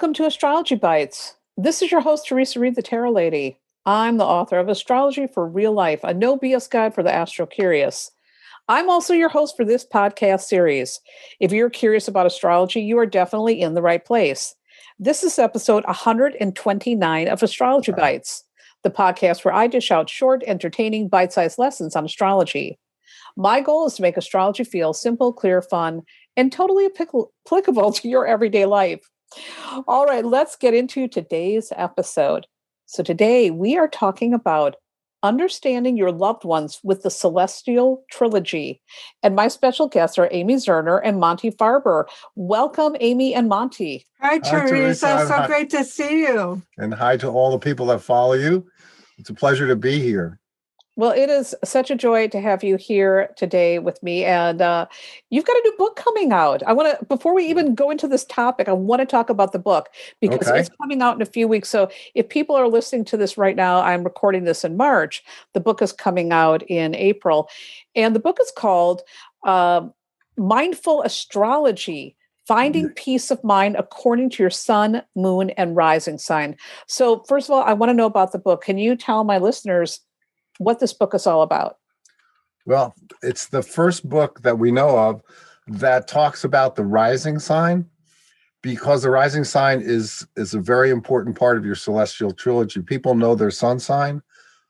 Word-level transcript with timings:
Welcome 0.00 0.14
to 0.14 0.24
Astrology 0.24 0.76
Bites. 0.76 1.36
This 1.58 1.82
is 1.82 1.90
your 1.90 2.00
host, 2.00 2.26
Teresa 2.26 2.58
Reed, 2.58 2.74
the 2.74 2.80
Tarot 2.80 3.12
Lady. 3.12 3.60
I'm 3.84 4.16
the 4.16 4.24
author 4.24 4.58
of 4.58 4.70
Astrology 4.70 5.26
for 5.26 5.46
Real 5.46 5.74
Life, 5.74 6.00
a 6.02 6.14
no 6.14 6.38
BS 6.38 6.70
guide 6.70 6.94
for 6.94 7.02
the 7.02 7.12
astro 7.12 7.44
curious. 7.44 8.10
I'm 8.66 8.88
also 8.88 9.12
your 9.12 9.28
host 9.28 9.58
for 9.58 9.64
this 9.66 9.84
podcast 9.84 10.44
series. 10.44 11.00
If 11.38 11.52
you're 11.52 11.68
curious 11.68 12.08
about 12.08 12.24
astrology, 12.24 12.80
you 12.80 12.96
are 12.96 13.04
definitely 13.04 13.60
in 13.60 13.74
the 13.74 13.82
right 13.82 14.02
place. 14.02 14.54
This 14.98 15.22
is 15.22 15.38
episode 15.38 15.84
129 15.84 17.28
of 17.28 17.42
Astrology 17.42 17.92
Bites, 17.92 18.44
the 18.82 18.90
podcast 18.90 19.44
where 19.44 19.52
I 19.52 19.66
dish 19.66 19.90
out 19.90 20.08
short, 20.08 20.42
entertaining, 20.46 21.08
bite 21.08 21.34
sized 21.34 21.58
lessons 21.58 21.94
on 21.94 22.06
astrology. 22.06 22.78
My 23.36 23.60
goal 23.60 23.86
is 23.86 23.96
to 23.96 24.02
make 24.02 24.16
astrology 24.16 24.64
feel 24.64 24.94
simple, 24.94 25.34
clear, 25.34 25.60
fun, 25.60 26.04
and 26.38 26.50
totally 26.50 26.86
applicable 26.86 27.92
to 27.92 28.08
your 28.08 28.26
everyday 28.26 28.64
life. 28.64 29.09
All 29.86 30.06
right, 30.06 30.24
let's 30.24 30.56
get 30.56 30.74
into 30.74 31.08
today's 31.08 31.72
episode. 31.76 32.46
So, 32.86 33.02
today 33.02 33.50
we 33.50 33.76
are 33.76 33.88
talking 33.88 34.34
about 34.34 34.76
understanding 35.22 35.96
your 35.96 36.12
loved 36.12 36.44
ones 36.44 36.80
with 36.82 37.02
the 37.02 37.10
Celestial 37.10 38.04
Trilogy. 38.10 38.80
And 39.22 39.36
my 39.36 39.48
special 39.48 39.86
guests 39.88 40.18
are 40.18 40.28
Amy 40.30 40.54
Zerner 40.54 41.00
and 41.04 41.20
Monty 41.20 41.50
Farber. 41.50 42.04
Welcome, 42.36 42.96
Amy 43.00 43.34
and 43.34 43.48
Monty. 43.48 44.06
Hi, 44.20 44.38
Teresa. 44.38 44.50
Hi, 44.56 44.68
Teresa. 44.68 45.26
So 45.26 45.34
hi. 45.34 45.46
great 45.46 45.70
to 45.70 45.84
see 45.84 46.20
you. 46.20 46.62
And 46.78 46.94
hi 46.94 47.16
to 47.18 47.28
all 47.28 47.50
the 47.50 47.58
people 47.58 47.86
that 47.86 48.00
follow 48.00 48.34
you. 48.34 48.66
It's 49.18 49.30
a 49.30 49.34
pleasure 49.34 49.68
to 49.68 49.76
be 49.76 50.00
here. 50.00 50.38
Well, 50.96 51.12
it 51.12 51.30
is 51.30 51.54
such 51.64 51.90
a 51.90 51.94
joy 51.94 52.28
to 52.28 52.40
have 52.40 52.64
you 52.64 52.76
here 52.76 53.32
today 53.36 53.78
with 53.78 54.02
me. 54.02 54.24
And 54.24 54.60
uh, 54.60 54.86
you've 55.30 55.44
got 55.44 55.56
a 55.56 55.62
new 55.64 55.74
book 55.78 55.96
coming 55.96 56.32
out. 56.32 56.62
I 56.64 56.72
want 56.72 56.98
to, 56.98 57.04
before 57.06 57.34
we 57.34 57.46
even 57.46 57.74
go 57.74 57.90
into 57.90 58.08
this 58.08 58.24
topic, 58.24 58.68
I 58.68 58.72
want 58.72 59.00
to 59.00 59.06
talk 59.06 59.30
about 59.30 59.52
the 59.52 59.58
book 59.58 59.88
because 60.20 60.48
okay. 60.48 60.60
it's 60.60 60.70
coming 60.80 61.00
out 61.00 61.14
in 61.14 61.22
a 61.22 61.26
few 61.26 61.48
weeks. 61.48 61.70
So 61.70 61.90
if 62.14 62.28
people 62.28 62.56
are 62.56 62.68
listening 62.68 63.04
to 63.06 63.16
this 63.16 63.38
right 63.38 63.56
now, 63.56 63.80
I'm 63.80 64.04
recording 64.04 64.44
this 64.44 64.64
in 64.64 64.76
March. 64.76 65.22
The 65.54 65.60
book 65.60 65.80
is 65.80 65.92
coming 65.92 66.32
out 66.32 66.62
in 66.64 66.94
April. 66.94 67.48
And 67.94 68.14
the 68.14 68.20
book 68.20 68.38
is 68.40 68.52
called 68.54 69.02
uh, 69.44 69.86
Mindful 70.36 71.02
Astrology 71.02 72.16
finding 72.46 72.88
peace 72.90 73.30
of 73.30 73.44
mind 73.44 73.76
according 73.76 74.28
to 74.28 74.42
your 74.42 74.50
sun, 74.50 75.02
moon, 75.14 75.50
and 75.50 75.76
rising 75.76 76.18
sign. 76.18 76.56
So, 76.88 77.22
first 77.28 77.48
of 77.48 77.52
all, 77.52 77.62
I 77.62 77.74
want 77.74 77.90
to 77.90 77.94
know 77.94 78.06
about 78.06 78.32
the 78.32 78.40
book. 78.40 78.64
Can 78.64 78.76
you 78.76 78.96
tell 78.96 79.22
my 79.22 79.38
listeners 79.38 80.00
what 80.60 80.78
this 80.78 80.92
book 80.92 81.14
is 81.14 81.26
all 81.26 81.42
about. 81.42 81.78
Well, 82.66 82.94
it's 83.22 83.46
the 83.46 83.62
first 83.62 84.08
book 84.08 84.42
that 84.42 84.58
we 84.58 84.70
know 84.70 84.96
of 84.96 85.22
that 85.66 86.06
talks 86.06 86.44
about 86.44 86.76
the 86.76 86.84
rising 86.84 87.38
sign 87.38 87.86
because 88.62 89.02
the 89.02 89.10
rising 89.10 89.44
sign 89.44 89.80
is 89.80 90.26
is 90.36 90.52
a 90.52 90.60
very 90.60 90.90
important 90.90 91.38
part 91.38 91.56
of 91.56 91.64
your 91.64 91.74
celestial 91.74 92.32
trilogy. 92.32 92.82
People 92.82 93.14
know 93.14 93.34
their 93.34 93.50
sun 93.50 93.78
sign. 93.78 94.20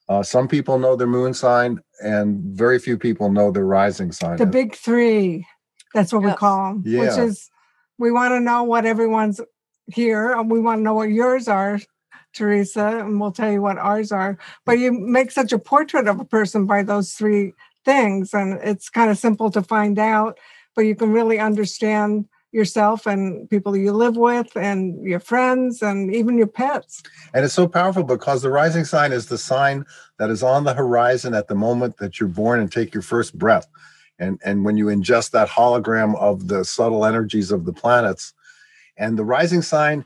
Uh, 0.09 0.23
some 0.23 0.47
people 0.47 0.79
know 0.79 0.95
their 0.95 1.09
moon 1.09 1.35
sign, 1.35 1.81
and 2.03 2.41
very 2.57 2.79
few 2.79 2.97
people 2.97 3.31
know 3.31 3.51
their 3.51 3.67
rising 3.67 4.13
sign. 4.13 4.37
The 4.37 4.47
big 4.47 4.77
three. 4.77 5.45
That's 5.93 6.13
what 6.13 6.23
yes. 6.23 6.35
we 6.35 6.37
call 6.37 6.69
them. 6.69 6.83
Yeah. 6.87 7.01
Which 7.01 7.19
is, 7.19 7.51
we 7.99 8.13
want 8.13 8.31
to 8.33 8.41
know 8.41 8.63
what 8.63 8.87
everyone's 8.87 9.41
here, 9.87 10.33
and 10.33 10.49
we 10.49 10.61
want 10.61 10.79
to 10.79 10.83
know 10.83 10.95
what 10.95 11.11
yours 11.11 11.49
are 11.49 11.81
Teresa, 12.33 13.01
and 13.01 13.21
we'll 13.21 13.33
tell 13.33 13.51
you 13.51 13.63
what 13.63 13.79
ours 13.79 14.13
are. 14.13 14.39
But 14.65 14.79
you 14.79 14.93
make 14.93 15.31
such 15.31 15.53
a 15.53 15.59
portrait 15.59 16.09
of 16.09 16.21
a 16.21 16.25
person 16.25 16.67
by 16.67 16.83
those 16.83 17.13
three 17.13 17.53
things, 17.85 18.35
and 18.35 18.59
it's 18.63 18.89
kind 18.89 19.11
of 19.11 19.19
simple 19.19 19.51
to 19.51 19.63
find 19.63 19.99
out, 19.99 20.39
but 20.75 20.83
you 20.83 20.95
can 20.95 21.13
really 21.13 21.39
understand 21.39 22.27
yourself 22.53 23.07
and 23.07 23.49
people 23.49 23.77
you 23.77 23.93
live 23.93 24.17
with 24.17 24.57
and 24.57 25.03
your 25.05 25.21
friends 25.21 25.83
and 25.83 26.13
even 26.13 26.37
your 26.37 26.49
pets. 26.49 27.03
And 27.33 27.45
it's 27.45 27.55
so 27.55 27.69
powerful 27.69 28.03
because 28.03 28.43
the 28.43 28.51
rising 28.51 28.85
sign 28.85 29.13
is 29.13 29.27
the 29.27 29.39
sign 29.39 29.85
that 30.19 30.31
is 30.31 30.43
on 30.43 30.65
the 30.65 30.75
horizon 30.75 31.33
at 31.33 31.47
the 31.47 31.55
moment 31.55 31.99
that 31.99 32.19
you're 32.19 32.29
born 32.29 32.59
and 32.59 32.71
take 32.71 32.93
your 32.93 33.05
first 33.05 33.39
breath. 33.39 33.69
And, 34.19 34.41
and 34.45 34.65
when 34.65 34.77
you 34.77 34.87
ingest 34.87 35.31
that 35.31 35.49
hologram 35.49 36.19
of 36.19 36.49
the 36.49 36.65
subtle 36.65 37.07
energies 37.07 37.53
of 37.53 37.65
the 37.65 37.73
planets, 37.73 38.35
and 38.97 39.19
the 39.19 39.25
rising 39.25 39.63
sign 39.63 40.05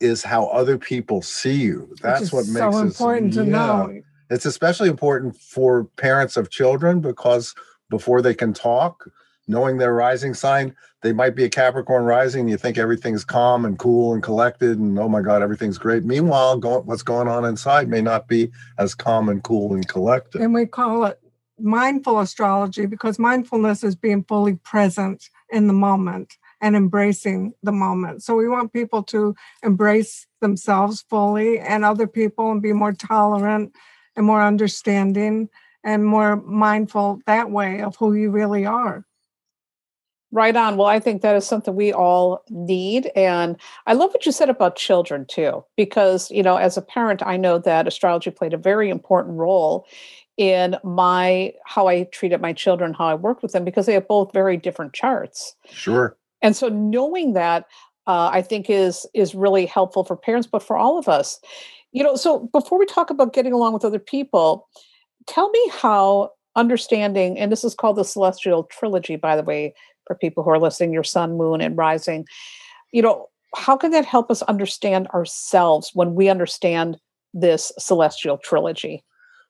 is 0.00 0.22
how 0.22 0.46
other 0.46 0.78
people 0.78 1.22
see 1.22 1.54
you. 1.54 1.94
That's 2.00 2.32
what 2.32 2.46
makes 2.46 2.56
it 2.56 2.72
so 2.72 2.78
important 2.78 3.34
to 3.34 3.44
yeah. 3.44 3.50
know. 3.50 4.02
It's 4.30 4.46
especially 4.46 4.88
important 4.88 5.36
for 5.36 5.84
parents 5.96 6.36
of 6.36 6.50
children 6.50 7.00
because 7.00 7.54
before 7.90 8.22
they 8.22 8.34
can 8.34 8.52
talk, 8.52 9.10
knowing 9.48 9.78
their 9.78 9.92
rising 9.92 10.34
sign, 10.34 10.74
they 11.02 11.12
might 11.12 11.34
be 11.34 11.44
a 11.44 11.48
Capricorn 11.48 12.04
rising. 12.04 12.48
You 12.48 12.56
think 12.56 12.78
everything's 12.78 13.24
calm 13.24 13.64
and 13.64 13.78
cool 13.78 14.14
and 14.14 14.22
collected, 14.22 14.78
and 14.78 14.98
oh 14.98 15.08
my 15.08 15.20
God, 15.20 15.42
everything's 15.42 15.78
great. 15.78 16.04
Meanwhile, 16.04 16.58
go, 16.58 16.80
what's 16.80 17.02
going 17.02 17.26
on 17.26 17.44
inside 17.44 17.88
may 17.88 18.00
not 18.00 18.28
be 18.28 18.50
as 18.78 18.94
calm 18.94 19.28
and 19.28 19.42
cool 19.42 19.74
and 19.74 19.86
collected. 19.88 20.40
And 20.40 20.54
we 20.54 20.66
call 20.66 21.04
it 21.06 21.18
mindful 21.58 22.20
astrology 22.20 22.86
because 22.86 23.18
mindfulness 23.18 23.82
is 23.82 23.96
being 23.96 24.24
fully 24.24 24.54
present 24.56 25.28
in 25.50 25.66
the 25.66 25.72
moment 25.72 26.36
and 26.60 26.76
embracing 26.76 27.52
the 27.62 27.72
moment. 27.72 28.22
So 28.22 28.34
we 28.34 28.48
want 28.48 28.72
people 28.72 29.02
to 29.04 29.34
embrace 29.62 30.26
themselves 30.40 31.04
fully 31.08 31.58
and 31.58 31.84
other 31.84 32.06
people 32.06 32.50
and 32.50 32.62
be 32.62 32.72
more 32.72 32.92
tolerant 32.92 33.72
and 34.16 34.26
more 34.26 34.42
understanding 34.42 35.48
and 35.84 36.04
more 36.04 36.36
mindful 36.36 37.20
that 37.26 37.50
way 37.50 37.80
of 37.80 37.96
who 37.96 38.14
you 38.14 38.30
really 38.30 38.66
are. 38.66 39.06
Right 40.32 40.54
on. 40.54 40.76
Well, 40.76 40.86
I 40.86 41.00
think 41.00 41.22
that 41.22 41.34
is 41.34 41.44
something 41.44 41.74
we 41.74 41.92
all 41.92 42.44
need. 42.48 43.10
And 43.16 43.56
I 43.86 43.94
love 43.94 44.10
what 44.10 44.24
you 44.26 44.30
said 44.30 44.48
about 44.48 44.76
children 44.76 45.26
too, 45.26 45.64
because, 45.76 46.30
you 46.30 46.44
know, 46.44 46.56
as 46.56 46.76
a 46.76 46.82
parent, 46.82 47.20
I 47.26 47.36
know 47.36 47.58
that 47.58 47.88
astrology 47.88 48.30
played 48.30 48.52
a 48.52 48.58
very 48.58 48.90
important 48.90 49.38
role 49.38 49.86
in 50.36 50.76
my 50.84 51.52
how 51.66 51.88
I 51.88 52.04
treated 52.04 52.40
my 52.40 52.52
children, 52.52 52.94
how 52.94 53.06
I 53.06 53.14
worked 53.14 53.42
with 53.42 53.52
them, 53.52 53.64
because 53.64 53.86
they 53.86 53.94
have 53.94 54.06
both 54.06 54.32
very 54.32 54.56
different 54.56 54.92
charts. 54.92 55.56
Sure 55.68 56.16
and 56.42 56.56
so 56.56 56.68
knowing 56.68 57.32
that 57.34 57.66
uh, 58.06 58.30
i 58.32 58.42
think 58.42 58.68
is 58.68 59.06
is 59.14 59.34
really 59.34 59.66
helpful 59.66 60.04
for 60.04 60.16
parents 60.16 60.48
but 60.50 60.62
for 60.62 60.76
all 60.76 60.98
of 60.98 61.08
us. 61.08 61.40
You 61.92 62.04
know 62.04 62.16
so 62.16 62.48
before 62.52 62.78
we 62.78 62.86
talk 62.86 63.10
about 63.10 63.32
getting 63.32 63.52
along 63.52 63.72
with 63.72 63.84
other 63.84 63.98
people 63.98 64.68
tell 65.26 65.50
me 65.50 65.70
how 65.72 66.30
understanding 66.56 67.38
and 67.38 67.50
this 67.50 67.64
is 67.64 67.74
called 67.74 67.96
the 67.96 68.04
celestial 68.04 68.64
trilogy 68.64 69.16
by 69.16 69.36
the 69.36 69.42
way 69.42 69.74
for 70.06 70.16
people 70.16 70.42
who 70.42 70.50
are 70.50 70.58
listening 70.58 70.92
your 70.92 71.04
sun 71.04 71.36
moon 71.36 71.60
and 71.60 71.76
rising. 71.76 72.26
You 72.92 73.02
know 73.02 73.26
how 73.56 73.76
can 73.76 73.90
that 73.90 74.04
help 74.04 74.30
us 74.30 74.42
understand 74.42 75.08
ourselves 75.08 75.90
when 75.94 76.14
we 76.14 76.28
understand 76.28 76.96
this 77.34 77.72
celestial 77.78 78.38
trilogy? 78.38 79.04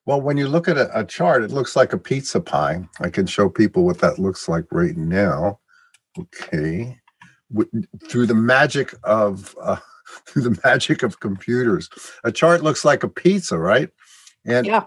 Well 0.06 0.20
when 0.20 0.38
you 0.38 0.48
look 0.48 0.66
at 0.66 0.78
a, 0.78 0.98
a 0.98 1.04
chart 1.04 1.42
it 1.42 1.50
looks 1.50 1.76
like 1.76 1.92
a 1.92 1.98
pizza 1.98 2.40
pie. 2.40 2.88
I 3.00 3.10
can 3.10 3.26
show 3.26 3.48
people 3.48 3.84
what 3.84 3.98
that 3.98 4.18
looks 4.18 4.48
like 4.48 4.64
right 4.70 4.96
now 4.96 5.58
Okay. 6.19 6.98
Through 8.09 8.26
the 8.26 8.34
magic 8.34 8.94
of 9.03 9.56
uh, 9.60 9.76
through 10.26 10.43
the 10.43 10.60
magic 10.65 11.03
of 11.03 11.21
computers, 11.21 11.88
a 12.25 12.32
chart 12.32 12.62
looks 12.62 12.84
like 12.84 13.03
a 13.03 13.09
pizza, 13.09 13.59
right? 13.59 13.91
And 14.44 14.66
yeah. 14.66 14.84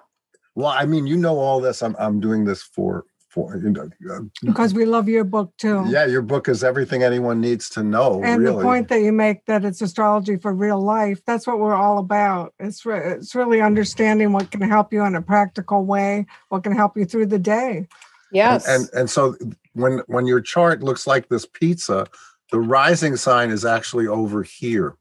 Well, 0.56 0.68
I 0.68 0.86
mean, 0.86 1.08
you 1.08 1.18
know 1.18 1.40
all 1.40 1.60
this. 1.60 1.82
I'm 1.82 1.96
I'm 2.00 2.20
doing 2.20 2.46
this 2.46 2.62
for 2.62 3.06
for 3.34 3.58
you 3.58 3.72
know, 3.72 3.90
uh, 4.12 4.20
because 4.44 4.76
we 4.76 4.86
love 4.86 5.10
your 5.10 5.24
book 5.24 5.52
too. 5.58 5.84
Yeah, 5.88 6.06
your 6.06 6.22
book 6.22 6.48
is 6.48 6.64
everything 6.64 7.02
anyone 7.02 7.42
needs 7.42 7.68
to 7.70 7.84
know. 7.84 8.22
And 8.24 8.40
really. 8.40 8.58
the 8.58 8.62
point 8.62 8.90
that 8.90 9.02
you 9.02 9.12
make 9.12 9.46
that 9.48 9.66
it's 9.66 9.82
astrology 9.82 10.38
for 10.38 10.54
real 10.54 10.80
life. 10.80 11.20
That's 11.26 11.48
what 11.48 11.60
we're 11.60 11.74
all 11.74 11.98
about. 11.98 12.54
It's 12.60 12.86
re- 12.86 13.14
it's 13.14 13.34
really 13.34 13.60
understanding 13.60 14.34
what 14.34 14.52
can 14.52 14.62
help 14.62 14.94
you 14.94 15.04
in 15.04 15.16
a 15.16 15.22
practical 15.22 15.84
way, 15.84 16.28
what 16.50 16.64
can 16.64 16.76
help 16.76 16.96
you 16.96 17.06
through 17.06 17.26
the 17.26 17.40
day. 17.40 17.88
Yes. 18.34 18.68
And, 18.68 18.84
and 18.84 19.00
and, 19.00 19.10
so 19.10 19.36
when 19.74 20.02
when 20.08 20.26
your 20.26 20.42
chart 20.42 20.84
looks 20.84 21.08
like 21.08 21.30
this 21.30 21.46
pizza, 21.46 22.08
the 22.52 22.60
rising 22.60 23.16
sign 23.16 23.52
is 23.52 23.66
actually 23.66 24.08
over 24.08 24.44
here. 24.44 24.96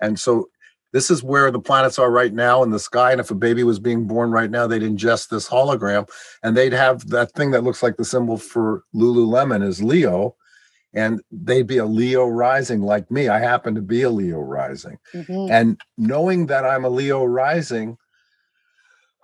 And 0.00 0.18
so 0.18 0.48
this 0.92 1.10
is 1.10 1.24
where 1.24 1.50
the 1.50 1.60
planets 1.60 1.98
are 1.98 2.10
right 2.10 2.32
now 2.32 2.62
in 2.62 2.70
the 2.70 2.78
sky. 2.78 3.10
And 3.10 3.20
if 3.20 3.30
a 3.30 3.34
baby 3.34 3.64
was 3.64 3.80
being 3.80 4.06
born 4.06 4.30
right 4.30 4.50
now, 4.50 4.68
they'd 4.68 4.82
ingest 4.82 5.28
this 5.28 5.48
hologram 5.48 6.08
and 6.44 6.56
they'd 6.56 6.72
have 6.72 7.08
that 7.08 7.32
thing 7.32 7.50
that 7.50 7.64
looks 7.64 7.82
like 7.82 7.96
the 7.96 8.04
symbol 8.04 8.38
for 8.38 8.84
Lululemon 8.94 9.66
is 9.66 9.82
Leo. 9.82 10.36
And 10.94 11.20
they'd 11.32 11.66
be 11.66 11.78
a 11.78 11.84
Leo 11.84 12.26
rising 12.26 12.80
like 12.80 13.10
me. 13.10 13.26
I 13.28 13.40
happen 13.40 13.74
to 13.74 13.82
be 13.82 14.02
a 14.02 14.10
Leo 14.10 14.38
rising. 14.38 14.98
Mm-hmm. 15.12 15.50
And 15.50 15.80
knowing 15.98 16.46
that 16.46 16.64
I'm 16.64 16.84
a 16.84 16.88
Leo 16.88 17.24
rising, 17.24 17.98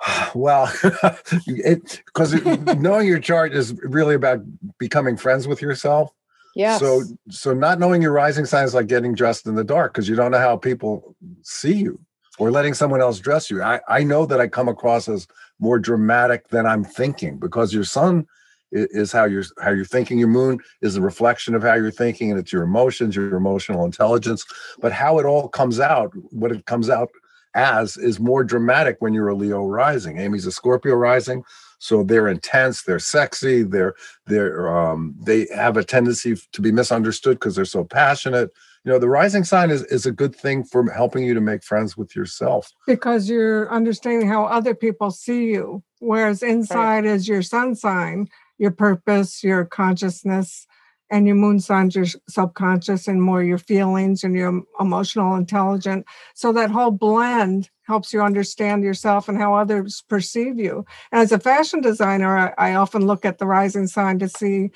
well, 0.34 0.72
because 1.46 2.32
knowing 2.78 3.06
your 3.06 3.18
chart 3.18 3.52
is 3.52 3.74
really 3.82 4.14
about 4.14 4.40
becoming 4.78 5.16
friends 5.16 5.46
with 5.46 5.62
yourself. 5.62 6.12
Yeah. 6.56 6.78
So, 6.78 7.02
so 7.28 7.54
not 7.54 7.78
knowing 7.78 8.02
your 8.02 8.12
rising 8.12 8.44
sign 8.44 8.64
is 8.64 8.74
like 8.74 8.88
getting 8.88 9.14
dressed 9.14 9.46
in 9.46 9.54
the 9.54 9.64
dark 9.64 9.94
because 9.94 10.08
you 10.08 10.16
don't 10.16 10.32
know 10.32 10.38
how 10.38 10.56
people 10.56 11.14
see 11.42 11.74
you 11.74 12.00
or 12.38 12.50
letting 12.50 12.74
someone 12.74 13.00
else 13.00 13.20
dress 13.20 13.50
you. 13.50 13.62
I, 13.62 13.80
I 13.88 14.02
know 14.02 14.26
that 14.26 14.40
I 14.40 14.48
come 14.48 14.68
across 14.68 15.08
as 15.08 15.28
more 15.60 15.78
dramatic 15.78 16.48
than 16.48 16.66
I'm 16.66 16.82
thinking 16.82 17.38
because 17.38 17.72
your 17.72 17.84
sun 17.84 18.26
is 18.72 19.12
how 19.12 19.24
you're 19.24 19.44
how 19.60 19.70
you're 19.70 19.84
thinking 19.84 20.18
your 20.18 20.28
moon 20.28 20.60
is 20.80 20.96
a 20.96 21.00
reflection 21.00 21.54
of 21.54 21.62
how 21.62 21.74
you're 21.74 21.90
thinking 21.90 22.30
and 22.30 22.38
it's 22.38 22.52
your 22.52 22.62
emotions 22.62 23.16
your 23.16 23.34
emotional 23.34 23.84
intelligence 23.84 24.44
but 24.78 24.92
how 24.92 25.18
it 25.18 25.26
all 25.26 25.48
comes 25.48 25.80
out 25.80 26.12
what 26.30 26.52
it 26.52 26.64
comes 26.66 26.88
out 26.88 27.10
as 27.54 27.96
is 27.96 28.20
more 28.20 28.44
dramatic 28.44 28.96
when 29.00 29.14
you're 29.14 29.28
a 29.28 29.34
leo 29.34 29.64
rising. 29.64 30.18
Amy's 30.18 30.46
a 30.46 30.52
scorpio 30.52 30.94
rising 30.94 31.44
so 31.80 32.04
they're 32.04 32.28
intense 32.28 32.82
they're 32.82 32.98
sexy 32.98 33.62
they're 33.62 33.94
they're 34.26 34.68
um 34.68 35.14
they 35.18 35.48
have 35.54 35.76
a 35.76 35.82
tendency 35.82 36.36
to 36.52 36.60
be 36.60 36.70
misunderstood 36.70 37.38
because 37.38 37.56
they're 37.56 37.64
so 37.64 37.82
passionate. 37.82 38.50
You 38.84 38.92
know 38.92 38.98
the 38.98 39.08
rising 39.08 39.44
sign 39.44 39.70
is, 39.70 39.82
is 39.84 40.06
a 40.06 40.12
good 40.12 40.36
thing 40.36 40.62
for 40.62 40.88
helping 40.90 41.24
you 41.24 41.34
to 41.34 41.40
make 41.40 41.64
friends 41.64 41.96
with 41.96 42.14
yourself. 42.14 42.70
Because 42.86 43.28
you're 43.28 43.70
understanding 43.70 44.28
how 44.28 44.44
other 44.44 44.74
people 44.74 45.10
see 45.10 45.46
you 45.46 45.82
whereas 45.98 46.42
inside 46.42 47.04
right. 47.04 47.06
is 47.06 47.26
your 47.26 47.42
sun 47.42 47.74
sign 47.74 48.28
your 48.58 48.70
purpose 48.70 49.42
your 49.42 49.64
consciousness 49.64 50.66
and 51.10 51.26
your 51.26 51.36
moon 51.36 51.60
signs 51.60 51.94
your 51.94 52.06
subconscious 52.28 53.08
and 53.08 53.22
more 53.22 53.42
your 53.42 53.58
feelings 53.58 54.22
and 54.24 54.34
your 54.34 54.62
emotional 54.78 55.34
intelligence 55.34 56.04
so 56.34 56.52
that 56.52 56.70
whole 56.70 56.90
blend 56.90 57.68
helps 57.82 58.12
you 58.12 58.22
understand 58.22 58.84
yourself 58.84 59.28
and 59.28 59.38
how 59.38 59.54
others 59.54 60.02
perceive 60.08 60.58
you 60.58 60.84
and 61.12 61.20
as 61.20 61.32
a 61.32 61.38
fashion 61.38 61.80
designer 61.80 62.36
I, 62.58 62.70
I 62.70 62.74
often 62.74 63.06
look 63.06 63.24
at 63.24 63.38
the 63.38 63.46
rising 63.46 63.86
sign 63.86 64.18
to 64.20 64.28
see 64.28 64.70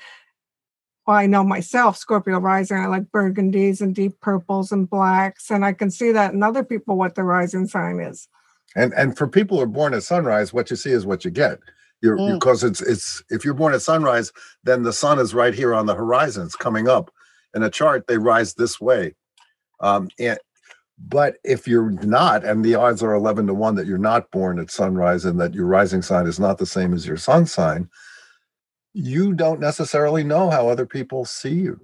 well, 1.05 1.17
I 1.17 1.27
know 1.27 1.43
myself, 1.43 1.97
Scorpio 1.97 2.39
rising, 2.39 2.77
I 2.77 2.87
like 2.87 3.11
burgundies 3.11 3.79
and 3.79 3.93
deep 3.93 4.19
purples 4.21 4.71
and 4.71 4.89
blacks. 4.89 5.51
And 5.51 5.63
I 5.63 5.71
can 5.71 5.91
see 5.91 6.11
that 6.11 6.33
in 6.33 6.41
other 6.41 6.63
people 6.63 6.97
what 6.97 7.13
the 7.13 7.23
rising 7.23 7.67
sign 7.67 7.99
is. 7.99 8.27
And 8.75 8.93
and 8.93 9.17
for 9.17 9.27
people 9.27 9.57
who 9.57 9.63
are 9.63 9.67
born 9.67 9.93
at 9.93 10.03
sunrise, 10.03 10.51
what 10.51 10.69
you 10.69 10.75
see 10.75 10.91
is 10.91 11.05
what 11.05 11.23
you 11.23 11.31
get. 11.31 11.59
You're 12.01 12.17
mm. 12.17 12.33
because 12.33 12.63
it's 12.63 12.81
it's 12.81 13.23
if 13.29 13.45
you're 13.45 13.53
born 13.53 13.73
at 13.73 13.81
sunrise, 13.81 14.31
then 14.63 14.83
the 14.83 14.93
sun 14.93 15.19
is 15.19 15.33
right 15.33 15.53
here 15.53 15.73
on 15.73 15.85
the 15.85 15.95
horizon. 15.95 16.45
It's 16.45 16.55
coming 16.55 16.87
up. 16.87 17.11
In 17.53 17.63
a 17.63 17.69
chart, 17.69 18.07
they 18.07 18.17
rise 18.17 18.53
this 18.53 18.81
way. 18.81 19.15
Um, 19.79 20.09
and 20.19 20.37
but 20.97 21.37
if 21.43 21.67
you're 21.67 21.91
not, 21.91 22.43
and 22.45 22.63
the 22.63 22.75
odds 22.75 23.03
are 23.03 23.13
11 23.13 23.47
to 23.47 23.53
1 23.53 23.75
that 23.75 23.87
you're 23.87 23.97
not 23.97 24.31
born 24.31 24.59
at 24.59 24.71
sunrise 24.71 25.25
and 25.25 25.39
that 25.39 25.53
your 25.53 25.65
rising 25.65 26.01
sign 26.01 26.25
is 26.25 26.39
not 26.39 26.57
the 26.57 26.65
same 26.65 26.93
as 26.93 27.05
your 27.05 27.17
sun 27.17 27.45
sign, 27.45 27.89
you 28.93 29.33
don't 29.33 29.59
necessarily 29.59 30.23
know 30.23 30.49
how 30.49 30.69
other 30.69 30.85
people 30.85 31.25
see 31.25 31.53
you. 31.53 31.79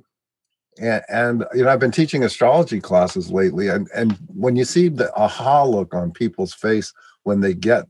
And, 0.79 1.03
and, 1.09 1.45
you 1.53 1.63
know, 1.63 1.69
I've 1.69 1.81
been 1.81 1.91
teaching 1.91 2.23
astrology 2.23 2.79
classes 2.79 3.29
lately, 3.29 3.67
and 3.67 3.89
and 3.93 4.17
when 4.27 4.55
you 4.55 4.63
see 4.63 4.87
the 4.87 5.13
aha 5.15 5.65
look 5.65 5.93
on 5.93 6.11
people's 6.11 6.53
face 6.53 6.93
when 7.23 7.41
they 7.41 7.53
get, 7.53 7.85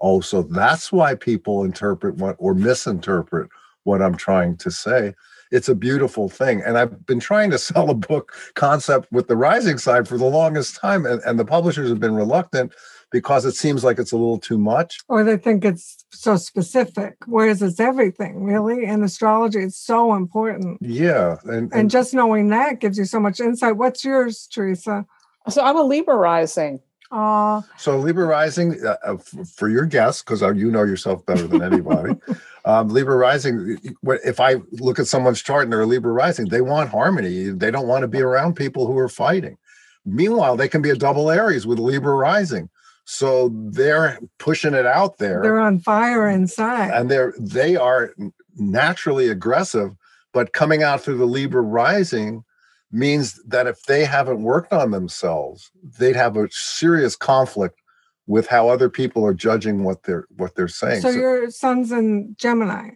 oh, 0.00 0.20
so 0.20 0.42
that's 0.42 0.92
why 0.92 1.14
people 1.14 1.64
interpret 1.64 2.16
what 2.16 2.36
or 2.38 2.54
misinterpret 2.54 3.48
what 3.84 4.02
I'm 4.02 4.16
trying 4.16 4.56
to 4.58 4.70
say. 4.70 5.14
It's 5.52 5.68
a 5.68 5.74
beautiful 5.74 6.28
thing. 6.28 6.60
And 6.60 6.76
I've 6.76 7.06
been 7.06 7.20
trying 7.20 7.50
to 7.52 7.58
sell 7.70 7.90
a 7.90 7.94
book 7.94 8.32
concept 8.54 9.10
with 9.12 9.28
the 9.28 9.36
rising 9.36 9.78
side 9.78 10.08
for 10.08 10.18
the 10.18 10.24
longest 10.24 10.76
time, 10.76 11.06
and, 11.06 11.20
and 11.22 11.38
the 11.38 11.44
publishers 11.44 11.88
have 11.88 12.00
been 12.00 12.14
reluctant 12.14 12.72
because 13.12 13.44
it 13.44 13.52
seems 13.52 13.84
like 13.84 13.98
it's 14.00 14.12
a 14.12 14.16
little 14.16 14.38
too 14.38 14.58
much. 14.58 14.98
Or 15.08 15.22
they 15.22 15.36
think 15.36 15.64
it's 15.64 16.04
so 16.10 16.36
specific, 16.36 17.14
whereas 17.26 17.62
it's 17.62 17.78
everything, 17.78 18.42
really. 18.42 18.84
And 18.84 19.04
astrology 19.04 19.60
is 19.60 19.76
so 19.76 20.14
important. 20.14 20.78
Yeah. 20.82 21.36
And, 21.44 21.52
and, 21.52 21.72
and 21.72 21.90
just 21.90 22.14
knowing 22.14 22.48
that 22.48 22.80
gives 22.80 22.98
you 22.98 23.04
so 23.04 23.20
much 23.20 23.38
insight. 23.38 23.76
What's 23.76 24.04
yours, 24.04 24.48
Teresa? 24.52 25.06
So 25.48 25.62
I'm 25.62 25.76
a 25.76 25.82
Libra 25.82 26.16
rising. 26.16 26.80
Uh, 27.10 27.62
so 27.76 27.98
Libra 27.98 28.26
rising 28.26 28.84
uh, 28.84 28.96
uh 29.04 29.16
for 29.54 29.68
your 29.68 29.86
guests, 29.86 30.22
because 30.22 30.42
uh, 30.42 30.52
you 30.52 30.70
know 30.70 30.82
yourself 30.82 31.24
better 31.24 31.46
than 31.46 31.62
anybody. 31.62 32.14
um, 32.64 32.88
Libra 32.88 33.16
rising. 33.16 33.78
If 34.02 34.40
I 34.40 34.56
look 34.72 34.98
at 34.98 35.06
someone's 35.06 35.42
chart 35.42 35.64
and 35.64 35.72
they're 35.72 35.82
a 35.82 35.86
Libra 35.86 36.12
rising, 36.12 36.48
they 36.48 36.60
want 36.60 36.90
harmony. 36.90 37.50
They 37.50 37.70
don't 37.70 37.86
want 37.86 38.02
to 38.02 38.08
be 38.08 38.20
around 38.20 38.54
people 38.54 38.86
who 38.86 38.98
are 38.98 39.08
fighting. 39.08 39.56
Meanwhile, 40.04 40.56
they 40.56 40.68
can 40.68 40.82
be 40.82 40.90
a 40.90 40.96
double 40.96 41.30
Aries 41.30 41.66
with 41.66 41.78
Libra 41.78 42.14
rising. 42.14 42.70
So 43.04 43.50
they're 43.70 44.18
pushing 44.38 44.74
it 44.74 44.84
out 44.84 45.18
there. 45.18 45.40
They're 45.40 45.60
on 45.60 45.78
fire 45.78 46.28
inside. 46.28 46.90
And 46.92 47.08
they're 47.08 47.34
they 47.38 47.76
are 47.76 48.14
naturally 48.56 49.28
aggressive, 49.28 49.94
but 50.32 50.52
coming 50.52 50.82
out 50.82 51.02
through 51.02 51.18
the 51.18 51.26
Libra 51.26 51.62
rising 51.62 52.44
means 52.92 53.40
that 53.44 53.66
if 53.66 53.82
they 53.84 54.04
haven't 54.04 54.42
worked 54.42 54.72
on 54.72 54.90
themselves, 54.90 55.70
they'd 55.98 56.16
have 56.16 56.36
a 56.36 56.48
serious 56.50 57.16
conflict 57.16 57.80
with 58.26 58.46
how 58.48 58.68
other 58.68 58.88
people 58.88 59.24
are 59.24 59.34
judging 59.34 59.84
what 59.84 60.02
they're 60.02 60.26
what 60.36 60.54
they're 60.54 60.68
saying. 60.68 61.00
So, 61.00 61.12
so 61.12 61.18
your 61.18 61.50
sun's 61.50 61.92
in 61.92 62.34
Gemini. 62.38 62.90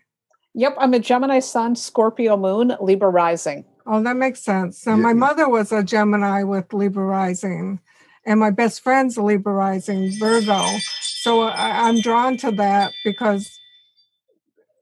Yep, 0.54 0.76
I'm 0.78 0.94
a 0.94 0.98
Gemini 0.98 1.38
sun, 1.38 1.76
Scorpio 1.76 2.36
moon, 2.36 2.74
Libra 2.80 3.08
rising. 3.08 3.64
Oh, 3.86 4.02
that 4.02 4.16
makes 4.16 4.40
sense. 4.40 4.80
So 4.80 4.90
yeah. 4.90 4.96
my 4.96 5.12
mother 5.12 5.48
was 5.48 5.70
a 5.70 5.82
Gemini 5.82 6.42
with 6.42 6.72
Libra 6.72 7.04
rising 7.04 7.80
and 8.26 8.38
my 8.38 8.50
best 8.50 8.82
friend's 8.82 9.16
Libra 9.16 9.52
rising 9.52 10.12
Virgo. 10.18 10.64
So 11.00 11.42
I, 11.42 11.88
am 11.88 12.00
drawn 12.00 12.36
to 12.38 12.50
that 12.52 12.92
because 13.04 13.58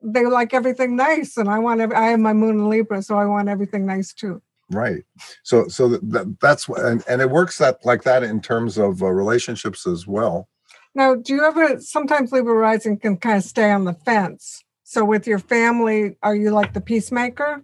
they 0.02 0.26
like 0.26 0.54
everything 0.54 0.96
nice, 0.96 1.37
and 1.37 1.49
I 1.49 1.58
want. 1.58 1.81
Every, 1.81 1.96
I 1.96 2.08
have 2.08 2.20
my 2.20 2.32
moon 2.32 2.56
in 2.56 2.69
Libra, 2.69 3.02
so 3.02 3.16
I 3.16 3.25
want 3.25 3.49
everything 3.49 3.87
nice 3.87 4.12
too. 4.12 4.43
Right. 4.70 5.04
So 5.42 5.68
so 5.68 5.88
that, 5.88 6.36
that's 6.40 6.68
and, 6.68 7.02
and 7.08 7.22
it 7.22 7.30
works 7.30 7.58
that 7.58 7.84
like 7.84 8.02
that 8.02 8.22
in 8.22 8.40
terms 8.40 8.76
of 8.76 9.02
uh, 9.02 9.06
relationships 9.06 9.86
as 9.86 10.06
well. 10.06 10.48
Now, 10.94 11.14
do 11.14 11.34
you 11.34 11.44
ever 11.44 11.80
sometimes 11.80 12.32
Libra 12.32 12.54
rising 12.54 12.98
can 12.98 13.16
kind 13.16 13.38
of 13.38 13.44
stay 13.44 13.70
on 13.70 13.84
the 13.84 13.94
fence? 13.94 14.64
So 14.84 15.04
with 15.04 15.26
your 15.26 15.38
family, 15.38 16.16
are 16.22 16.34
you 16.34 16.50
like 16.50 16.72
the 16.72 16.80
peacemaker? 16.80 17.62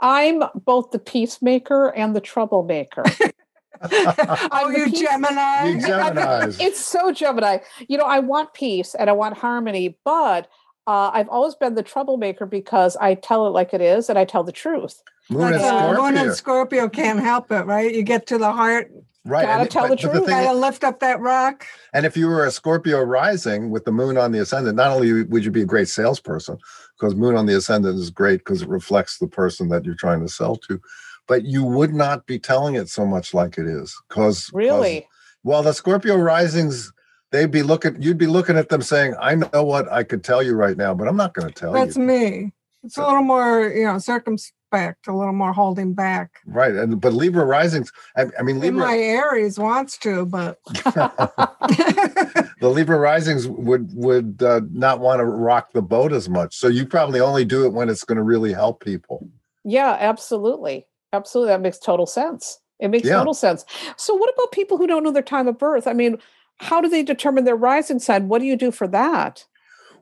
I'm 0.00 0.42
both 0.54 0.90
the 0.90 0.98
peacemaker 0.98 1.88
and 1.94 2.14
the 2.14 2.20
troublemaker. 2.20 3.04
oh, 3.90 4.70
you 4.70 4.90
Gemini. 4.90 5.68
You 5.68 5.76
Geminis. 5.86 6.60
It's 6.60 6.80
so 6.80 7.12
Gemini. 7.12 7.58
You 7.88 7.98
know, 7.98 8.04
I 8.04 8.18
want 8.18 8.54
peace 8.54 8.94
and 8.94 9.08
I 9.08 9.12
want 9.12 9.38
harmony, 9.38 9.96
but 10.04 10.48
uh, 10.86 11.10
I've 11.12 11.28
always 11.28 11.54
been 11.54 11.74
the 11.74 11.82
troublemaker 11.82 12.46
because 12.46 12.96
I 12.96 13.14
tell 13.14 13.46
it 13.46 13.50
like 13.50 13.74
it 13.74 13.80
is 13.80 14.08
and 14.08 14.18
I 14.18 14.24
tell 14.24 14.44
the 14.44 14.52
truth. 14.52 15.02
Moon 15.28 15.54
and, 15.54 15.62
Scorpio. 15.62 16.02
Moon 16.02 16.16
and 16.16 16.32
Scorpio 16.34 16.88
can't 16.88 17.20
help 17.20 17.50
it, 17.50 17.64
right? 17.66 17.92
You 17.92 18.02
get 18.02 18.26
to 18.28 18.38
the 18.38 18.52
heart. 18.52 18.92
Right. 19.24 19.44
Gotta 19.44 19.62
and, 19.62 19.70
tell 19.70 19.88
but, 19.88 20.00
the 20.00 20.08
truth. 20.08 20.24
The 20.24 20.30
Gotta 20.30 20.56
lift 20.56 20.84
up 20.84 21.00
that 21.00 21.18
rock. 21.20 21.66
And 21.92 22.06
if 22.06 22.16
you 22.16 22.28
were 22.28 22.46
a 22.46 22.50
Scorpio 22.52 23.00
rising 23.00 23.70
with 23.70 23.84
the 23.84 23.90
moon 23.90 24.16
on 24.16 24.30
the 24.30 24.40
ascendant, 24.40 24.76
not 24.76 24.92
only 24.92 25.24
would 25.24 25.44
you 25.44 25.50
be 25.50 25.62
a 25.62 25.66
great 25.66 25.88
salesperson, 25.88 26.58
because 26.98 27.14
moon 27.14 27.36
on 27.36 27.46
the 27.46 27.56
ascendant 27.56 27.98
is 27.98 28.10
great 28.10 28.38
because 28.38 28.62
it 28.62 28.68
reflects 28.68 29.18
the 29.18 29.26
person 29.26 29.68
that 29.68 29.84
you're 29.84 29.94
trying 29.94 30.20
to 30.20 30.28
sell 30.28 30.56
to, 30.56 30.80
but 31.26 31.44
you 31.44 31.64
would 31.64 31.92
not 31.92 32.26
be 32.26 32.38
telling 32.38 32.76
it 32.76 32.88
so 32.88 33.04
much 33.04 33.34
like 33.34 33.58
it 33.58 33.66
is 33.66 34.00
because 34.08 34.50
really 34.52 35.06
well 35.42 35.62
the 35.62 35.72
scorpio 35.72 36.16
risings 36.16 36.92
they'd 37.32 37.50
be 37.50 37.62
looking 37.62 38.00
you'd 38.00 38.18
be 38.18 38.26
looking 38.26 38.56
at 38.56 38.68
them 38.68 38.82
saying 38.82 39.14
i 39.20 39.34
know 39.34 39.62
what 39.62 39.90
i 39.90 40.02
could 40.02 40.22
tell 40.24 40.42
you 40.42 40.54
right 40.54 40.76
now 40.76 40.94
but 40.94 41.08
i'm 41.08 41.16
not 41.16 41.34
going 41.34 41.48
to 41.48 41.54
tell 41.54 41.72
that's 41.72 41.96
you 41.96 42.06
that's 42.06 42.22
me 42.22 42.52
it's 42.82 42.96
a 42.96 43.06
little 43.06 43.22
more 43.22 43.68
you 43.68 43.84
know 43.84 43.98
circumspect 43.98 45.06
a 45.06 45.12
little 45.12 45.32
more 45.32 45.52
holding 45.52 45.94
back 45.94 46.40
right 46.46 46.74
and 46.74 47.00
but 47.00 47.12
libra 47.12 47.44
risings 47.44 47.92
i, 48.16 48.26
I 48.38 48.42
mean 48.42 48.60
libra 48.60 48.86
my 48.86 48.96
aries 48.96 49.58
wants 49.58 49.96
to 49.98 50.26
but 50.26 50.58
the 50.64 52.50
libra 52.60 52.98
risings 52.98 53.46
would 53.48 53.90
would 53.94 54.42
uh, 54.42 54.60
not 54.70 55.00
want 55.00 55.20
to 55.20 55.24
rock 55.24 55.72
the 55.72 55.82
boat 55.82 56.12
as 56.12 56.28
much 56.28 56.54
so 56.56 56.68
you 56.68 56.86
probably 56.86 57.20
only 57.20 57.44
do 57.44 57.64
it 57.64 57.72
when 57.72 57.88
it's 57.88 58.04
going 58.04 58.16
to 58.16 58.22
really 58.22 58.52
help 58.52 58.82
people 58.82 59.28
yeah 59.64 59.96
absolutely 59.98 60.86
Absolutely. 61.16 61.52
That 61.52 61.60
makes 61.60 61.78
total 61.78 62.06
sense. 62.06 62.60
It 62.78 62.88
makes 62.88 63.08
yeah. 63.08 63.16
total 63.16 63.34
sense. 63.34 63.64
So, 63.96 64.14
what 64.14 64.32
about 64.34 64.52
people 64.52 64.76
who 64.76 64.86
don't 64.86 65.02
know 65.02 65.12
their 65.12 65.22
time 65.22 65.48
of 65.48 65.58
birth? 65.58 65.86
I 65.86 65.94
mean, 65.94 66.18
how 66.58 66.80
do 66.80 66.88
they 66.88 67.02
determine 67.02 67.44
their 67.44 67.56
rising 67.56 67.98
sign? 67.98 68.28
What 68.28 68.40
do 68.40 68.46
you 68.46 68.56
do 68.56 68.70
for 68.70 68.86
that? 68.88 69.44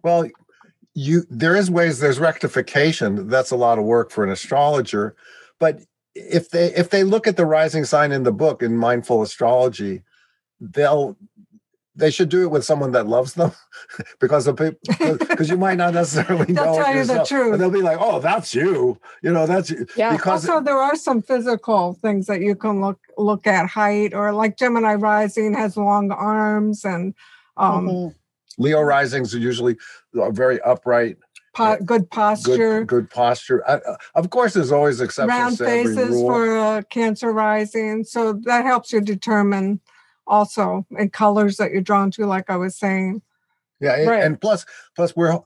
Well, 0.03 0.29
you 0.95 1.25
there 1.29 1.57
is 1.57 1.71
ways 1.71 1.99
there's 1.99 2.21
rectification. 2.21 3.29
That's 3.29 3.51
a 3.51 3.57
lot 3.57 3.79
of 3.79 3.85
work 3.85 4.11
for 4.11 4.23
an 4.23 4.31
astrologer, 4.31 5.17
but 5.59 5.81
if 6.15 6.51
they 6.51 6.67
if 6.75 6.91
they 6.91 7.03
look 7.03 7.27
at 7.27 7.37
the 7.37 7.47
rising 7.47 7.85
sign 7.85 8.13
in 8.13 8.23
the 8.23 8.33
book 8.33 8.63
in 8.63 8.77
mindful 8.77 9.23
astrology, 9.23 10.03
they'll 10.61 11.17
they 11.97 12.11
should 12.11 12.29
do 12.29 12.43
it 12.43 12.51
with 12.51 12.65
someone 12.65 12.93
that 12.93 13.07
loves 13.07 13.35
them 13.35 13.53
because 14.21 14.47
of 14.47 14.57
people 14.57 14.79
because 15.19 15.49
you 15.49 15.57
might 15.57 15.77
not 15.77 15.95
necessarily 15.95 16.53
know 16.53 16.77
tell 16.77 16.95
you 16.95 17.05
the 17.05 17.25
truth. 17.25 17.53
And 17.53 17.63
they'll 17.63 17.71
be 17.71 17.83
like, 17.83 17.99
oh, 18.01 18.19
that's 18.19 18.55
you. 18.55 18.99
You 19.23 19.33
know, 19.33 19.47
that's 19.47 19.71
you. 19.71 19.87
Yeah. 19.97 20.13
Because 20.17 20.49
also, 20.49 20.63
there 20.63 20.79
are 20.79 20.97
some 20.97 21.23
physical 21.23 21.95
things 21.95 22.27
that 22.27 22.41
you 22.41 22.57
can 22.57 22.81
look 22.81 22.99
look 23.17 23.47
at 23.47 23.69
height 23.69 24.13
or 24.13 24.33
like 24.33 24.59
Gemini 24.59 24.95
rising 24.95 25.55
has 25.55 25.77
long 25.77 26.11
arms 26.11 26.85
and 26.85 27.15
um 27.57 27.87
mm-hmm. 27.87 28.63
Leo 28.63 28.81
risings 28.81 29.35
are 29.35 29.39
usually 29.39 29.77
very 30.13 30.61
upright. 30.63 31.17
Po- 31.55 31.77
good 31.85 32.11
posture. 32.11 32.81
Good, 32.81 32.87
good 32.87 33.11
posture. 33.11 33.69
Uh, 33.69 33.79
of 34.17 34.31
course, 34.31 34.55
there's 34.55 34.73
always 34.73 35.01
exceptions. 35.01 35.29
Round 35.29 35.59
faces 35.59 36.21
for 36.21 36.57
uh, 36.57 36.83
Cancer 36.91 37.33
rising, 37.33 38.05
so 38.05 38.33
that 38.45 38.65
helps 38.65 38.93
you 38.93 39.01
determine 39.01 39.81
also 40.27 40.87
and 40.99 41.13
colors 41.13 41.57
that 41.57 41.71
you're 41.71 41.83
drawn 41.83 42.11
to 42.11 42.27
like 42.27 42.49
i 42.49 42.57
was 42.57 42.77
saying 42.77 43.21
yeah 43.81 44.03
right. 44.05 44.25
and 44.25 44.41
plus 44.41 44.65
plus 44.97 45.15
we're 45.17 45.39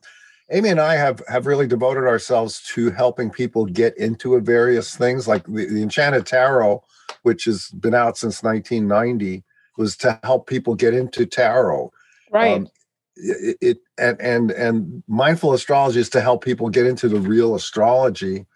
Amy 0.51 0.71
and 0.71 0.81
I 0.81 0.95
have 0.95 1.23
have 1.29 1.47
really 1.47 1.67
devoted 1.67 2.07
ourselves 2.07 2.63
to 2.69 2.91
helping 2.91 3.29
people 3.29 3.67
get 3.67 3.95
into 3.99 4.41
various 4.41 4.97
things, 4.97 5.29
like 5.29 5.45
the, 5.45 5.67
the 5.67 5.83
Enchanted 5.83 6.25
Tarot, 6.25 6.83
which 7.23 7.45
has 7.45 7.69
been 7.69 7.95
out 7.95 8.17
since 8.17 8.43
1990, 8.43 9.45
was 9.77 9.97
to 9.99 10.19
help 10.23 10.47
people 10.47 10.75
get 10.75 10.95
into 10.95 11.27
tarot. 11.27 11.93
Right. 12.31 12.57
Um, 12.57 12.69
it, 13.17 13.59
it 13.61 13.79
and 13.99 14.21
and 14.21 14.51
and 14.51 15.03
mindful 15.09 15.53
astrology 15.53 16.01
is 16.01 16.09
to 16.11 16.21
help 16.21 16.45
people 16.45 16.69
get 16.69 16.87
into 16.87 17.09
the 17.09 17.21
real 17.21 17.55
astrology 17.55 18.47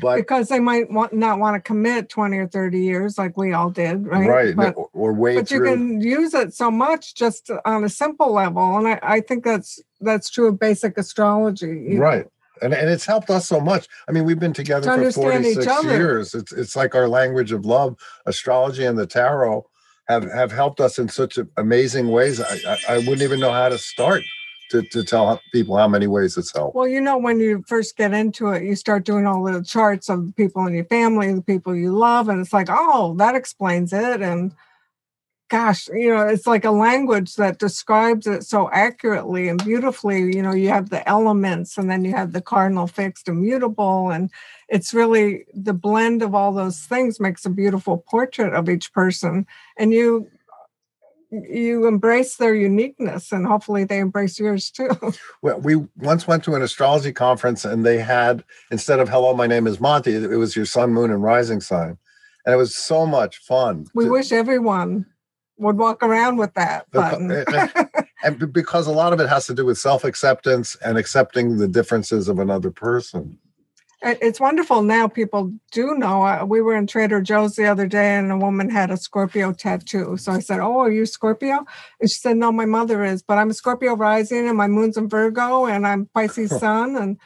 but 0.00 0.16
because 0.16 0.48
they 0.48 0.60
might 0.60 0.90
want 0.90 1.12
not 1.12 1.38
want 1.38 1.56
to 1.56 1.60
commit 1.60 2.08
20 2.08 2.38
or 2.38 2.48
30 2.48 2.80
years 2.80 3.18
like 3.18 3.36
we 3.36 3.52
all 3.52 3.68
did 3.68 4.06
right 4.06 4.26
right 4.26 4.56
but, 4.56 4.74
or 4.98 5.12
wait 5.12 5.36
but 5.36 5.48
through. 5.48 5.68
you 5.68 5.76
can 5.76 6.00
use 6.00 6.34
it 6.34 6.52
so 6.54 6.70
much 6.70 7.14
just 7.14 7.50
on 7.64 7.84
a 7.84 7.88
simple 7.88 8.32
level 8.32 8.76
and 8.76 8.88
i, 8.88 8.98
I 9.02 9.20
think 9.20 9.44
that's 9.44 9.80
that's 10.00 10.28
true 10.28 10.48
of 10.48 10.58
basic 10.58 10.98
astrology 10.98 11.96
right 11.96 12.26
and, 12.60 12.74
and 12.74 12.90
it's 12.90 13.06
helped 13.06 13.30
us 13.30 13.46
so 13.46 13.60
much 13.60 13.88
i 14.08 14.12
mean 14.12 14.24
we've 14.24 14.38
been 14.38 14.52
together 14.52 14.96
to 14.96 15.12
for 15.12 15.22
46 15.22 15.84
years 15.84 16.34
it's 16.34 16.52
it's 16.52 16.76
like 16.76 16.94
our 16.94 17.08
language 17.08 17.52
of 17.52 17.64
love 17.64 17.96
astrology 18.26 18.84
and 18.84 18.98
the 18.98 19.06
tarot 19.06 19.64
have 20.08 20.30
have 20.30 20.52
helped 20.52 20.80
us 20.80 20.98
in 20.98 21.08
such 21.08 21.38
amazing 21.56 22.08
ways 22.08 22.40
I, 22.40 22.58
I, 22.66 22.78
I 22.88 22.98
wouldn't 22.98 23.22
even 23.22 23.40
know 23.40 23.52
how 23.52 23.68
to 23.68 23.78
start 23.78 24.22
to, 24.70 24.82
to 24.82 25.04
tell 25.04 25.40
people 25.52 25.76
how 25.76 25.88
many 25.88 26.06
ways 26.06 26.36
it's 26.36 26.52
helped? 26.52 26.74
Well, 26.74 26.88
you 26.88 27.00
know, 27.00 27.16
when 27.16 27.40
you 27.40 27.64
first 27.66 27.96
get 27.96 28.12
into 28.12 28.48
it, 28.48 28.64
you 28.64 28.76
start 28.76 29.04
doing 29.04 29.26
all 29.26 29.42
the 29.42 29.62
charts 29.62 30.08
of 30.08 30.26
the 30.26 30.32
people 30.32 30.66
in 30.66 30.74
your 30.74 30.84
family, 30.84 31.32
the 31.32 31.42
people 31.42 31.74
you 31.74 31.92
love, 31.92 32.28
and 32.28 32.40
it's 32.40 32.52
like, 32.52 32.68
oh, 32.70 33.14
that 33.18 33.34
explains 33.34 33.92
it. 33.92 34.22
And 34.22 34.54
gosh, 35.48 35.88
you 35.88 36.14
know, 36.14 36.26
it's 36.26 36.46
like 36.46 36.64
a 36.64 36.70
language 36.70 37.36
that 37.36 37.58
describes 37.58 38.26
it 38.26 38.44
so 38.44 38.70
accurately 38.70 39.48
and 39.48 39.62
beautifully. 39.64 40.34
You 40.34 40.42
know, 40.42 40.52
you 40.52 40.68
have 40.68 40.90
the 40.90 41.06
elements 41.08 41.78
and 41.78 41.90
then 41.90 42.04
you 42.04 42.12
have 42.12 42.32
the 42.32 42.42
cardinal 42.42 42.86
fixed 42.86 43.28
immutable. 43.28 44.10
And 44.10 44.30
it's 44.68 44.92
really 44.92 45.46
the 45.54 45.72
blend 45.72 46.22
of 46.22 46.34
all 46.34 46.52
those 46.52 46.80
things 46.80 47.18
makes 47.18 47.46
a 47.46 47.50
beautiful 47.50 47.98
portrait 47.98 48.54
of 48.54 48.68
each 48.68 48.92
person. 48.92 49.46
And 49.78 49.92
you 49.92 50.28
you 51.30 51.86
embrace 51.86 52.36
their 52.36 52.54
uniqueness 52.54 53.32
and 53.32 53.46
hopefully 53.46 53.84
they 53.84 53.98
embrace 53.98 54.38
yours 54.38 54.70
too. 54.70 54.88
Well, 55.42 55.60
we 55.60 55.76
once 55.98 56.26
went 56.26 56.42
to 56.44 56.54
an 56.54 56.62
astrology 56.62 57.12
conference 57.12 57.66
and 57.66 57.84
they 57.84 57.98
had 57.98 58.42
instead 58.70 58.98
of 58.98 59.10
hello, 59.10 59.34
my 59.34 59.46
name 59.46 59.66
is 59.66 59.78
Monty, 59.78 60.14
it 60.14 60.38
was 60.38 60.56
your 60.56 60.64
sun, 60.64 60.94
moon, 60.94 61.10
and 61.10 61.22
rising 61.22 61.60
sign. 61.60 61.98
And 62.46 62.54
it 62.54 62.56
was 62.56 62.74
so 62.74 63.04
much 63.04 63.36
fun. 63.38 63.86
We 63.94 64.06
to, 64.06 64.10
wish 64.10 64.32
everyone 64.32 65.04
would 65.58 65.78
walk 65.78 66.02
around 66.02 66.36
with 66.36 66.54
that 66.54 66.90
button. 66.90 67.30
and, 67.54 67.90
and 68.22 68.52
because 68.52 68.86
a 68.86 68.92
lot 68.92 69.12
of 69.12 69.20
it 69.20 69.28
has 69.28 69.46
to 69.46 69.54
do 69.54 69.66
with 69.66 69.78
self-acceptance 69.78 70.76
and 70.84 70.96
accepting 70.96 71.58
the 71.58 71.68
differences 71.68 72.28
of 72.28 72.38
another 72.38 72.70
person. 72.70 73.38
It's 74.00 74.38
wonderful 74.38 74.82
now 74.82 75.08
people 75.08 75.52
do 75.72 75.94
know 75.96 76.22
uh, 76.22 76.44
we 76.44 76.60
were 76.60 76.76
in 76.76 76.86
trader 76.86 77.20
joe's 77.20 77.56
the 77.56 77.66
other 77.66 77.88
day 77.88 78.14
and 78.14 78.30
a 78.30 78.36
woman 78.36 78.70
had 78.70 78.92
a 78.92 78.96
scorpio 78.96 79.52
tattoo. 79.52 80.16
So 80.16 80.30
i 80.30 80.38
said 80.38 80.60
oh 80.60 80.78
are 80.78 80.90
you 80.92 81.04
scorpio? 81.04 81.64
And 82.00 82.08
she 82.08 82.14
said 82.14 82.36
no 82.36 82.52
my 82.52 82.64
mother 82.64 83.02
is 83.04 83.24
but 83.24 83.38
i'm 83.38 83.50
a 83.50 83.54
scorpio 83.54 83.96
rising 83.96 84.46
and 84.46 84.56
my 84.56 84.68
moon's 84.68 84.96
in 84.96 85.08
virgo 85.08 85.66
and 85.66 85.84
i'm 85.84 86.06
pisces 86.14 86.50
sun 86.60 86.94
and 86.94 87.18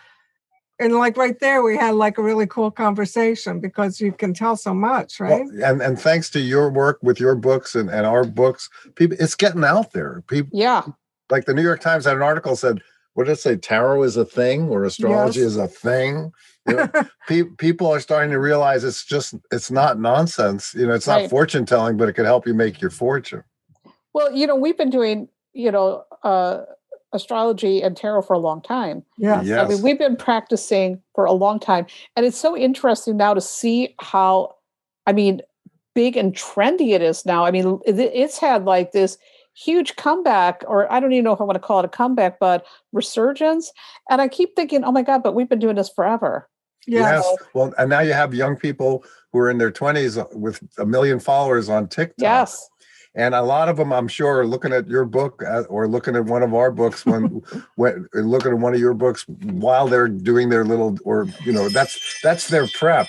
and 0.83 0.95
like 0.95 1.17
right 1.17 1.39
there 1.41 1.63
we 1.63 1.77
had 1.77 1.95
like 1.95 2.19
a 2.19 2.23
really 2.23 2.47
cool 2.47 2.71
conversation 2.71 3.61
because 3.61 4.01
you 4.01 4.13
can 4.13 4.35
tell 4.35 4.57
so 4.57 4.75
much 4.75 5.21
right 5.21 5.45
well, 5.47 5.65
and 5.65 5.81
and 5.81 6.01
thanks 6.01 6.29
to 6.31 6.41
your 6.41 6.71
work 6.71 6.99
with 7.03 7.19
your 7.21 7.35
books 7.35 7.75
and, 7.75 7.89
and 7.91 8.07
our 8.07 8.25
books 8.25 8.69
people 8.95 9.17
it's 9.21 9.35
getting 9.35 9.65
out 9.65 9.93
there 9.93 10.23
people 10.27 10.51
yeah 10.53 10.83
like 11.31 11.45
the 11.45 11.55
new 11.55 11.63
york 11.63 11.81
times 11.81 12.05
had 12.05 12.17
an 12.17 12.23
article 12.23 12.57
said 12.57 12.83
what 13.15 13.25
did 13.25 13.33
it 13.33 13.41
say 13.41 13.57
tarot 13.57 14.03
is 14.03 14.17
a 14.17 14.25
thing 14.25 14.69
or 14.69 14.85
astrology 14.85 15.41
yes. 15.41 15.49
is 15.49 15.57
a 15.57 15.69
thing 15.69 16.33
you 16.69 16.77
know, 16.77 16.89
pe- 17.29 17.45
people 17.59 17.89
are 17.89 18.01
starting 18.01 18.31
to 18.31 18.39
realize 18.39 18.85
it's 18.85 19.05
just 19.05 19.35
it's 19.51 19.71
not 19.71 19.99
nonsense. 19.99 20.75
You 20.75 20.87
know, 20.87 20.95
it's 20.95 21.07
right. 21.07 21.23
not 21.23 21.31
fortune 21.31 21.67
telling, 21.67 21.97
but 21.97 22.09
it 22.09 22.15
could 22.15 22.25
help 22.25 22.47
you 22.47 22.55
make 22.55 22.81
your 22.81 22.91
fortune. 22.91 23.43
Well, 24.13 24.33
you 24.33 24.47
know, 24.47 24.57
we've 24.57 24.77
been 24.77 24.91
doing 24.91 25.29
you 25.53 25.71
know 25.71 26.05
uh, 26.23 26.63
astrology 27.13 27.83
and 27.83 27.97
tarot 27.97 28.23
for 28.23 28.35
a 28.35 28.39
long 28.39 28.63
time. 28.63 29.05
Yeah, 29.19 29.43
yes. 29.43 29.65
I 29.65 29.69
mean, 29.69 29.83
we've 29.83 29.99
been 29.99 30.17
practicing 30.17 31.01
for 31.15 31.25
a 31.25 31.33
long 31.33 31.61
time, 31.61 31.87
and 32.17 32.27
it's 32.27 32.39
so 32.39 32.57
interesting 32.57 33.17
now 33.17 33.35
to 33.35 33.41
see 33.41 33.95
how, 34.01 34.57
I 35.07 35.13
mean, 35.13 35.43
big 35.95 36.17
and 36.17 36.35
trendy 36.35 36.93
it 36.93 37.03
is 37.03 37.27
now. 37.27 37.45
I 37.45 37.51
mean, 37.51 37.81
it's 37.85 38.39
had 38.39 38.65
like 38.65 38.93
this 38.93 39.19
huge 39.55 39.97
comeback, 39.97 40.65
or 40.67 40.91
I 40.91 41.01
don't 41.01 41.13
even 41.13 41.25
know 41.25 41.33
if 41.33 41.41
I 41.41 41.45
want 41.45 41.57
to 41.57 41.61
call 41.61 41.79
it 41.79 41.85
a 41.85 41.89
comeback, 41.89 42.39
but 42.39 42.65
resurgence. 42.93 43.73
And 44.11 44.21
I 44.21 44.29
keep 44.29 44.57
thinking, 44.57 44.85
oh 44.85 44.93
my 44.93 45.03
God, 45.03 45.23
but 45.23 45.35
we've 45.35 45.49
been 45.49 45.59
doing 45.59 45.77
this 45.77 45.91
forever. 45.91 46.49
Yes. 46.87 47.25
yes. 47.25 47.49
Well, 47.55 47.73
and 47.79 47.91
now 47.91 48.01
you 48.01 48.13
have 48.13 48.35
young 48.35 48.57
people 48.57 49.05
who 49.33 49.39
are 49.39 49.51
in 49.51 49.59
their 49.59 49.71
20s 49.71 50.21
uh, 50.21 50.27
with 50.33 50.61
a 50.79 50.87
million 50.87 51.21
followers 51.21 51.69
on 51.69 51.89
TikTok. 51.89 52.23
Yes. 52.23 52.69
And 53.15 53.35
a 53.35 53.43
lot 53.43 53.69
of 53.69 53.77
them, 53.77 53.93
I'm 53.93 54.09
sure, 54.09 54.41
are 54.41 54.47
looking 54.47 54.73
at 54.73 54.89
your 54.89 55.05
book 55.05 55.43
uh, 55.47 55.63
or 55.69 55.87
looking 55.87 56.17
at 56.17 56.25
one 56.25 56.43
of 56.43 56.55
our 56.55 56.71
books 56.71 57.05
when, 57.07 57.43
when 57.77 58.09
looking 58.15 58.53
at 58.53 58.59
one 58.59 58.75
of 58.75 58.81
your 58.81 58.95
books 58.95 59.27
while 59.29 59.87
they're 59.87 60.09
doing 60.09 60.49
their 60.49 60.65
little, 60.65 60.97
or 61.05 61.27
you 61.45 61.53
know, 61.53 61.69
that's 61.69 62.21
that's 62.23 62.49
their 62.49 62.67
prep. 62.69 63.09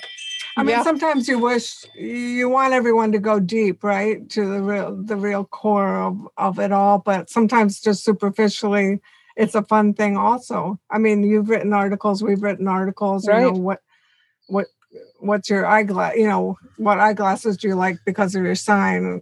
I 0.55 0.61
mean, 0.61 0.77
yeah. 0.77 0.83
sometimes 0.83 1.27
you 1.27 1.39
wish 1.39 1.83
you 1.95 2.47
want 2.47 2.73
everyone 2.73 3.11
to 3.13 3.19
go 3.19 3.39
deep, 3.39 3.83
right, 3.83 4.29
to 4.31 4.45
the 4.45 4.61
real 4.61 4.95
the 4.95 5.15
real 5.15 5.45
core 5.45 5.95
of 5.95 6.27
of 6.37 6.59
it 6.59 6.71
all. 6.71 6.99
But 6.99 7.29
sometimes 7.29 7.79
just 7.79 8.03
superficially, 8.03 8.99
it's 9.35 9.55
a 9.55 9.63
fun 9.63 9.93
thing 9.93 10.15
also. 10.17 10.79
I 10.91 10.99
mean, 10.99 11.23
you've 11.23 11.49
written 11.49 11.73
articles, 11.73 12.21
we've 12.21 12.43
written 12.43 12.67
articles, 12.67 13.27
right. 13.27 13.39
you 13.39 13.51
know, 13.51 13.57
what 13.57 13.79
what 14.47 14.67
what's 15.19 15.49
your 15.49 15.65
eyeglass 15.65 16.15
you 16.15 16.27
know 16.27 16.57
what 16.77 16.99
eyeglasses 16.99 17.57
do 17.57 17.67
you 17.67 17.75
like 17.75 17.97
because 18.05 18.35
of 18.35 18.43
your 18.43 18.55
sign 18.55 19.21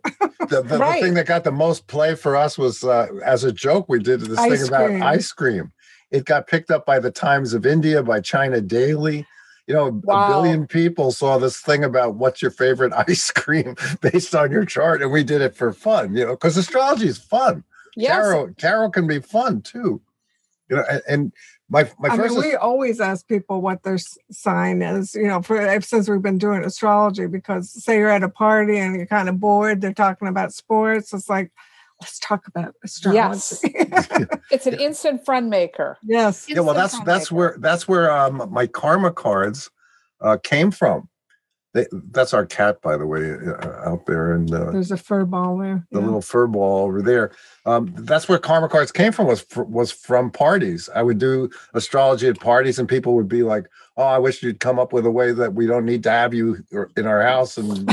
the, 0.50 0.62
the, 0.62 0.78
right. 0.78 1.00
the, 1.00 1.06
thing 1.06 1.14
that 1.14 1.26
got 1.26 1.44
the 1.44 1.52
most 1.52 1.88
play 1.88 2.16
for 2.16 2.36
us 2.36 2.58
was 2.58 2.84
uh, 2.84 3.08
as 3.24 3.44
a 3.44 3.52
joke 3.52 3.88
we 3.88 4.00
did 4.00 4.22
this 4.22 4.38
ice 4.38 4.60
thing 4.60 4.68
about 4.68 4.88
cream. 4.88 5.04
ice 5.04 5.32
cream 5.32 5.72
it 6.10 6.26
got 6.26 6.48
picked 6.48 6.72
up 6.72 6.86
by 6.86 7.00
the 7.00 7.12
times 7.12 7.54
of 7.54 7.66
india 7.66 8.04
by 8.04 8.20
china 8.20 8.60
daily 8.60 9.26
you 9.68 9.74
know 9.74 10.02
wow. 10.04 10.26
a 10.26 10.28
billion 10.34 10.68
people 10.68 11.12
saw 11.12 11.38
this 11.38 11.60
thing 11.60 11.84
about 11.84 12.16
what's 12.16 12.42
your 12.42 12.52
favorite 12.52 12.94
ice 13.08 13.32
cream 13.32 13.76
based 14.02 14.36
on 14.36 14.52
your 14.52 14.66
chart 14.66 15.02
and 15.02 15.12
we 15.12 15.24
did 15.24 15.42
it 15.42 15.56
for 15.56 15.72
fun 15.72 16.16
you 16.16 16.26
know 16.26 16.32
because 16.32 16.58
astrology 16.58 17.08
is 17.08 17.18
fun 17.18 17.64
yes. 17.96 18.12
tarot 18.12 18.50
tarot 18.58 18.90
can 18.90 19.08
be 19.08 19.20
fun 19.20 19.62
too 19.62 20.02
you 20.70 20.76
know 20.76 20.84
and, 20.90 21.02
and 21.08 21.34
my 21.72 21.90
my 22.00 22.10
I 22.10 22.18
first 22.18 22.36
mean, 22.36 22.44
we 22.44 22.56
always 22.56 23.00
ask 23.00 23.28
people 23.28 23.62
what 23.62 23.82
their 23.84 23.98
sign 24.30 24.82
is 24.82 25.16
you 25.16 25.28
know 25.28 25.42
for 25.42 25.82
since 25.82 26.10
we've 26.10 26.22
been 26.22 26.38
doing 26.38 26.64
astrology 26.64 27.26
because 27.26 27.72
say 27.72 27.98
you're 27.98 28.10
at 28.10 28.24
a 28.24 28.30
party 28.30 28.78
and 28.78 28.96
you're 28.96 29.06
kind 29.06 29.30
of 29.30 29.40
bored 29.40 29.80
they're 29.80 29.94
talking 29.94 30.28
about 30.28 30.54
sports 30.54 31.14
it's 31.14 31.30
like 31.30 31.52
let's 32.02 32.20
talk 32.20 32.48
about 32.48 32.76
astrology. 32.84 33.56
Yes. 33.64 33.64
It's 34.52 34.66
an 34.66 34.80
instant 34.80 35.24
friend 35.24 35.50
maker. 35.50 35.98
Yes. 36.04 36.46
Yeah 36.50 36.60
well 36.60 36.74
that's 36.74 37.00
that's 37.04 37.32
maker. 37.32 37.36
where 37.36 37.56
that's 37.60 37.88
where 37.88 38.12
um 38.12 38.50
my 38.52 38.68
karma 38.68 39.12
cards 39.12 39.70
uh 40.20 40.38
came 40.44 40.72
from 40.72 41.08
they, 41.74 41.86
that's 42.12 42.34
our 42.34 42.46
cat, 42.46 42.82
by 42.82 42.98
the 42.98 43.06
way, 43.06 43.32
uh, 43.32 43.90
out 43.90 44.06
there. 44.06 44.34
And 44.34 44.54
uh, 44.54 44.72
there's 44.72 44.92
a 44.92 44.98
fur 44.98 45.24
ball 45.24 45.58
there. 45.58 45.88
The 45.92 46.00
yeah. 46.00 46.06
little 46.06 46.22
fur 46.22 46.48
ball 46.48 46.86
over 46.86 47.02
there. 47.02 47.32
Um, 47.66 47.94
that's 47.98 48.28
where 48.28 48.38
karma 48.40 48.68
cards 48.68 48.92
came 48.92 49.14
from. 49.14 49.28
Was 49.28 49.46
was 49.56 49.92
from 49.92 50.32
parties. 50.32 50.90
I 50.94 51.02
would 51.02 51.18
do 51.18 51.50
astrology 51.74 52.28
at 52.28 52.40
parties, 52.40 52.78
and 52.78 52.90
people 52.90 53.16
would 53.16 53.30
be 53.30 53.44
like, 53.44 53.68
"Oh, 53.96 54.04
I 54.04 54.18
wish 54.18 54.44
you'd 54.44 54.60
come 54.60 54.80
up 54.80 54.92
with 54.92 55.06
a 55.06 55.12
way 55.12 55.32
that 55.32 55.54
we 55.54 55.66
don't 55.66 55.86
need 55.86 56.04
to 56.04 56.12
have 56.12 56.34
you 56.34 56.62
in 56.98 57.08
our 57.08 57.22
house, 57.22 57.58
and 57.58 57.70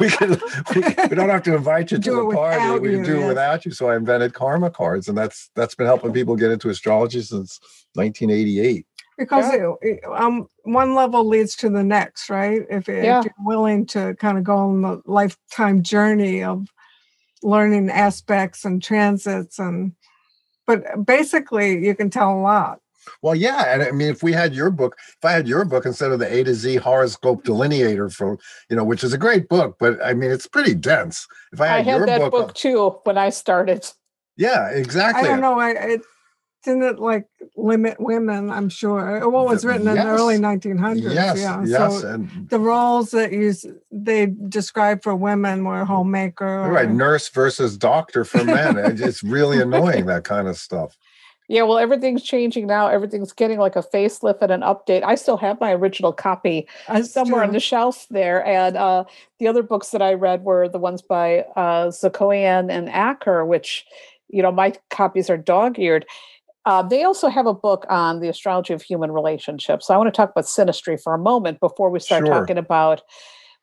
we 0.00 0.08
can 0.08 0.40
we, 0.74 0.80
we, 1.08 1.14
don't 1.14 1.28
have 1.28 1.44
to 1.44 1.54
invite 1.54 1.92
you 1.92 1.98
to 1.98 2.02
do 2.02 2.16
the 2.16 2.34
party. 2.34 2.80
We 2.80 2.94
can 2.94 3.04
do 3.04 3.22
it 3.22 3.28
without 3.28 3.64
you." 3.64 3.70
So 3.70 3.90
I 3.90 3.96
invented 3.96 4.34
karma 4.34 4.70
cards, 4.70 5.06
and 5.06 5.16
that's 5.16 5.50
that's 5.54 5.76
been 5.76 5.86
helping 5.86 6.12
people 6.12 6.34
get 6.34 6.50
into 6.50 6.68
astrology 6.68 7.22
since 7.22 7.60
1988 7.94 8.86
because 9.16 9.52
yeah. 9.52 9.72
it, 9.80 10.00
um, 10.04 10.48
one 10.64 10.94
level 10.94 11.26
leads 11.26 11.56
to 11.56 11.70
the 11.70 11.82
next, 11.82 12.28
right? 12.28 12.62
If, 12.68 12.88
yeah. 12.88 13.20
if, 13.20 13.24
you're 13.24 13.34
willing 13.46 13.86
to 13.86 14.14
kind 14.16 14.38
of 14.38 14.44
go 14.44 14.56
on 14.56 14.82
the 14.82 15.02
lifetime 15.06 15.82
journey 15.82 16.42
of 16.42 16.66
learning 17.42 17.90
aspects 17.90 18.64
and 18.64 18.82
transits, 18.82 19.58
and 19.58 19.92
but 20.66 21.04
basically, 21.04 21.84
you 21.84 21.94
can 21.94 22.10
tell 22.10 22.32
a 22.32 22.40
lot. 22.40 22.80
Well, 23.22 23.34
yeah, 23.34 23.72
and 23.72 23.82
I 23.82 23.92
mean, 23.92 24.08
if 24.08 24.22
we 24.22 24.32
had 24.32 24.54
your 24.54 24.70
book, 24.70 24.96
if 24.98 25.24
I 25.24 25.32
had 25.32 25.48
your 25.48 25.64
book 25.64 25.86
instead 25.86 26.10
of 26.10 26.18
the 26.18 26.32
A 26.32 26.44
to 26.44 26.54
Z 26.54 26.76
horoscope 26.76 27.44
delineator 27.44 28.10
for 28.10 28.38
you 28.68 28.76
know, 28.76 28.84
which 28.84 29.04
is 29.04 29.12
a 29.12 29.18
great 29.18 29.48
book, 29.48 29.76
but 29.78 30.04
I 30.04 30.14
mean, 30.14 30.30
it's 30.30 30.46
pretty 30.46 30.74
dense. 30.74 31.26
If 31.52 31.60
I 31.60 31.66
had, 31.68 31.74
I 31.74 31.82
had 31.82 31.96
your 31.98 32.06
that 32.06 32.20
book, 32.20 32.32
book, 32.32 32.54
too 32.54 32.98
when 33.04 33.16
I 33.16 33.30
started. 33.30 33.86
Yeah, 34.36 34.68
exactly. 34.70 35.26
I 35.26 35.30
don't 35.30 35.40
know. 35.40 35.58
I, 35.58 35.70
it, 35.70 36.02
didn't 36.66 36.82
it 36.82 36.98
like 36.98 37.26
limit 37.56 37.98
women? 37.98 38.50
I'm 38.50 38.68
sure. 38.68 39.26
Well, 39.28 39.48
it 39.48 39.50
was 39.50 39.64
written 39.64 39.86
yes. 39.86 39.96
in 39.96 40.04
the 40.04 40.10
early 40.10 40.36
1900s. 40.36 41.14
Yes, 41.14 41.38
yeah. 41.38 41.64
yes. 41.64 42.00
So 42.02 42.08
and 42.08 42.50
the 42.50 42.58
roles 42.58 43.12
that 43.12 43.32
you 43.32 43.54
they 43.90 44.26
described 44.26 45.02
for 45.02 45.16
women 45.16 45.64
were 45.64 45.84
homemaker. 45.84 46.68
Right, 46.68 46.90
nurse 46.90 47.28
versus 47.30 47.78
doctor 47.78 48.24
for 48.24 48.44
men. 48.44 48.76
it's 48.78 49.22
really 49.22 49.60
annoying 49.62 50.06
that 50.06 50.24
kind 50.24 50.48
of 50.48 50.58
stuff. 50.58 50.98
Yeah, 51.48 51.62
well, 51.62 51.78
everything's 51.78 52.24
changing 52.24 52.66
now. 52.66 52.88
Everything's 52.88 53.32
getting 53.32 53.58
like 53.58 53.76
a 53.76 53.82
facelift 53.82 54.42
and 54.42 54.50
an 54.50 54.62
update. 54.62 55.04
I 55.04 55.14
still 55.14 55.36
have 55.36 55.60
my 55.60 55.72
original 55.72 56.12
copy 56.12 56.66
That's 56.88 57.12
somewhere 57.12 57.42
true. 57.42 57.48
on 57.48 57.52
the 57.52 57.60
shelf 57.60 58.06
there. 58.10 58.44
And 58.44 58.76
uh, 58.76 59.04
the 59.38 59.46
other 59.46 59.62
books 59.62 59.90
that 59.90 60.02
I 60.02 60.14
read 60.14 60.42
were 60.42 60.68
the 60.68 60.78
ones 60.78 61.02
by 61.02 61.40
uh, 61.54 61.90
Sakoian 61.90 62.68
and 62.70 62.90
Acker, 62.90 63.44
which, 63.44 63.86
you 64.28 64.42
know, 64.42 64.50
my 64.50 64.74
copies 64.90 65.30
are 65.30 65.36
dog 65.36 65.78
eared. 65.78 66.04
Uh, 66.66 66.82
they 66.82 67.04
also 67.04 67.28
have 67.28 67.46
a 67.46 67.54
book 67.54 67.86
on 67.88 68.20
the 68.20 68.28
astrology 68.28 68.74
of 68.74 68.82
human 68.82 69.12
relationships. 69.12 69.86
So 69.86 69.94
I 69.94 69.96
want 69.96 70.08
to 70.08 70.16
talk 70.16 70.32
about 70.32 70.44
synastry 70.44 71.00
for 71.00 71.14
a 71.14 71.18
moment 71.18 71.60
before 71.60 71.90
we 71.90 72.00
start 72.00 72.26
sure. 72.26 72.34
talking 72.34 72.58
about 72.58 73.02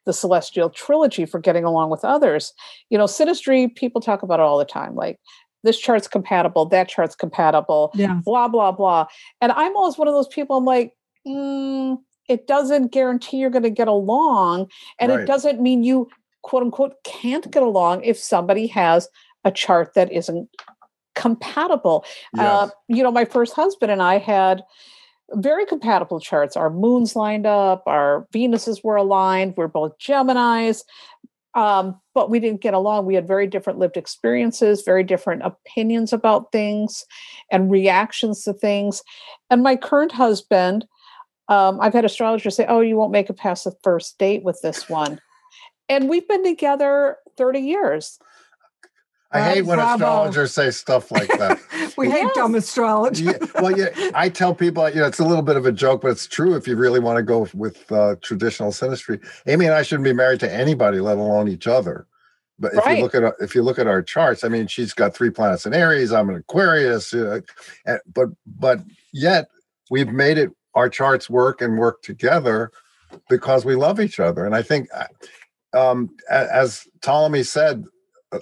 the 0.06 0.14
celestial 0.14 0.70
trilogy 0.70 1.26
for 1.26 1.40
getting 1.40 1.66
along 1.66 1.90
with 1.90 2.04
others. 2.06 2.54
You 2.90 2.98
know, 2.98 3.04
synastry, 3.04 3.74
people 3.76 4.02
talk 4.02 4.24
about 4.24 4.40
it 4.40 4.44
all 4.44 4.58
the 4.58 4.66
time. 4.66 4.96
Like 4.96 5.20
this 5.64 5.78
chart's 5.78 6.08
compatible, 6.08 6.66
that 6.68 6.88
chart's 6.88 7.16
compatible, 7.16 7.92
yeah. 7.94 8.22
blah, 8.24 8.48
blah, 8.48 8.72
blah. 8.72 9.08
And 9.42 9.52
I'm 9.52 9.76
always 9.76 9.98
one 9.98 10.08
of 10.08 10.14
those 10.14 10.28
people, 10.28 10.58
I'm 10.58 10.66
like, 10.66 10.94
mm, 11.28 11.98
it 12.30 12.48
doesn't 12.48 12.92
guarantee 12.92 13.38
you're 13.38 13.50
going 13.50 13.64
to 13.64 13.70
get 13.70 13.88
along. 13.88 14.70
And 15.00 15.12
right. 15.12 15.22
it 15.22 15.26
doesn't 15.26 15.62
mean 15.62 15.84
you, 15.84 16.10
quote 16.42 16.64
unquote, 16.64 16.96
can't 17.04 17.50
get 17.52 17.64
along 17.64 18.04
if 18.04 18.18
somebody 18.18 18.68
has 18.68 19.10
a 19.44 19.52
chart 19.52 19.94
that 19.96 20.12
isn't 20.12 20.50
compatible. 21.15 22.05
Uh, 22.38 22.41
yes. 22.41 22.51
Uh, 22.51 22.70
you 22.88 23.03
know, 23.03 23.12
my 23.12 23.25
first 23.25 23.53
husband 23.53 23.91
and 23.91 24.01
I 24.01 24.17
had 24.17 24.63
very 25.32 25.65
compatible 25.65 26.20
charts. 26.20 26.55
Our 26.58 26.70
moons 26.70 27.15
lined 27.15 27.46
up, 27.46 27.84
our 27.86 28.27
Venuses 28.34 28.84
were 28.84 28.96
aligned, 28.96 29.55
we're 29.58 29.67
both 29.67 29.98
Geminis. 29.98 30.84
Um, 31.55 32.00
but 32.15 32.32
we 32.32 32.39
didn't 32.39 32.62
get 32.62 32.74
along. 32.74 33.05
We 33.05 33.13
had 33.13 33.27
very 33.27 33.46
different 33.46 33.77
lived 33.77 33.96
experiences, 33.96 34.82
very 34.84 35.03
different 35.03 35.43
opinions 35.43 36.12
about 36.12 36.51
things 36.51 37.05
and 37.51 37.70
reactions 37.70 38.43
to 38.43 38.53
things. 38.53 39.03
And 39.51 39.62
my 39.62 39.75
current 39.75 40.12
husband, 40.12 40.88
um, 41.50 41.79
I've 41.79 41.93
had 41.93 42.05
astrologers 42.05 42.55
say, 42.55 42.65
Oh, 42.67 42.79
you 42.79 42.96
won't 42.96 43.12
make 43.12 43.29
it 43.29 43.38
past 43.38 43.65
the 43.65 43.74
first 43.84 44.17
date 44.17 44.43
with 44.43 44.60
this 44.63 44.89
one. 44.89 45.20
And 45.89 46.10
we've 46.10 46.27
been 46.27 46.43
together 46.43 47.17
30 47.38 47.60
years. 47.60 48.17
I 49.34 49.42
hate 49.42 49.62
when 49.63 49.78
bravo. 49.78 50.04
astrologers 50.06 50.54
say 50.54 50.72
stuff 50.72 51.12
like 51.12 51.28
that. 51.28 51.60
we 51.98 52.08
yes. 52.08 52.20
hate 52.20 52.34
dumb 52.36 52.56
astrology. 52.56 53.25
yeah, 53.25 53.38
well, 53.56 53.78
yeah, 53.78 54.12
I 54.13 54.30
tell 54.30 54.54
people, 54.54 54.88
you 54.90 54.98
know, 54.98 55.08
it's 55.08 55.20
a 55.20 55.25
little 55.25 55.44
bit 55.44 55.56
of 55.56 55.66
a 55.66 55.72
joke, 55.72 56.02
but 56.02 56.12
it's 56.12 56.28
true 56.28 56.56
if 56.56 56.68
you 56.68 56.75
really 56.75 57.00
want 57.00 57.18
to 57.18 57.24
go 57.24 57.48
with 57.54 57.92
uh, 57.92 58.16
traditional 58.22 58.72
synastry. 58.72 59.24
Amy 59.48 59.66
and 59.66 59.74
I 59.74 59.82
shouldn't 59.82 60.06
be 60.06 60.13
married 60.13 60.40
to 60.42 60.54
anybody, 60.54 61.00
let 61.00 61.18
alone 61.18 61.48
each 61.48 61.68
other. 61.68 62.08
But 62.60 62.74
if 62.74 62.86
right. 62.86 62.98
you 62.98 63.04
look 63.04 63.16
at 63.16 63.34
if 63.40 63.56
you 63.56 63.63
look 63.63 63.80
at 63.80 63.88
our 63.88 64.02
charts, 64.02 64.44
I 64.44 64.48
mean, 64.48 64.68
she's 64.68 64.94
got 64.94 65.16
three 65.16 65.32
planets 65.32 65.66
in 65.66 65.74
Aries. 65.74 66.12
I'm 66.12 66.30
an 66.30 66.36
Aquarius, 66.36 67.13
uh, 67.13 67.42
but 68.13 68.30
but 68.46 68.80
yet 69.12 69.50
we've 69.90 70.10
made 70.10 70.38
it 70.38 70.52
our 70.75 70.90
charts 70.90 71.30
work 71.30 71.62
and 71.62 71.78
work 71.78 72.02
together 72.04 72.72
because 73.30 73.66
we 73.66 73.75
love 73.75 74.00
each 74.00 74.20
other. 74.20 74.46
And 74.46 74.56
I 74.56 74.62
think, 74.62 74.88
uh, 74.94 75.08
um, 75.74 76.16
as 76.30 76.88
Ptolemy 77.02 77.44
said, 77.44 77.86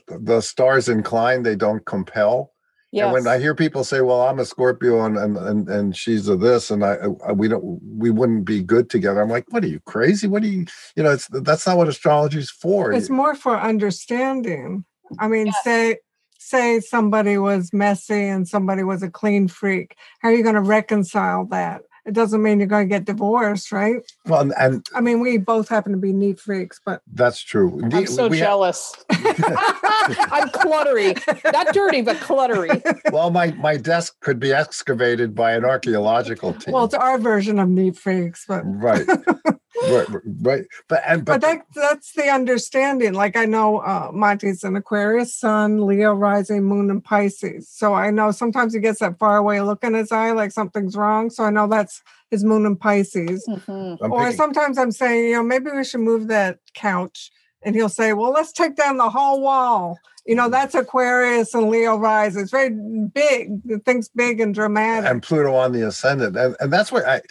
the 0.07 0.41
stars 0.41 0.89
incline, 0.89 1.43
they 1.43 1.55
don't 1.55 1.85
compel. 1.85 2.53
Yes. 2.91 3.05
And 3.05 3.13
when 3.13 3.27
I 3.27 3.39
hear 3.39 3.55
people 3.55 3.85
say, 3.85 4.01
"Well, 4.01 4.21
I'm 4.21 4.39
a 4.39 4.45
Scorpio 4.45 5.05
and 5.05 5.17
and 5.17 5.37
and, 5.37 5.69
and 5.69 5.95
she's 5.95 6.27
a 6.27 6.35
this," 6.35 6.69
and 6.71 6.83
I, 6.83 6.97
I, 7.25 7.31
we 7.31 7.47
don't 7.47 7.79
we 7.81 8.09
wouldn't 8.09 8.43
be 8.43 8.61
good 8.61 8.89
together, 8.89 9.21
I'm 9.21 9.29
like, 9.29 9.45
"What 9.49 9.63
are 9.63 9.67
you 9.67 9.79
crazy? 9.85 10.27
What 10.27 10.43
are 10.43 10.47
you? 10.47 10.65
You 10.97 11.03
know, 11.03 11.11
it's 11.11 11.27
that's 11.27 11.65
not 11.65 11.77
what 11.77 11.87
astrology 11.87 12.39
is 12.39 12.51
for. 12.51 12.91
It's 12.91 13.09
more 13.09 13.33
for 13.33 13.57
understanding. 13.57 14.83
I 15.19 15.29
mean, 15.29 15.47
yes. 15.47 15.63
say 15.63 15.97
say 16.37 16.79
somebody 16.81 17.37
was 17.37 17.71
messy 17.71 18.27
and 18.27 18.45
somebody 18.47 18.83
was 18.83 19.03
a 19.03 19.09
clean 19.09 19.47
freak. 19.47 19.95
How 20.19 20.29
are 20.29 20.33
you 20.33 20.43
going 20.43 20.55
to 20.55 20.61
reconcile 20.61 21.45
that? 21.45 21.83
It 22.05 22.13
doesn't 22.13 22.41
mean 22.41 22.59
you're 22.59 22.67
going 22.67 22.87
to 22.87 22.89
get 22.89 23.05
divorced, 23.05 23.71
right? 23.71 23.97
Well, 24.25 24.51
and 24.57 24.85
I 24.95 25.01
mean, 25.01 25.19
we 25.19 25.37
both 25.37 25.69
happen 25.69 25.91
to 25.91 25.97
be 25.97 26.13
neat 26.13 26.39
freaks, 26.39 26.79
but 26.83 27.01
that's 27.13 27.41
true. 27.41 27.79
I'm 27.91 28.07
so 28.07 28.27
we 28.27 28.39
jealous. 28.39 28.93
I'm 29.09 30.49
cluttery, 30.49 31.15
not 31.51 31.73
dirty, 31.73 32.01
but 32.01 32.17
cluttery. 32.17 32.81
Well, 33.11 33.29
my 33.29 33.51
my 33.51 33.77
desk 33.77 34.19
could 34.21 34.39
be 34.39 34.51
excavated 34.51 35.35
by 35.35 35.53
an 35.53 35.63
archaeological 35.63 36.53
team. 36.53 36.73
Well, 36.73 36.85
it's 36.85 36.93
our 36.93 37.17
version 37.17 37.59
of 37.59 37.69
neat 37.69 37.97
freaks, 37.97 38.45
but 38.47 38.61
right 38.65 39.07
right, 39.89 40.07
right. 40.41 40.65
But 40.87 41.01
and 41.07 41.25
but, 41.25 41.41
but 41.41 41.47
that, 41.47 41.65
that's 41.73 42.13
the 42.13 42.29
understanding. 42.29 43.13
Like 43.13 43.35
I 43.35 43.45
know 43.45 43.77
uh, 43.77 44.11
Monty's 44.13 44.63
an 44.63 44.75
Aquarius 44.75 45.35
Sun, 45.35 45.85
Leo 45.85 46.13
rising, 46.13 46.63
Moon, 46.63 46.89
and 46.89 47.03
Pisces. 47.03 47.69
So 47.69 47.93
I 47.93 48.11
know 48.11 48.31
sometimes 48.31 48.73
he 48.73 48.79
gets 48.79 48.99
that 48.99 49.17
far 49.17 49.37
away 49.37 49.61
look 49.61 49.83
in 49.83 49.93
his 49.93 50.11
eye, 50.11 50.31
like 50.31 50.51
something's 50.51 50.95
wrong. 50.95 51.29
So 51.29 51.43
I 51.43 51.49
know 51.49 51.67
that's 51.67 51.90
his 52.29 52.43
Moon 52.43 52.65
in 52.65 52.75
Pisces. 52.75 53.45
Mm-hmm. 53.47 54.11
Or 54.11 54.31
sometimes 54.31 54.77
I'm 54.77 54.91
saying, 54.91 55.25
you 55.25 55.33
know, 55.33 55.43
maybe 55.43 55.71
we 55.71 55.83
should 55.83 56.01
move 56.01 56.27
that 56.27 56.59
couch, 56.73 57.31
and 57.63 57.75
he'll 57.75 57.89
say, 57.89 58.13
well, 58.13 58.31
let's 58.31 58.51
take 58.51 58.75
down 58.75 58.97
the 58.97 59.09
whole 59.09 59.41
wall. 59.41 59.97
You 60.25 60.35
know, 60.35 60.49
that's 60.49 60.75
Aquarius 60.75 61.53
and 61.55 61.69
Leo 61.69 61.97
rising. 61.97 62.43
It's 62.43 62.51
very 62.51 62.69
big. 62.69 63.83
Things 63.85 64.09
big 64.09 64.39
and 64.39 64.53
dramatic. 64.53 65.09
And 65.09 65.23
Pluto 65.23 65.55
on 65.55 65.71
the 65.71 65.87
ascendant, 65.87 66.37
and 66.37 66.55
and 66.59 66.71
that's 66.71 66.91
what 66.91 67.05
I 67.05 67.21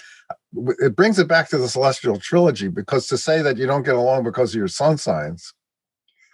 it 0.52 0.96
brings 0.96 1.18
it 1.18 1.28
back 1.28 1.48
to 1.48 1.58
the 1.58 1.68
celestial 1.68 2.18
trilogy 2.18 2.68
because 2.68 3.06
to 3.08 3.18
say 3.18 3.42
that 3.42 3.56
you 3.56 3.66
don't 3.66 3.84
get 3.84 3.94
along 3.94 4.24
because 4.24 4.50
of 4.50 4.58
your 4.58 4.68
sun 4.68 4.98
signs 4.98 5.54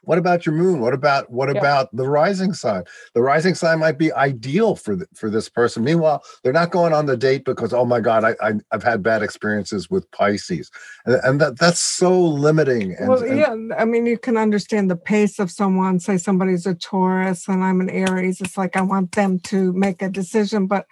what 0.06 0.18
about 0.18 0.46
your 0.46 0.54
moon? 0.54 0.80
What 0.80 0.94
about 0.94 1.30
what 1.30 1.52
yeah. 1.52 1.58
about 1.58 1.94
the 1.94 2.08
rising 2.08 2.54
sign? 2.54 2.84
The 3.14 3.22
rising 3.22 3.54
sign 3.54 3.80
might 3.80 3.98
be 3.98 4.12
ideal 4.12 4.76
for 4.76 4.94
the, 4.96 5.06
for 5.14 5.28
this 5.28 5.48
person. 5.48 5.84
Meanwhile 5.84 6.22
they're 6.42 6.52
not 6.52 6.70
going 6.70 6.92
on 6.92 7.06
the 7.06 7.16
date 7.16 7.44
because 7.44 7.72
oh 7.72 7.84
my 7.84 8.00
god 8.00 8.24
i, 8.24 8.34
I 8.40 8.54
have 8.72 8.82
had 8.82 9.02
bad 9.02 9.22
experiences 9.22 9.90
with 9.90 10.10
pisces. 10.12 10.70
And, 11.04 11.20
and, 11.24 11.40
that 11.40 11.58
that's 11.58 11.80
so 11.80 12.18
limiting 12.18 12.94
and, 12.98 13.08
well 13.08 13.26
yeah 13.26 13.54
i 13.76 13.84
mean 13.84 14.06
you 14.06 14.16
can 14.16 14.38
understand 14.38 14.90
the 14.90 14.96
pace 14.96 15.38
of 15.38 15.50
someone. 15.50 16.00
Say 16.00 16.16
somebody's 16.16 16.66
a 16.66 16.74
taurus 16.74 17.48
and 17.48 17.62
i'm 17.64 17.80
an 17.80 17.90
aries. 17.90 18.40
It's 18.40 18.56
like 18.56 18.76
i 18.76 18.82
want 18.82 19.12
them 19.12 19.40
to 19.40 19.72
make 19.72 20.02
a 20.02 20.08
decision 20.08 20.66
but 20.66 20.86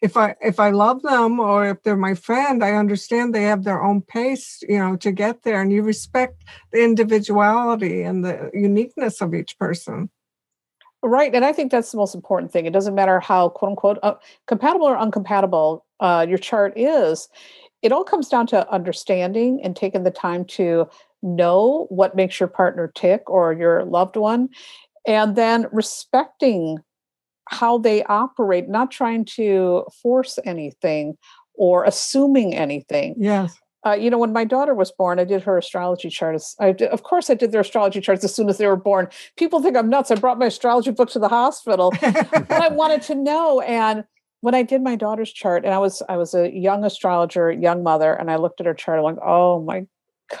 if 0.00 0.16
I 0.16 0.34
if 0.40 0.58
I 0.58 0.70
love 0.70 1.02
them 1.02 1.38
or 1.38 1.66
if 1.66 1.82
they're 1.82 1.96
my 1.96 2.14
friend, 2.14 2.64
I 2.64 2.72
understand 2.72 3.34
they 3.34 3.42
have 3.44 3.64
their 3.64 3.82
own 3.82 4.00
pace, 4.00 4.62
you 4.68 4.78
know, 4.78 4.96
to 4.96 5.12
get 5.12 5.42
there, 5.42 5.60
and 5.60 5.72
you 5.72 5.82
respect 5.82 6.44
the 6.72 6.82
individuality 6.82 8.02
and 8.02 8.24
the 8.24 8.50
uniqueness 8.54 9.20
of 9.20 9.34
each 9.34 9.58
person. 9.58 10.10
Right, 11.02 11.34
and 11.34 11.44
I 11.44 11.52
think 11.52 11.70
that's 11.70 11.92
the 11.92 11.98
most 11.98 12.14
important 12.14 12.52
thing. 12.52 12.66
It 12.66 12.72
doesn't 12.72 12.94
matter 12.94 13.20
how 13.20 13.48
quote 13.50 13.70
unquote 13.70 13.98
uh, 14.02 14.14
compatible 14.46 14.86
or 14.86 14.96
uncompatible 14.96 15.80
uh, 16.00 16.26
your 16.28 16.38
chart 16.38 16.74
is. 16.76 17.28
It 17.82 17.92
all 17.92 18.04
comes 18.04 18.28
down 18.28 18.46
to 18.48 18.70
understanding 18.70 19.60
and 19.64 19.74
taking 19.74 20.02
the 20.02 20.10
time 20.10 20.44
to 20.46 20.88
know 21.22 21.86
what 21.88 22.14
makes 22.14 22.38
your 22.38 22.48
partner 22.48 22.92
tick 22.94 23.28
or 23.28 23.52
your 23.52 23.84
loved 23.84 24.16
one, 24.16 24.48
and 25.06 25.36
then 25.36 25.66
respecting 25.72 26.78
how 27.50 27.78
they 27.78 28.04
operate, 28.04 28.68
not 28.68 28.90
trying 28.90 29.24
to 29.24 29.84
force 30.02 30.38
anything 30.44 31.16
or 31.54 31.84
assuming 31.84 32.54
anything. 32.54 33.14
Yes. 33.18 33.58
Uh, 33.84 33.92
you 33.92 34.10
know, 34.10 34.18
when 34.18 34.32
my 34.32 34.44
daughter 34.44 34.74
was 34.74 34.92
born, 34.92 35.18
I 35.18 35.24
did 35.24 35.42
her 35.42 35.56
astrology 35.56 36.10
chart. 36.10 36.40
I 36.60 36.72
did, 36.72 36.90
of 36.90 37.02
course, 37.02 37.30
I 37.30 37.34
did 37.34 37.50
their 37.50 37.62
astrology 37.62 38.00
charts 38.00 38.22
as 38.24 38.34
soon 38.34 38.48
as 38.48 38.58
they 38.58 38.66
were 38.66 38.76
born. 38.76 39.08
People 39.36 39.62
think 39.62 39.76
I'm 39.76 39.88
nuts. 39.88 40.10
I 40.10 40.16
brought 40.16 40.38
my 40.38 40.46
astrology 40.46 40.90
book 40.90 41.10
to 41.10 41.18
the 41.18 41.28
hospital, 41.28 41.92
but 42.00 42.50
I 42.50 42.68
wanted 42.68 43.02
to 43.02 43.14
know. 43.14 43.60
And 43.60 44.04
when 44.42 44.54
I 44.54 44.62
did 44.62 44.82
my 44.82 44.96
daughter's 44.96 45.32
chart, 45.32 45.64
and 45.64 45.72
I 45.72 45.78
was 45.78 46.02
I 46.08 46.18
was 46.18 46.34
a 46.34 46.50
young 46.50 46.84
astrologer, 46.84 47.50
young 47.50 47.82
mother, 47.82 48.12
and 48.12 48.30
I 48.30 48.36
looked 48.36 48.60
at 48.60 48.66
her 48.66 48.74
chart, 48.74 48.98
I'm 48.98 49.04
like, 49.04 49.18
oh 49.24 49.62
my 49.62 49.86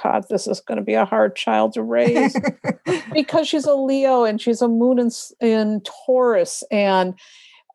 God, 0.02 0.24
this 0.30 0.46
is 0.46 0.60
going 0.60 0.76
to 0.76 0.84
be 0.84 0.94
a 0.94 1.04
hard 1.04 1.36
child 1.36 1.72
to 1.74 1.82
raise 1.82 2.36
because 3.12 3.48
she's 3.48 3.64
a 3.64 3.74
Leo 3.74 4.24
and 4.24 4.40
she's 4.40 4.62
a 4.62 4.68
moon 4.68 4.98
in, 4.98 5.10
in 5.40 5.82
Taurus 6.06 6.62
and 6.70 7.14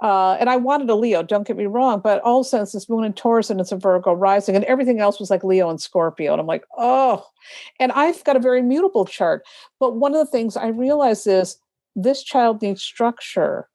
uh, 0.01 0.35
and 0.39 0.49
I 0.49 0.57
wanted 0.57 0.89
a 0.89 0.95
Leo. 0.95 1.23
Don't 1.23 1.47
get 1.47 1.55
me 1.55 1.67
wrong, 1.67 2.01
but 2.03 2.21
all 2.21 2.41
of 2.41 2.45
a 2.45 2.49
sudden 2.49 2.67
it's 2.73 2.89
moon 2.89 3.05
in 3.05 3.13
Taurus 3.13 3.49
and 3.49 3.61
it's 3.61 3.71
a 3.71 3.77
Virgo 3.77 4.11
rising, 4.13 4.55
and 4.55 4.65
everything 4.65 4.99
else 4.99 5.19
was 5.19 5.29
like 5.29 5.43
Leo 5.43 5.69
and 5.69 5.79
Scorpio, 5.79 6.33
and 6.33 6.41
I'm 6.41 6.47
like, 6.47 6.65
oh. 6.77 7.25
And 7.79 7.91
I've 7.93 8.23
got 8.23 8.35
a 8.35 8.41
very 8.41 8.61
mutable 8.61 9.05
chart, 9.05 9.43
but 9.79 9.95
one 9.95 10.13
of 10.13 10.19
the 10.19 10.31
things 10.31 10.57
I 10.57 10.67
realize 10.67 11.25
is 11.25 11.57
this 11.95 12.23
child 12.23 12.61
needs 12.61 12.81
structure. 12.81 13.69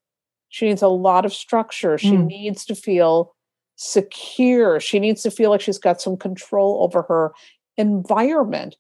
She 0.51 0.67
needs 0.69 0.83
a 0.83 0.89
lot 0.89 1.25
of 1.25 1.33
structure. 1.33 1.97
She 1.97 2.13
mm. 2.13 2.27
needs 2.27 2.65
to 2.67 2.75
feel 2.75 3.35
secure. 3.77 4.79
She 4.79 4.99
needs 4.99 5.23
to 5.23 5.31
feel 5.31 5.49
like 5.51 5.63
she's 5.63 5.79
got 5.79 6.03
some 6.03 6.17
control 6.17 6.83
over 6.83 7.03
her 7.03 7.33
environment. 7.77 8.77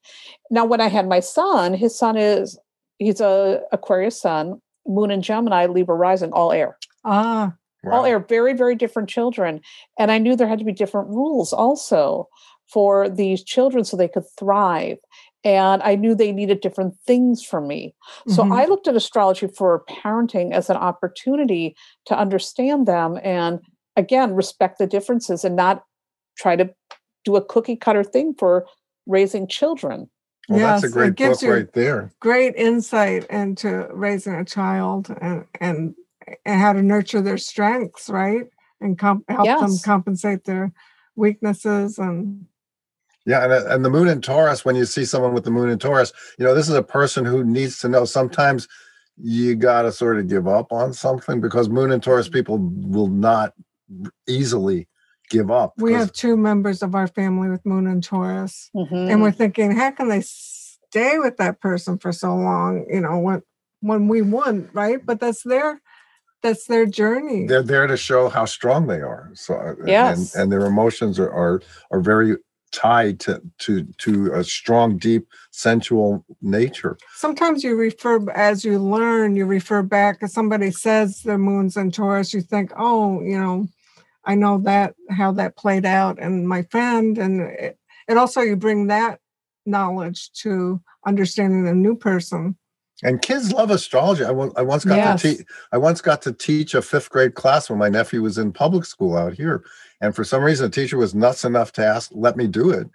Now, 0.51 0.65
when 0.65 0.81
I 0.81 0.89
had 0.89 1.09
my 1.09 1.21
son, 1.21 1.75
his 1.75 1.97
son 1.99 2.17
is 2.17 2.59
he's 2.99 3.21
a 3.21 3.63
Aquarius 3.73 4.21
sun, 4.21 4.61
Moon 4.87 5.11
and 5.11 5.25
Gemini, 5.25 5.67
Libra 5.67 5.95
rising, 5.95 6.33
all 6.33 6.53
air. 6.53 6.77
Ah. 7.05 7.55
Wow. 7.83 7.93
All 7.93 8.05
air, 8.05 8.19
very, 8.19 8.53
very 8.53 8.75
different 8.75 9.09
children. 9.09 9.63
And 9.99 10.13
I 10.13 10.19
knew 10.19 10.37
there 10.37 10.47
had 10.47 10.59
to 10.59 10.67
be 10.67 10.73
different 10.73 11.09
rules 11.09 11.51
also 11.51 12.29
for 12.71 13.09
these 13.09 13.43
children 13.43 13.85
so 13.85 13.97
they 13.97 14.07
could 14.07 14.27
thrive. 14.39 14.99
and 15.43 15.83
I 15.83 15.95
knew 15.95 16.15
they 16.15 16.33
needed 16.33 16.61
different 16.61 16.95
things 17.07 17.43
from 17.43 17.67
me. 17.67 17.95
So 18.29 18.43
mm-hmm. 18.43 18.53
I 18.53 18.67
looked 18.67 18.89
at 18.89 18.97
astrology 18.97 19.47
for 19.47 19.85
parenting 19.89 20.53
as 20.53 20.69
an 20.69 20.77
opportunity 20.77 21.75
to 22.07 22.19
understand 22.19 22.87
them 22.87 23.19
and 23.25 23.61
again 23.97 24.35
respect 24.35 24.79
the 24.79 24.87
differences 24.87 25.45
and 25.45 25.57
not 25.57 25.85
try 26.37 26.57
to 26.57 26.71
do 27.25 27.37
a 27.37 27.45
cookie 27.45 27.77
cutter 27.77 28.05
thing 28.05 28.35
for 28.39 28.67
raising 29.11 29.47
children. 29.47 30.09
Well, 30.49 30.59
yes, 30.59 30.83
that's 30.83 30.93
a 30.93 30.95
great 30.95 31.17
book 31.17 31.43
right 31.43 31.73
there. 31.73 32.13
Great 32.21 32.55
insight 32.57 33.27
into 33.27 33.89
raising 33.93 34.35
a 34.35 34.45
child 34.45 35.15
and 35.21 35.45
and 35.61 35.95
and 36.45 36.61
how 36.61 36.73
to 36.73 36.83
nurture 36.83 37.21
their 37.21 37.39
strengths, 37.39 38.09
right? 38.09 38.47
And 38.81 38.99
comp- 38.99 39.29
help 39.29 39.45
yes. 39.45 39.61
them 39.61 39.79
compensate 39.85 40.45
their 40.45 40.73
weaknesses 41.17 41.99
and 41.99 42.47
yeah, 43.27 43.45
and, 43.45 43.53
and 43.53 43.85
the 43.85 43.91
moon 43.91 44.09
in 44.09 44.23
Taurus, 44.23 44.65
when 44.65 44.77
you 44.77 44.87
see 44.87 45.05
someone 45.05 45.35
with 45.35 45.45
the 45.45 45.51
moon 45.51 45.69
in 45.69 45.79
Taurus, 45.79 46.13
you 46.39 46.45
know, 46.45 46.55
this 46.55 46.69
is 46.69 46.75
a 46.75 46.83
person 46.83 47.25
who 47.25 47.45
needs 47.45 47.79
to 47.81 47.89
know 47.89 48.07
sometimes 48.07 48.67
you 49.17 49.55
got 49.55 49.83
to 49.83 49.93
sort 49.93 50.19
of 50.19 50.27
give 50.27 50.49
up 50.49 50.73
on 50.73 50.95
something 50.95 51.41
because 51.41 51.69
moon 51.69 51.93
and 51.93 52.03
Taurus 52.03 52.29
people 52.29 52.59
will 52.59 53.09
not 53.09 53.53
easily 54.27 54.89
give 55.31 55.51
up. 55.51 55.73
We 55.79 55.95
have 55.95 56.13
two 56.13 56.37
members 56.37 56.83
of 56.83 56.95
our 56.95 57.07
family 57.07 57.49
with 57.49 57.65
moon 57.65 57.87
and 57.87 58.05
Taurus, 58.05 58.71
mm-hmm. 58.77 58.95
and 58.95 59.23
we're 59.23 59.33
thinking, 59.33 59.71
how 59.71 59.93
can 59.93 60.09
they 60.09 60.23
stay 60.23 61.19
with 61.19 61.39
that 61.39 61.61
person 61.61 61.97
for 61.97 62.13
so 62.13 62.35
long? 62.35 62.85
You 62.91 63.01
know, 63.01 63.19
when 63.19 63.43
when 63.81 64.09
we 64.09 64.21
won, 64.21 64.69
right? 64.75 65.05
But 65.05 65.21
that's 65.21 65.43
their 65.43 65.81
that's 66.43 66.67
their 66.67 66.85
journey. 66.85 67.47
They're 67.47 67.63
there 67.63 67.87
to 67.87 67.97
show 67.97 68.29
how 68.29 68.45
strong 68.45 68.87
they 68.87 69.01
are. 69.01 69.31
So 69.35 69.55
uh, 69.55 69.75
yes. 69.87 70.35
and, 70.35 70.43
and 70.43 70.53
their 70.53 70.67
emotions 70.67 71.19
are, 71.19 71.31
are 71.31 71.63
are 71.91 72.01
very 72.01 72.37
tied 72.73 73.19
to 73.21 73.41
to 73.59 73.85
to 73.99 74.33
a 74.33 74.45
strong 74.45 74.97
deep 74.97 75.27
sensual 75.51 76.25
nature 76.41 76.97
sometimes 77.17 77.65
you 77.65 77.75
refer 77.75 78.31
as 78.31 78.65
you 78.65 78.79
learn 78.79 79.35
you 79.35 79.45
refer 79.45 79.83
back 79.83 80.19
if 80.21 80.31
somebody 80.31 80.71
says 80.71 81.23
the 81.23 81.37
moon's 81.37 81.77
in 81.77 81.91
taurus 81.91 82.33
you 82.33 82.41
think 82.41 82.71
oh 82.77 83.21
you 83.23 83.37
know 83.37 83.67
i 84.25 84.35
know 84.35 84.59
that 84.59 84.95
how 85.11 85.33
that 85.33 85.57
played 85.57 85.87
out 85.87 86.19
and 86.19 86.49
my 86.49 86.63
friend 86.63 87.19
and 87.19 87.41
it, 87.41 87.79
and 88.09 88.19
also 88.19 88.41
you 88.41 88.57
bring 88.57 88.87
that 88.87 89.21
knowledge 89.67 90.31
to 90.33 90.81
understanding 91.07 91.69
a 91.69 91.75
new 91.75 91.95
person 91.95 92.57
and 93.03 93.23
kids 93.23 93.53
love 93.53 93.71
astrology. 93.71 94.25
I, 94.25 94.31
I 94.31 94.63
once 94.63 94.85
got 94.85 94.97
yes. 94.97 95.23
to 95.23 95.37
teach. 95.37 95.47
I 95.73 95.79
once 95.79 96.01
got 96.01 96.23
to 96.23 96.33
teach 96.33 96.75
a 96.75 96.83
fifth 96.83 97.11
grade 97.11 97.35
class 97.35 97.71
when 97.71 97.79
my 97.79 97.89
nephew 97.89 98.23
was 98.23 98.37
in 98.37 98.53
public 98.53 98.85
school 98.85 99.17
out 99.17 99.33
here, 99.33 99.65
and 100.01 100.15
for 100.15 100.25
some 100.25 100.43
reason, 100.43 100.71
the 100.71 100.75
teacher 100.75 100.99
was 100.99 101.15
nuts 101.15 101.45
enough 101.45 101.73
to 101.73 101.87
ask, 101.87 102.11
"Let 102.13 102.37
me 102.37 102.47
do 102.47 102.71
it," 102.71 102.89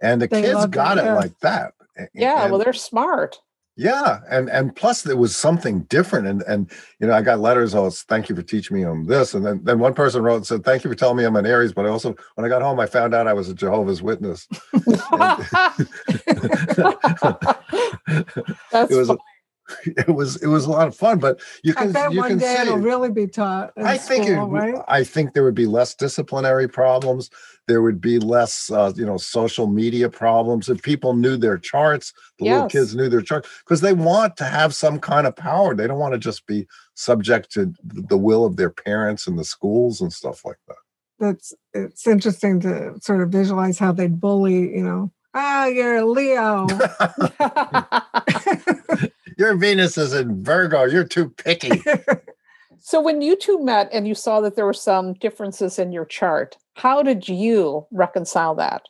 and 0.00 0.20
the 0.20 0.26
they 0.26 0.42
kids 0.42 0.66
got 0.66 0.98
it, 0.98 1.04
yeah. 1.04 1.14
like 1.14 1.38
that. 1.40 1.74
Yeah, 2.12 2.42
and, 2.42 2.52
well, 2.52 2.60
they're 2.60 2.72
smart. 2.72 3.38
Yeah, 3.78 4.20
and 4.30 4.48
and 4.48 4.74
plus 4.74 5.02
there 5.02 5.18
was 5.18 5.36
something 5.36 5.80
different, 5.82 6.26
and 6.26 6.40
and 6.44 6.70
you 6.98 7.06
know 7.06 7.12
I 7.12 7.20
got 7.20 7.40
letters. 7.40 7.74
Oh, 7.74 7.90
thank 7.90 8.30
you 8.30 8.34
for 8.34 8.42
teaching 8.42 8.74
me 8.74 8.84
on 8.84 9.04
this, 9.06 9.34
and 9.34 9.44
then 9.44 9.60
then 9.64 9.78
one 9.78 9.92
person 9.92 10.22
wrote 10.22 10.36
and 10.36 10.46
said, 10.46 10.64
"Thank 10.64 10.82
you 10.82 10.88
for 10.90 10.94
telling 10.96 11.18
me 11.18 11.24
I'm 11.24 11.36
an 11.36 11.44
Aries," 11.44 11.74
but 11.74 11.84
I 11.84 11.90
also 11.90 12.16
when 12.36 12.46
I 12.46 12.48
got 12.48 12.62
home 12.62 12.80
I 12.80 12.86
found 12.86 13.14
out 13.14 13.26
I 13.26 13.34
was 13.34 13.50
a 13.50 13.54
Jehovah's 13.54 14.00
Witness. 14.00 14.48
That's 18.72 18.90
it 18.90 18.96
was. 18.96 19.10
It 19.86 20.08
was 20.08 20.36
it 20.42 20.46
was 20.46 20.64
a 20.64 20.70
lot 20.70 20.88
of 20.88 20.96
fun. 20.96 21.18
But 21.18 21.40
you 21.62 21.74
can 21.74 21.88
I 21.88 21.92
bet 21.92 22.12
you 22.12 22.18
one 22.18 22.30
can 22.30 22.38
day 22.38 22.56
it'll 22.60 22.78
really 22.78 23.10
be 23.10 23.26
taught. 23.26 23.72
I 23.76 23.98
think 23.98 24.24
school, 24.24 24.44
it, 24.44 24.58
right? 24.58 24.74
I 24.88 25.04
think 25.04 25.32
there 25.32 25.44
would 25.44 25.54
be 25.54 25.66
less 25.66 25.94
disciplinary 25.94 26.68
problems. 26.68 27.30
There 27.66 27.82
would 27.82 28.00
be 28.00 28.18
less, 28.18 28.70
uh, 28.70 28.92
you 28.94 29.04
know, 29.04 29.16
social 29.16 29.66
media 29.66 30.08
problems. 30.08 30.68
If 30.68 30.82
people 30.82 31.14
knew 31.14 31.36
their 31.36 31.58
charts, 31.58 32.12
the 32.38 32.44
yes. 32.44 32.52
little 32.52 32.68
kids 32.68 32.94
knew 32.94 33.08
their 33.08 33.22
charts 33.22 33.48
because 33.64 33.80
they 33.80 33.92
want 33.92 34.36
to 34.36 34.44
have 34.44 34.74
some 34.74 35.00
kind 35.00 35.26
of 35.26 35.34
power. 35.34 35.74
They 35.74 35.86
don't 35.86 35.98
want 35.98 36.14
to 36.14 36.18
just 36.18 36.46
be 36.46 36.66
subject 36.94 37.50
to 37.52 37.72
the 37.82 38.18
will 38.18 38.44
of 38.44 38.56
their 38.56 38.70
parents 38.70 39.26
and 39.26 39.38
the 39.38 39.44
schools 39.44 40.00
and 40.00 40.12
stuff 40.12 40.44
like 40.44 40.58
that. 40.68 40.76
That's 41.18 41.54
it's 41.72 42.06
interesting 42.06 42.60
to 42.60 42.98
sort 43.00 43.22
of 43.22 43.30
visualize 43.30 43.78
how 43.78 43.90
they 43.92 44.06
bully, 44.06 44.76
you 44.76 44.84
know, 44.84 45.10
ah, 45.36 45.64
oh, 45.64 45.66
you're 45.66 45.96
a 45.96 46.04
Leo. 46.04 46.66
Your 49.36 49.54
Venus 49.54 49.98
is 49.98 50.12
in 50.12 50.42
Virgo. 50.42 50.84
You're 50.84 51.04
too 51.04 51.28
picky. 51.28 51.82
so 52.80 53.00
when 53.00 53.20
you 53.20 53.36
two 53.36 53.62
met 53.62 53.88
and 53.92 54.08
you 54.08 54.14
saw 54.14 54.40
that 54.40 54.56
there 54.56 54.64
were 54.66 54.72
some 54.72 55.14
differences 55.14 55.78
in 55.78 55.92
your 55.92 56.06
chart, 56.06 56.56
how 56.74 57.02
did 57.02 57.28
you 57.28 57.86
reconcile 57.90 58.54
that? 58.54 58.82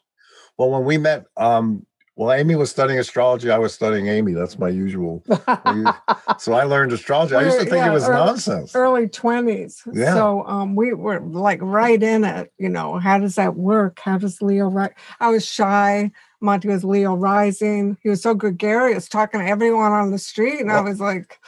Well, 0.56 0.70
when 0.70 0.84
we 0.84 0.98
met, 0.98 1.26
um, 1.36 1.84
well, 2.16 2.32
Amy 2.32 2.54
was 2.54 2.70
studying 2.70 2.98
astrology. 2.98 3.50
I 3.50 3.58
was 3.58 3.74
studying 3.74 4.06
Amy. 4.06 4.32
That's 4.32 4.58
my 4.58 4.70
usual. 4.70 5.22
so 6.38 6.54
I 6.54 6.62
learned 6.64 6.92
astrology. 6.92 7.34
I 7.34 7.42
used 7.42 7.58
to 7.58 7.64
think 7.64 7.76
yeah, 7.76 7.90
it 7.90 7.92
was 7.92 8.08
early, 8.08 8.16
nonsense. 8.16 8.74
Early 8.74 9.06
twenties. 9.06 9.82
Yeah. 9.92 10.14
So 10.14 10.42
um, 10.46 10.76
we 10.76 10.94
were 10.94 11.20
like 11.20 11.60
right 11.60 12.02
in 12.02 12.24
it. 12.24 12.52
You 12.56 12.70
know, 12.70 12.98
how 12.98 13.18
does 13.18 13.34
that 13.34 13.56
work? 13.56 14.00
How 14.00 14.16
does 14.16 14.40
Leo 14.40 14.70
write? 14.70 14.92
I 15.20 15.28
was 15.28 15.44
shy. 15.44 16.10
Monty 16.46 16.68
was 16.68 16.84
Leo 16.84 17.14
rising. 17.14 17.98
He 18.02 18.08
was 18.08 18.22
so 18.22 18.34
gregarious, 18.34 19.08
talking 19.08 19.40
to 19.40 19.46
everyone 19.46 19.92
on 19.92 20.12
the 20.12 20.18
street, 20.18 20.60
and 20.60 20.68
well, 20.68 20.78
I 20.78 20.80
was 20.80 21.00
like, 21.00 21.38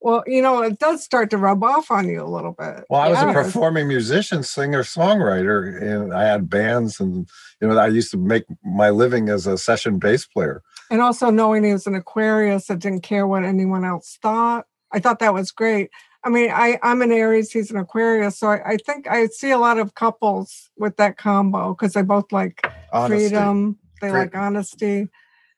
"Well, 0.00 0.22
you 0.26 0.40
know, 0.40 0.62
it 0.62 0.78
does 0.78 1.02
start 1.02 1.30
to 1.30 1.38
rub 1.38 1.64
off 1.64 1.90
on 1.90 2.08
you 2.08 2.22
a 2.22 2.28
little 2.28 2.52
bit." 2.52 2.84
Well, 2.88 3.00
I 3.00 3.08
was 3.08 3.20
a 3.20 3.32
performing 3.32 3.88
musician, 3.88 4.44
singer, 4.44 4.84
songwriter, 4.84 5.82
and 5.82 6.14
I 6.14 6.24
had 6.24 6.48
bands, 6.48 7.00
and 7.00 7.26
you 7.60 7.66
know, 7.66 7.76
I 7.76 7.88
used 7.88 8.12
to 8.12 8.18
make 8.18 8.44
my 8.62 8.90
living 8.90 9.28
as 9.28 9.48
a 9.48 9.58
session 9.58 9.98
bass 9.98 10.26
player. 10.26 10.62
And 10.90 11.00
also 11.00 11.30
knowing 11.30 11.64
he 11.64 11.72
was 11.72 11.86
an 11.86 11.94
Aquarius 11.94 12.66
that 12.66 12.78
didn't 12.78 13.00
care 13.00 13.26
what 13.26 13.44
anyone 13.44 13.84
else 13.84 14.18
thought, 14.20 14.66
I 14.92 15.00
thought 15.00 15.18
that 15.20 15.34
was 15.34 15.50
great. 15.50 15.90
I 16.24 16.28
mean, 16.28 16.50
I, 16.52 16.78
I'm 16.82 17.02
an 17.02 17.10
Aries, 17.10 17.50
he's 17.50 17.70
an 17.70 17.78
Aquarius. 17.78 18.38
So 18.38 18.48
I, 18.48 18.72
I 18.72 18.76
think 18.76 19.08
I 19.08 19.26
see 19.26 19.50
a 19.50 19.58
lot 19.58 19.78
of 19.78 19.94
couples 19.94 20.70
with 20.76 20.96
that 20.98 21.16
combo 21.16 21.74
because 21.74 21.94
they 21.94 22.02
both 22.02 22.30
like 22.30 22.70
Honesty. 22.92 23.28
freedom 23.28 23.78
they 24.02 24.10
like 24.10 24.36
honesty. 24.36 25.08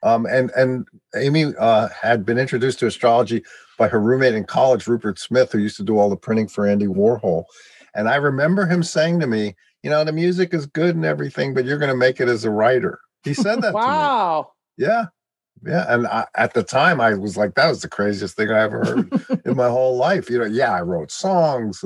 Um, 0.05 0.27
and 0.27 0.51
and 0.51 0.87
Amy 1.17 1.47
uh, 1.59 1.89
had 1.89 2.27
been 2.27 2.39
introduced 2.39 2.79
to 2.81 2.87
astrology 2.87 3.43
by 3.79 3.89
her 3.89 3.99
roommate 3.99 4.35
in 4.35 4.45
college, 4.45 4.87
Rupert 4.87 5.19
Smith, 5.19 5.51
who 5.51 5.59
used 5.59 5.79
to 5.79 5.83
do 5.83 5.99
all 5.99 6.11
the 6.11 6.17
printing 6.17 6.47
for 6.47 6.67
Andy 6.67 6.87
Warhol. 6.87 7.45
And 7.95 8.09
I 8.09 8.17
remember 8.17 8.67
him 8.67 8.83
saying 8.83 9.21
to 9.21 9.27
me, 9.27 9.57
"You 9.83 9.91
know, 9.91 10.05
the 10.05 10.13
music 10.13 10.53
is 10.53 10.67
good 10.67 10.95
and 10.95 11.07
everything, 11.07 11.55
but 11.55 11.65
you're 11.65 11.79
going 11.79 11.91
to 11.91 11.97
make 11.97 12.21
it 12.21 12.29
as 12.29 12.45
a 12.45 12.51
writer." 12.51 13.01
He 13.25 13.33
said 13.33 13.63
that. 13.63 13.73
wow. 13.73 14.53
Yeah, 14.77 15.07
yeah. 15.65 15.87
And 15.89 16.07
I, 16.07 16.27
at 16.37 16.53
the 16.53 16.63
time, 16.63 17.01
I 17.01 17.15
was 17.15 17.39
like, 17.39 17.55
"That 17.55 17.69
was 17.69 17.81
the 17.81 17.89
craziest 17.89 18.37
thing 18.37 18.51
I 18.51 18.61
ever 18.61 18.85
heard 18.85 19.43
in 19.47 19.57
my 19.57 19.69
whole 19.69 19.97
life." 19.97 20.29
You 20.29 20.41
know, 20.41 20.45
yeah, 20.45 20.73
I 20.73 20.83
wrote 20.83 21.11
songs, 21.11 21.83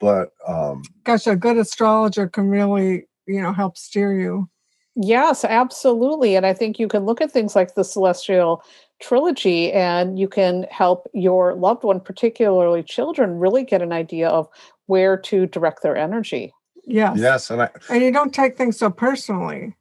but 0.00 0.30
um, 0.48 0.82
gosh, 1.04 1.28
a 1.28 1.36
good 1.36 1.58
astrologer 1.58 2.26
can 2.26 2.48
really, 2.48 3.06
you 3.26 3.40
know, 3.40 3.52
help 3.52 3.78
steer 3.78 4.18
you. 4.18 4.48
Yes, 4.94 5.44
absolutely. 5.44 6.36
And 6.36 6.44
I 6.44 6.52
think 6.52 6.78
you 6.78 6.88
can 6.88 7.04
look 7.04 7.20
at 7.20 7.30
things 7.30 7.56
like 7.56 7.74
the 7.74 7.84
celestial 7.84 8.62
trilogy 9.00 9.72
and 9.72 10.18
you 10.18 10.28
can 10.28 10.66
help 10.70 11.08
your 11.14 11.54
loved 11.54 11.82
one, 11.82 12.00
particularly 12.00 12.82
children, 12.82 13.38
really 13.38 13.64
get 13.64 13.82
an 13.82 13.92
idea 13.92 14.28
of 14.28 14.48
where 14.86 15.16
to 15.16 15.46
direct 15.46 15.82
their 15.82 15.96
energy. 15.96 16.52
Yes. 16.84 17.18
Yes. 17.18 17.50
And, 17.50 17.62
I, 17.62 17.70
and 17.88 18.02
you 18.02 18.12
don't 18.12 18.34
take 18.34 18.56
things 18.56 18.78
so 18.78 18.90
personally. 18.90 19.74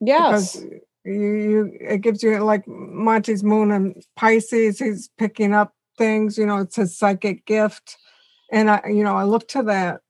Yes. 0.00 0.56
You, 1.04 1.12
you 1.14 1.72
it 1.80 2.00
gives 2.00 2.22
you 2.22 2.38
like 2.38 2.66
Monty's 2.66 3.44
moon 3.44 3.70
and 3.70 4.02
Pisces, 4.16 4.80
he's 4.80 5.08
picking 5.16 5.54
up 5.54 5.74
things, 5.96 6.36
you 6.36 6.44
know, 6.44 6.58
it's 6.58 6.76
his 6.76 6.96
psychic 6.96 7.46
gift. 7.46 7.96
And 8.52 8.70
I, 8.70 8.82
you 8.88 9.04
know, 9.04 9.16
I 9.16 9.24
look 9.24 9.48
to 9.48 9.62
that 9.64 10.00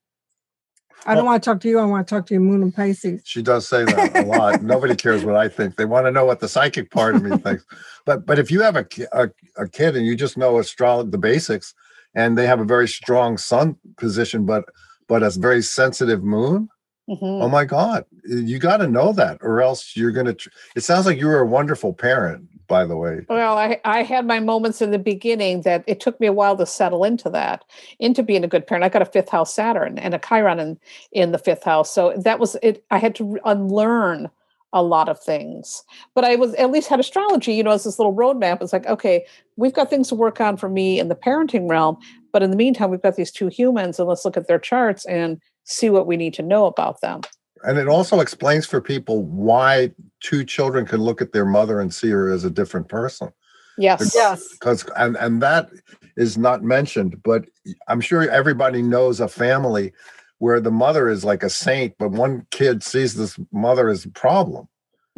I 1.05 1.15
don't 1.15 1.25
want 1.25 1.43
to 1.43 1.51
talk 1.51 1.61
to 1.61 1.69
you. 1.69 1.79
I 1.79 1.85
want 1.85 2.07
to 2.07 2.15
talk 2.15 2.27
to 2.27 2.35
you, 2.35 2.41
Moon 2.41 2.63
and 2.63 2.75
Pisces. 2.75 3.23
She 3.25 3.43
does 3.43 3.67
say 3.67 3.85
that 3.85 4.17
a 4.17 4.23
lot. 4.23 4.63
Nobody 4.63 4.95
cares 4.95 5.25
what 5.25 5.37
I 5.37 5.49
think. 5.49 5.77
They 5.77 5.85
want 5.85 6.07
to 6.07 6.11
know 6.11 6.25
what 6.25 6.41
the 6.41 6.49
psychic 6.49 6.91
part 6.91 7.17
of 7.17 7.23
me 7.23 7.37
thinks. 7.45 7.65
But 8.05 8.27
but 8.27 8.39
if 8.39 8.51
you 8.51 8.63
have 8.63 8.77
a, 8.77 8.87
a, 9.13 9.31
a 9.57 9.69
kid 9.69 9.97
and 9.97 10.07
you 10.07 10.17
just 10.17 10.37
know 10.37 10.59
astrology, 10.59 11.11
the 11.11 11.19
basics, 11.19 11.75
and 12.15 12.37
they 12.37 12.47
have 12.47 12.61
a 12.61 12.65
very 12.65 12.89
strong 12.89 13.37
sun 13.37 13.77
position, 13.99 14.47
but 14.47 14.65
but 15.09 15.23
a 15.23 15.31
very 15.31 15.63
sensitive 15.63 16.23
moon. 16.23 16.69
Mm-hmm. 17.09 17.25
Oh 17.25 17.49
my 17.49 17.65
God, 17.65 18.05
you 18.25 18.59
got 18.59 18.79
to 18.79 18.89
know 18.89 19.13
that, 19.13 19.39
or 19.41 19.63
else 19.63 19.97
you're 19.97 20.11
gonna. 20.11 20.35
Tr- 20.35 20.49
it 20.75 20.81
sounds 20.81 21.07
like 21.07 21.19
you 21.19 21.27
were 21.27 21.39
a 21.41 21.47
wonderful 21.47 21.93
parent 21.93 22.49
by 22.67 22.85
the 22.85 22.97
way. 22.97 23.25
Well, 23.29 23.57
I, 23.57 23.81
I 23.85 24.03
had 24.03 24.27
my 24.27 24.41
moments 24.41 24.83
in 24.83 24.91
the 24.91 24.99
beginning 24.99 25.63
that 25.63 25.85
it 25.87 26.01
took 26.01 26.19
me 26.21 26.27
a 26.27 26.33
while 26.33 26.57
to 26.57 26.67
settle 26.67 27.05
into 27.05 27.31
that, 27.31 27.65
into 27.99 28.23
being 28.23 28.45
a 28.45 28.49
good 28.49 28.67
parent. 28.67 28.85
I 28.85 28.89
got 28.89 29.03
a 29.03 29.07
fifth 29.07 29.29
house 29.29 29.55
Saturn 29.55 29.99
and 29.99 30.15
a 30.15 30.19
Chiron 30.19 30.59
in, 30.59 30.79
in 31.13 31.33
the 31.33 31.39
fifth 31.39 31.65
house. 31.65 31.91
So 31.91 32.15
that 32.17 32.39
was 32.39 32.57
it. 32.63 32.85
I 32.91 32.99
had 32.99 33.15
to 33.17 33.39
unlearn 33.45 34.31
a 34.73 34.83
lot 34.83 35.09
of 35.09 35.19
things. 35.19 35.83
But 36.15 36.25
I 36.25 36.37
was 36.37 36.55
at 36.55 36.71
least 36.71 36.89
had 36.89 37.01
astrology, 37.01 37.55
you 37.55 37.63
know, 37.63 37.71
as 37.71 37.85
this 37.85 37.99
little 37.99 38.15
roadmap. 38.15 38.61
It's 38.61 38.73
like, 38.73 38.87
okay, 38.87 39.25
we've 39.57 39.73
got 39.73 39.89
things 39.89 40.09
to 40.09 40.15
work 40.15 40.41
on 40.41 40.57
for 40.57 40.69
me 40.69 41.01
in 41.01 41.09
the 41.09 41.15
parenting 41.15 41.69
realm. 41.69 41.97
But 42.33 42.43
in 42.43 42.51
the 42.51 42.57
meantime, 42.57 42.91
we've 42.91 43.03
got 43.03 43.17
these 43.17 43.31
two 43.31 43.49
humans 43.49 43.99
and 43.99 44.09
let's 44.09 44.25
look 44.25 44.37
at 44.37 44.49
their 44.49 44.59
charts 44.59 45.07
and 45.07 45.41
see 45.65 45.89
what 45.89 46.07
we 46.07 46.17
need 46.17 46.35
to 46.35 46.43
know 46.43 46.67
about 46.67 47.01
them. 47.01 47.23
And 47.63 47.79
it 47.79 47.89
also 47.89 48.21
explains 48.21 48.67
for 48.67 48.81
people 48.81 49.25
why 49.25 49.93
two 50.21 50.45
children 50.45 50.87
can 50.87 51.01
look 51.01 51.21
at 51.21 51.33
their 51.33 51.47
mother 51.47 51.81
and 51.81 51.93
see 51.93 52.11
her 52.11 52.31
as 52.31 52.45
a 52.45 52.51
different 52.51 52.89
person. 52.89 53.33
Yes. 53.79 54.13
Yes. 54.15 54.49
Because 54.53 54.85
and 54.97 55.17
and 55.17 55.43
that 55.43 55.71
is 56.17 56.39
not 56.39 56.63
mentioned, 56.63 57.23
but 57.23 57.45
I'm 57.89 58.01
sure 58.01 58.29
everybody 58.31 58.83
knows 58.83 59.21
a 59.21 59.29
family 59.29 59.93
where 60.39 60.61
the 60.61 60.71
mother 60.71 61.09
is 61.09 61.25
like 61.25 61.43
a 61.43 61.51
saint, 61.51 61.95
but 61.99 62.11
one 62.11 62.47
kid 62.51 62.83
sees 62.83 63.15
this 63.15 63.39
mother 63.53 63.89
as 63.89 64.05
a 64.05 64.11
problem. 64.11 64.69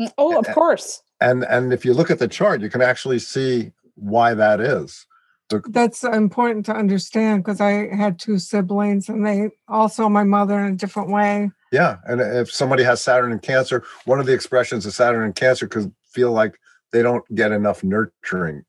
Mm, 0.01 0.13
oh, 0.19 0.39
of 0.39 0.47
course. 0.49 1.03
And 1.21 1.45
and 1.45 1.73
if 1.73 1.85
you 1.85 1.95
look 1.95 2.11
at 2.11 2.19
the 2.19 2.29
chart, 2.29 2.61
you 2.61 2.71
can 2.71 2.83
actually 2.83 3.19
see 3.19 3.73
why 3.95 4.35
that 4.35 4.61
is. 4.61 5.07
The, 5.51 5.63
That's 5.67 6.05
important 6.05 6.67
to 6.67 6.75
understand 6.75 7.43
because 7.43 7.61
I 7.61 7.95
had 7.95 8.19
two 8.19 8.39
siblings 8.39 9.09
and 9.09 9.27
they 9.27 9.51
also 9.67 10.09
my 10.09 10.25
mother 10.25 10.61
in 10.61 10.75
a 10.75 10.77
different 10.77 11.11
way. 11.11 11.51
Yeah, 11.71 11.97
and 12.05 12.21
if 12.21 12.51
somebody 12.51 12.83
has 12.83 13.01
Saturn 13.01 13.33
and 13.33 13.43
Cancer, 13.43 13.85
one 14.05 14.21
of 14.21 14.27
the 14.27 14.33
expressions 14.33 14.87
of 14.87 14.95
Saturn 14.95 15.25
and 15.25 15.35
Cancer 15.35 15.67
could 15.67 15.93
feel 16.11 16.33
like 16.33 16.59
they 16.93 17.03
don't 17.03 17.25
get 17.35 17.53
enough 17.53 17.85
nurturing, 17.85 18.65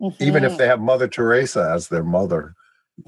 mm-hmm. 0.00 0.22
even 0.22 0.44
if 0.44 0.50
mm-hmm. 0.50 0.58
they 0.58 0.66
have 0.66 0.80
Mother 0.80 1.08
Teresa 1.08 1.72
as 1.74 1.88
their 1.88 2.04
mother. 2.04 2.54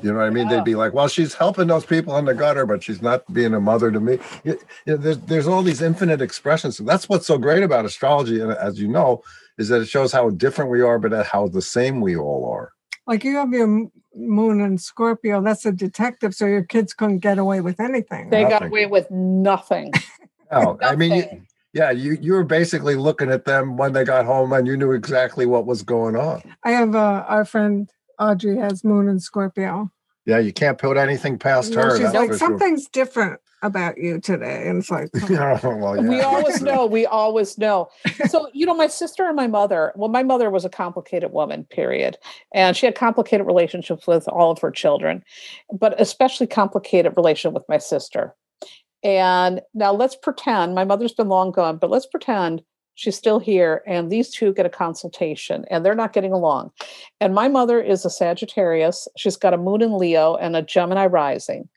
You 0.02 0.12
know 0.12 0.18
what 0.18 0.26
I 0.26 0.30
mean? 0.30 0.48
Yeah. 0.48 0.56
They'd 0.56 0.64
be 0.64 0.74
like, 0.74 0.94
"Well, 0.94 1.06
she's 1.06 1.34
helping 1.34 1.68
those 1.68 1.86
people 1.86 2.16
in 2.16 2.24
the 2.24 2.34
gutter, 2.34 2.66
but 2.66 2.82
she's 2.82 3.00
not 3.00 3.32
being 3.32 3.54
a 3.54 3.60
mother 3.60 3.92
to 3.92 4.00
me." 4.00 4.18
You 4.42 4.58
know, 4.86 4.96
there's 4.96 5.18
there's 5.18 5.46
all 5.46 5.62
these 5.62 5.80
infinite 5.80 6.20
expressions. 6.20 6.78
That's 6.78 7.08
what's 7.08 7.26
so 7.26 7.38
great 7.38 7.62
about 7.62 7.84
astrology, 7.84 8.40
and 8.40 8.50
as 8.50 8.80
you 8.80 8.88
know, 8.88 9.22
is 9.58 9.68
that 9.68 9.82
it 9.82 9.88
shows 9.88 10.10
how 10.10 10.30
different 10.30 10.72
we 10.72 10.80
are, 10.80 10.98
but 10.98 11.26
how 11.26 11.46
the 11.46 11.62
same 11.62 12.00
we 12.00 12.16
all 12.16 12.50
are. 12.52 12.72
Like 13.06 13.24
you 13.24 13.36
have 13.36 13.52
your 13.52 13.88
moon 14.14 14.60
in 14.60 14.78
Scorpio. 14.78 15.40
That's 15.42 15.64
a 15.64 15.72
detective, 15.72 16.34
so 16.34 16.46
your 16.46 16.64
kids 16.64 16.92
couldn't 16.92 17.18
get 17.18 17.38
away 17.38 17.60
with 17.60 17.80
anything. 17.80 18.30
They 18.30 18.42
nothing. 18.42 18.58
got 18.58 18.66
away 18.66 18.86
with 18.86 19.10
nothing. 19.10 19.92
no, 20.52 20.78
I 20.82 20.96
mean, 20.96 21.12
you, 21.12 21.42
yeah, 21.72 21.90
you 21.90 22.18
you 22.20 22.32
were 22.32 22.44
basically 22.44 22.96
looking 22.96 23.30
at 23.30 23.44
them 23.44 23.76
when 23.76 23.92
they 23.92 24.04
got 24.04 24.24
home, 24.24 24.52
and 24.52 24.66
you 24.66 24.76
knew 24.76 24.92
exactly 24.92 25.46
what 25.46 25.66
was 25.66 25.82
going 25.82 26.16
on. 26.16 26.42
I 26.64 26.72
have 26.72 26.94
uh, 26.94 27.24
our 27.28 27.44
friend 27.44 27.88
Audrey 28.18 28.56
has 28.56 28.82
moon 28.82 29.08
in 29.08 29.20
Scorpio. 29.20 29.90
Yeah, 30.24 30.38
you 30.38 30.52
can't 30.52 30.78
put 30.78 30.96
anything 30.96 31.38
past 31.38 31.72
no, 31.72 31.82
her. 31.82 31.98
She's 31.98 32.12
like, 32.12 32.34
something's 32.34 32.82
sure. 32.82 33.04
different 33.04 33.40
about 33.62 33.98
you 33.98 34.20
today. 34.20 34.68
And 34.68 34.78
it's 34.78 34.90
like, 34.90 35.08
oh. 35.14 35.58
well, 35.78 35.96
yeah. 35.96 36.08
we 36.08 36.20
always 36.20 36.62
know, 36.62 36.86
we 36.86 37.06
always 37.06 37.58
know. 37.58 37.88
So, 38.28 38.48
you 38.52 38.66
know, 38.66 38.74
my 38.74 38.88
sister 38.88 39.24
and 39.26 39.36
my 39.36 39.46
mother, 39.46 39.92
well, 39.94 40.08
my 40.08 40.22
mother 40.22 40.50
was 40.50 40.64
a 40.64 40.68
complicated 40.68 41.32
woman, 41.32 41.64
period. 41.64 42.18
And 42.52 42.76
she 42.76 42.86
had 42.86 42.96
complicated 42.96 43.46
relationships 43.46 44.06
with 44.06 44.26
all 44.28 44.50
of 44.50 44.58
her 44.60 44.70
children, 44.70 45.22
but 45.72 45.98
especially 46.00 46.48
complicated 46.48 47.12
relation 47.16 47.52
with 47.52 47.62
my 47.68 47.78
sister. 47.78 48.34
And 49.04 49.60
now 49.74 49.92
let's 49.92 50.16
pretend 50.16 50.74
my 50.74 50.84
mother's 50.84 51.12
been 51.12 51.28
long 51.28 51.52
gone, 51.52 51.76
but 51.76 51.90
let's 51.90 52.06
pretend 52.06 52.62
she's 52.96 53.16
still 53.16 53.38
here 53.38 53.82
and 53.86 54.10
these 54.10 54.30
two 54.30 54.52
get 54.52 54.66
a 54.66 54.70
consultation 54.70 55.64
and 55.70 55.84
they're 55.84 55.94
not 55.94 56.12
getting 56.12 56.32
along 56.32 56.72
and 57.20 57.34
my 57.34 57.46
mother 57.46 57.80
is 57.80 58.04
a 58.04 58.10
sagittarius 58.10 59.06
she's 59.16 59.36
got 59.36 59.54
a 59.54 59.58
moon 59.58 59.82
in 59.82 59.96
leo 59.96 60.34
and 60.36 60.56
a 60.56 60.62
gemini 60.62 61.06
rising 61.06 61.68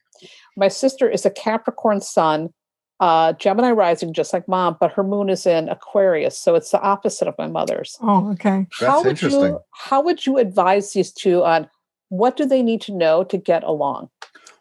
my 0.58 0.68
sister 0.68 1.10
is 1.10 1.26
a 1.26 1.30
capricorn 1.30 2.02
sun 2.02 2.54
uh, 3.00 3.32
gemini 3.34 3.72
rising 3.72 4.14
just 4.14 4.34
like 4.34 4.48
mom 4.48 4.76
but 4.80 4.92
her 4.92 5.04
moon 5.04 5.30
is 5.30 5.46
in 5.46 5.70
aquarius 5.70 6.38
so 6.38 6.56
it's 6.56 6.72
the 6.72 6.82
opposite 6.82 7.28
of 7.28 7.36
my 7.38 7.48
mother's. 7.48 7.98
Oh 8.02 8.32
okay. 8.32 8.68
That's 8.80 8.92
how 8.92 9.04
would 9.04 9.22
you 9.22 9.60
how 9.72 10.02
would 10.02 10.26
you 10.26 10.38
advise 10.38 10.92
these 10.94 11.12
two 11.12 11.44
on 11.44 11.70
what 12.10 12.36
do 12.36 12.46
they 12.46 12.62
need 12.62 12.82
to 12.82 12.92
know 12.92 13.24
to 13.24 13.38
get 13.38 13.64
along? 13.64 14.10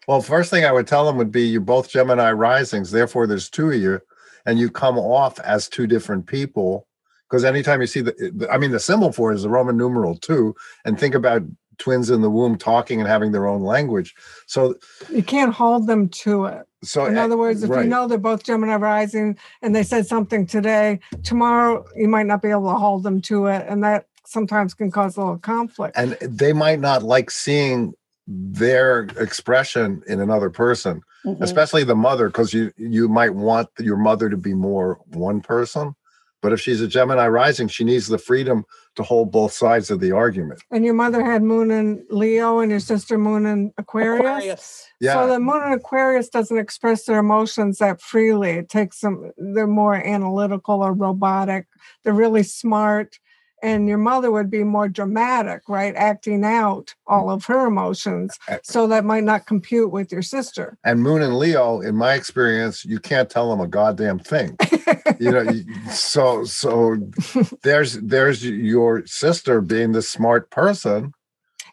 Well 0.07 0.21
first 0.21 0.49
thing 0.49 0.65
i 0.65 0.71
would 0.71 0.87
tell 0.87 1.05
them 1.05 1.17
would 1.17 1.31
be 1.31 1.43
you're 1.43 1.61
both 1.61 1.89
gemini 1.89 2.31
risings 2.31 2.91
therefore 2.91 3.27
there's 3.27 3.49
two 3.49 3.71
of 3.71 3.75
you 3.75 4.01
and 4.45 4.57
you 4.57 4.69
come 4.69 4.97
off 4.97 5.39
as 5.41 5.67
two 5.67 5.85
different 5.85 6.25
people 6.25 6.87
because 7.29 7.43
anytime 7.43 7.81
you 7.81 7.87
see 7.87 8.01
the 8.01 8.47
i 8.51 8.57
mean 8.57 8.71
the 8.71 8.79
symbol 8.79 9.11
for 9.11 9.31
it 9.31 9.35
is 9.35 9.43
the 9.43 9.49
roman 9.49 9.77
numeral 9.77 10.15
two 10.15 10.55
and 10.85 10.99
think 10.99 11.13
about 11.13 11.43
twins 11.79 12.09
in 12.09 12.21
the 12.21 12.29
womb 12.29 12.57
talking 12.57 12.99
and 12.99 13.09
having 13.09 13.31
their 13.31 13.47
own 13.47 13.63
language 13.63 14.13
so 14.45 14.75
you 15.09 15.23
can't 15.23 15.53
hold 15.53 15.87
them 15.87 16.07
to 16.09 16.45
it 16.45 16.67
so 16.83 17.05
in 17.05 17.17
other 17.17 17.37
words 17.37 17.63
if 17.63 17.69
right. 17.69 17.83
you 17.83 17.89
know 17.89 18.07
they're 18.07 18.17
both 18.17 18.43
gemini 18.43 18.75
rising 18.75 19.35
and 19.61 19.75
they 19.75 19.83
said 19.83 20.05
something 20.05 20.45
today 20.45 20.99
tomorrow 21.23 21.83
you 21.95 22.07
might 22.07 22.25
not 22.25 22.41
be 22.41 22.49
able 22.49 22.69
to 22.71 22.77
hold 22.77 23.03
them 23.03 23.21
to 23.21 23.47
it 23.47 23.65
and 23.67 23.83
that 23.83 24.05
sometimes 24.25 24.73
can 24.73 24.91
cause 24.91 25.17
a 25.17 25.19
little 25.19 25.39
conflict 25.39 25.97
and 25.97 26.11
they 26.21 26.53
might 26.53 26.79
not 26.79 27.01
like 27.01 27.31
seeing 27.31 27.93
their 28.27 29.01
expression 29.17 30.03
in 30.07 30.19
another 30.19 30.49
person 30.49 31.01
mm-hmm. 31.25 31.41
especially 31.41 31.83
the 31.83 31.95
mother 31.95 32.27
because 32.27 32.53
you 32.53 32.71
you 32.77 33.07
might 33.07 33.33
want 33.33 33.67
your 33.79 33.97
mother 33.97 34.29
to 34.29 34.37
be 34.37 34.53
more 34.53 34.99
one 35.07 35.41
person 35.41 35.95
but 36.41 36.53
if 36.53 36.59
she's 36.59 36.81
a 36.81 36.87
gemini 36.87 37.27
rising 37.27 37.67
she 37.67 37.83
needs 37.83 38.07
the 38.07 38.19
freedom 38.19 38.65
to 38.95 39.03
hold 39.03 39.31
both 39.31 39.53
sides 39.53 39.91
of 39.91 39.99
the 39.99 40.11
argument. 40.11 40.61
And 40.71 40.83
your 40.83 40.93
mother 40.93 41.23
had 41.23 41.41
moon 41.41 41.71
in 41.71 42.05
leo 42.09 42.59
and 42.59 42.69
your 42.69 42.79
sister 42.79 43.17
moon 43.17 43.45
in 43.45 43.71
aquarius, 43.77 44.19
aquarius. 44.19 44.87
Yeah. 44.99 45.13
so 45.13 45.27
the 45.27 45.39
moon 45.39 45.63
in 45.67 45.73
aquarius 45.73 46.29
doesn't 46.29 46.57
express 46.57 47.05
their 47.05 47.19
emotions 47.19 47.77
that 47.77 48.01
freely. 48.01 48.51
It 48.51 48.69
takes 48.69 48.99
them 48.99 49.31
they're 49.37 49.67
more 49.67 49.95
analytical 49.95 50.83
or 50.83 50.93
robotic. 50.93 51.67
They're 52.03 52.13
really 52.13 52.43
smart 52.43 53.19
and 53.61 53.87
your 53.87 53.97
mother 53.97 54.31
would 54.31 54.49
be 54.49 54.63
more 54.63 54.87
dramatic, 54.87 55.61
right? 55.67 55.95
Acting 55.95 56.43
out 56.43 56.93
all 57.07 57.29
of 57.29 57.45
her 57.45 57.65
emotions. 57.65 58.37
So 58.63 58.87
that 58.87 59.05
might 59.05 59.23
not 59.23 59.45
compute 59.45 59.91
with 59.91 60.11
your 60.11 60.21
sister. 60.21 60.77
And 60.83 61.01
Moon 61.01 61.21
and 61.21 61.37
Leo, 61.37 61.81
in 61.81 61.95
my 61.95 62.13
experience, 62.13 62.85
you 62.85 62.99
can't 62.99 63.29
tell 63.29 63.49
them 63.49 63.59
a 63.59 63.67
goddamn 63.67 64.19
thing. 64.19 64.57
you 65.19 65.31
know, 65.31 65.51
so 65.91 66.43
so 66.43 66.97
there's 67.63 67.93
there's 67.93 68.45
your 68.45 69.05
sister 69.05 69.61
being 69.61 69.91
the 69.91 70.01
smart 70.01 70.49
person. 70.49 71.13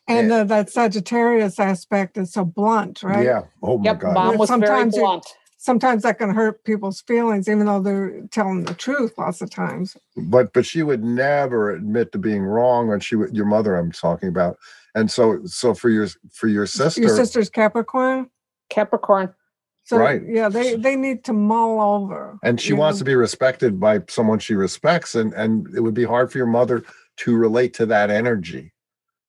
And 0.09 0.31
uh, 0.31 0.45
that 0.45 0.71
Sagittarius 0.71 1.59
aspect 1.59 2.17
is 2.17 2.33
so 2.33 2.45
blunt, 2.45 3.03
right? 3.03 3.25
Yeah. 3.25 3.43
Oh 3.61 3.79
my 3.79 3.87
yep, 3.87 3.99
God. 3.99 4.15
Mom 4.15 4.39
was 4.39 4.49
Sometimes 4.49 4.95
very 4.95 5.05
blunt 5.05 5.27
sometimes 5.67 6.05
that 6.05 6.19
can 6.19 6.31
hurt 6.31 6.65
people's 6.65 7.03
feelings, 7.03 7.49
even 7.49 7.67
though 7.67 7.81
they're 7.81 8.23
telling 8.31 8.65
the 8.65 8.73
truth 8.73 9.19
lots 9.19 9.43
of 9.43 9.51
times. 9.51 9.97
But 10.17 10.55
but 10.55 10.65
she 10.65 10.83
would 10.83 11.05
never 11.05 11.71
admit 11.71 12.13
to 12.13 12.19
being 12.19 12.45
wrong, 12.45 12.91
and 12.91 13.05
she 13.05 13.17
would 13.17 13.37
your 13.37 13.45
mother 13.45 13.77
I'm 13.77 13.93
talking 13.93 14.31
about. 14.31 14.57
And 14.95 15.11
so 15.11 15.45
so 15.45 15.75
for 15.75 15.91
your 15.91 16.09
for 16.33 16.47
your 16.47 16.67
sister, 16.67 17.03
your 17.03 17.15
sister's 17.15 17.51
Capricorn. 17.51 18.31
Capricorn. 18.71 19.35
So 19.85 19.99
right. 19.99 20.23
yeah, 20.27 20.49
they 20.49 20.77
they 20.77 20.97
need 20.97 21.25
to 21.25 21.33
mull 21.33 21.81
over. 21.81 22.39
And 22.43 22.61
she 22.61 22.73
wants 22.73 22.99
know? 22.99 23.01
to 23.01 23.05
be 23.05 23.15
respected 23.15 23.79
by 23.79 24.01
someone 24.09 24.39
she 24.39 24.55
respects, 24.55 25.15
and 25.15 25.35
and 25.35 25.67
it 25.77 25.81
would 25.81 25.95
be 25.95 26.05
hard 26.05 26.33
for 26.33 26.39
your 26.39 26.47
mother 26.47 26.83
to 27.19 27.37
relate 27.37 27.75
to 27.75 27.87
that 27.87 28.11
energy. 28.11 28.73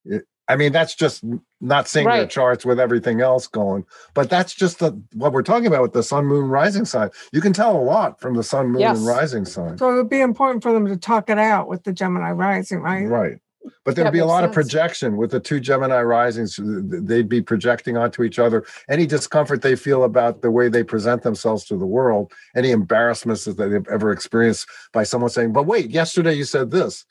It, 0.06 0.26
I 0.50 0.56
mean, 0.56 0.72
that's 0.72 0.96
just 0.96 1.24
not 1.60 1.88
seeing 1.88 2.06
right. 2.06 2.22
the 2.22 2.28
charts 2.28 2.66
with 2.66 2.80
everything 2.80 3.22
else 3.22 3.48
going, 3.48 3.86
but 4.14 4.30
that's 4.30 4.54
just 4.54 4.80
the, 4.80 5.00
what 5.14 5.34
we're 5.34 5.44
talking 5.44 5.68
about 5.68 5.82
with 5.82 5.94
the 5.94 6.04
sun, 6.04 6.26
moon, 6.26 6.48
rising 6.48 6.86
sign. 6.86 7.10
You 7.34 7.42
can 7.42 7.54
tell 7.54 7.76
a 7.76 7.84
lot 7.84 8.22
from 8.22 8.36
the 8.36 8.44
sun, 8.44 8.68
moon, 8.68 8.82
yes. 8.82 8.98
and 8.98 9.06
rising 9.06 9.46
sign. 9.46 9.78
So 9.78 9.92
it 9.92 9.96
would 9.96 10.10
be 10.10 10.22
important 10.22 10.64
for 10.64 10.72
them 10.72 10.86
to 10.88 10.96
talk 10.96 11.30
it 11.30 11.38
out 11.38 11.68
with 11.68 11.84
the 11.84 11.92
Gemini 11.92 12.32
rising, 12.32 12.80
right? 12.80 13.06
Right. 13.06 13.40
But 13.84 13.96
there'd 13.96 14.08
that 14.08 14.14
be 14.14 14.20
a 14.20 14.26
lot 14.26 14.44
sense. 14.44 14.52
of 14.52 14.54
projection 14.54 15.18
with 15.18 15.32
the 15.32 15.42
two 15.42 15.60
Gemini 15.60 16.02
risings. 16.02 16.58
They'd 16.62 17.28
be 17.28 17.42
projecting 17.42 17.98
onto 17.98 18.24
each 18.24 18.40
other. 18.40 18.66
Any 18.88 19.06
discomfort 19.06 19.62
they 19.62 19.76
feel 19.76 20.06
about 20.06 20.42
the 20.42 20.52
way 20.52 20.70
they 20.70 20.84
present 20.84 21.24
themselves 21.24 21.66
to 21.66 21.78
the 21.78 21.86
world, 21.86 22.32
any 22.56 22.72
embarrassments 22.72 23.44
that 23.44 23.58
they've 23.58 23.88
ever 23.90 24.12
experienced 24.12 24.70
by 24.94 25.04
someone 25.04 25.30
saying, 25.30 25.52
"But 25.52 25.64
wait, 25.64 25.90
yesterday 25.90 26.34
you 26.34 26.46
said 26.46 26.72
this." 26.72 27.06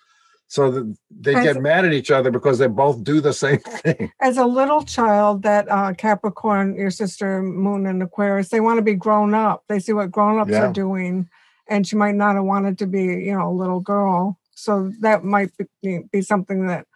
So 0.49 0.95
they 1.11 1.35
as, 1.35 1.45
get 1.45 1.63
mad 1.63 1.85
at 1.85 1.93
each 1.93 2.11
other 2.11 2.31
because 2.31 2.59
they 2.59 2.69
both 2.69 3.03
do 3.03 3.21
the 3.21 3.33
same 3.33 3.59
thing. 3.61 4.13
As 4.21 4.37
a 4.37 4.47
little 4.47 4.83
child, 4.83 5.43
that 5.43 5.71
uh, 5.71 5.93
Capricorn, 5.95 6.77
your 6.77 6.91
sister 6.91 7.43
Moon 7.43 7.87
and 7.87 8.03
Aquarius, 8.03 8.49
they 8.51 8.61
want 8.61 8.79
to 8.79 8.83
be 8.83 8.95
grown 8.95 9.35
up. 9.35 9.65
They 9.69 9.81
see 9.81 9.93
what 9.93 10.11
grown 10.11 10.39
ups 10.39 10.53
yeah. 10.53 10.67
are 10.67 10.73
doing, 10.73 11.29
and 11.69 11.87
she 11.87 11.97
might 11.97 12.15
not 12.15 12.37
have 12.37 12.45
wanted 12.45 12.79
to 12.79 12.87
be, 12.87 13.03
you 13.03 13.37
know, 13.37 13.49
a 13.49 13.53
little 13.53 13.81
girl. 13.81 14.39
So 14.55 14.93
that 15.01 15.25
might 15.25 15.51
be, 15.83 16.01
be 16.11 16.23
something 16.23 16.67
that 16.69 16.87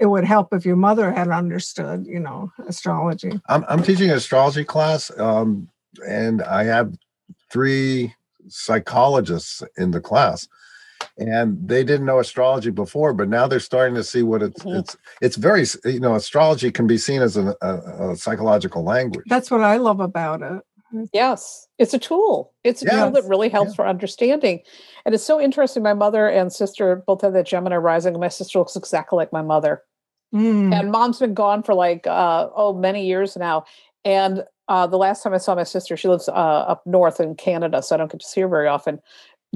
it 0.00 0.06
would 0.06 0.24
help 0.24 0.52
if 0.52 0.66
your 0.66 0.76
mother 0.76 1.12
had 1.12 1.28
understood, 1.28 2.06
you 2.06 2.18
know, 2.18 2.50
astrology. 2.66 3.40
I'm, 3.48 3.64
I'm 3.68 3.82
teaching 3.82 4.10
an 4.10 4.16
astrology 4.16 4.64
class, 4.64 5.10
um, 5.18 5.68
and 6.06 6.42
I 6.42 6.64
have 6.64 6.94
three 7.50 8.14
psychologists 8.48 9.62
in 9.76 9.90
the 9.90 10.00
class 10.00 10.48
and 11.18 11.56
they 11.66 11.82
didn't 11.82 12.06
know 12.06 12.18
astrology 12.18 12.70
before 12.70 13.12
but 13.12 13.28
now 13.28 13.46
they're 13.46 13.60
starting 13.60 13.94
to 13.94 14.04
see 14.04 14.22
what 14.22 14.42
it's 14.42 14.62
mm-hmm. 14.62 14.78
it's 14.78 14.96
it's 15.20 15.36
very 15.36 15.64
you 15.84 16.00
know 16.00 16.14
astrology 16.14 16.70
can 16.70 16.86
be 16.86 16.98
seen 16.98 17.22
as 17.22 17.36
a, 17.36 17.54
a, 17.62 18.10
a, 18.10 18.16
psychological 18.16 18.82
language 18.82 19.24
that's 19.28 19.50
what 19.50 19.62
i 19.62 19.76
love 19.76 20.00
about 20.00 20.42
it 20.42 21.08
yes 21.12 21.66
it's 21.78 21.94
a 21.94 21.98
tool 21.98 22.52
it's 22.64 22.82
a 22.82 22.86
yes. 22.86 22.94
tool 22.94 23.10
that 23.10 23.28
really 23.28 23.48
helps 23.48 23.70
yeah. 23.70 23.76
for 23.76 23.86
understanding 23.86 24.60
and 25.04 25.14
it's 25.14 25.24
so 25.24 25.40
interesting 25.40 25.82
my 25.82 25.94
mother 25.94 26.28
and 26.28 26.52
sister 26.52 27.02
both 27.06 27.22
have 27.22 27.32
that 27.32 27.46
gemini 27.46 27.76
rising 27.76 28.14
and 28.14 28.20
my 28.20 28.28
sister 28.28 28.58
looks 28.58 28.76
exactly 28.76 29.16
like 29.16 29.32
my 29.32 29.42
mother 29.42 29.82
mm. 30.34 30.72
and 30.72 30.92
mom's 30.92 31.18
been 31.18 31.34
gone 31.34 31.62
for 31.62 31.74
like 31.74 32.06
uh 32.06 32.48
oh 32.54 32.72
many 32.72 33.06
years 33.06 33.36
now 33.36 33.64
and 34.04 34.44
uh, 34.68 34.86
the 34.86 34.96
last 34.96 35.22
time 35.22 35.32
I 35.32 35.38
saw 35.38 35.54
my 35.54 35.64
sister, 35.64 35.96
she 35.96 36.08
lives 36.08 36.28
uh, 36.28 36.32
up 36.32 36.84
north 36.86 37.20
in 37.20 37.34
Canada, 37.36 37.82
so 37.82 37.94
I 37.94 37.98
don't 37.98 38.10
get 38.10 38.20
to 38.20 38.26
see 38.26 38.40
her 38.40 38.48
very 38.48 38.66
often. 38.66 39.00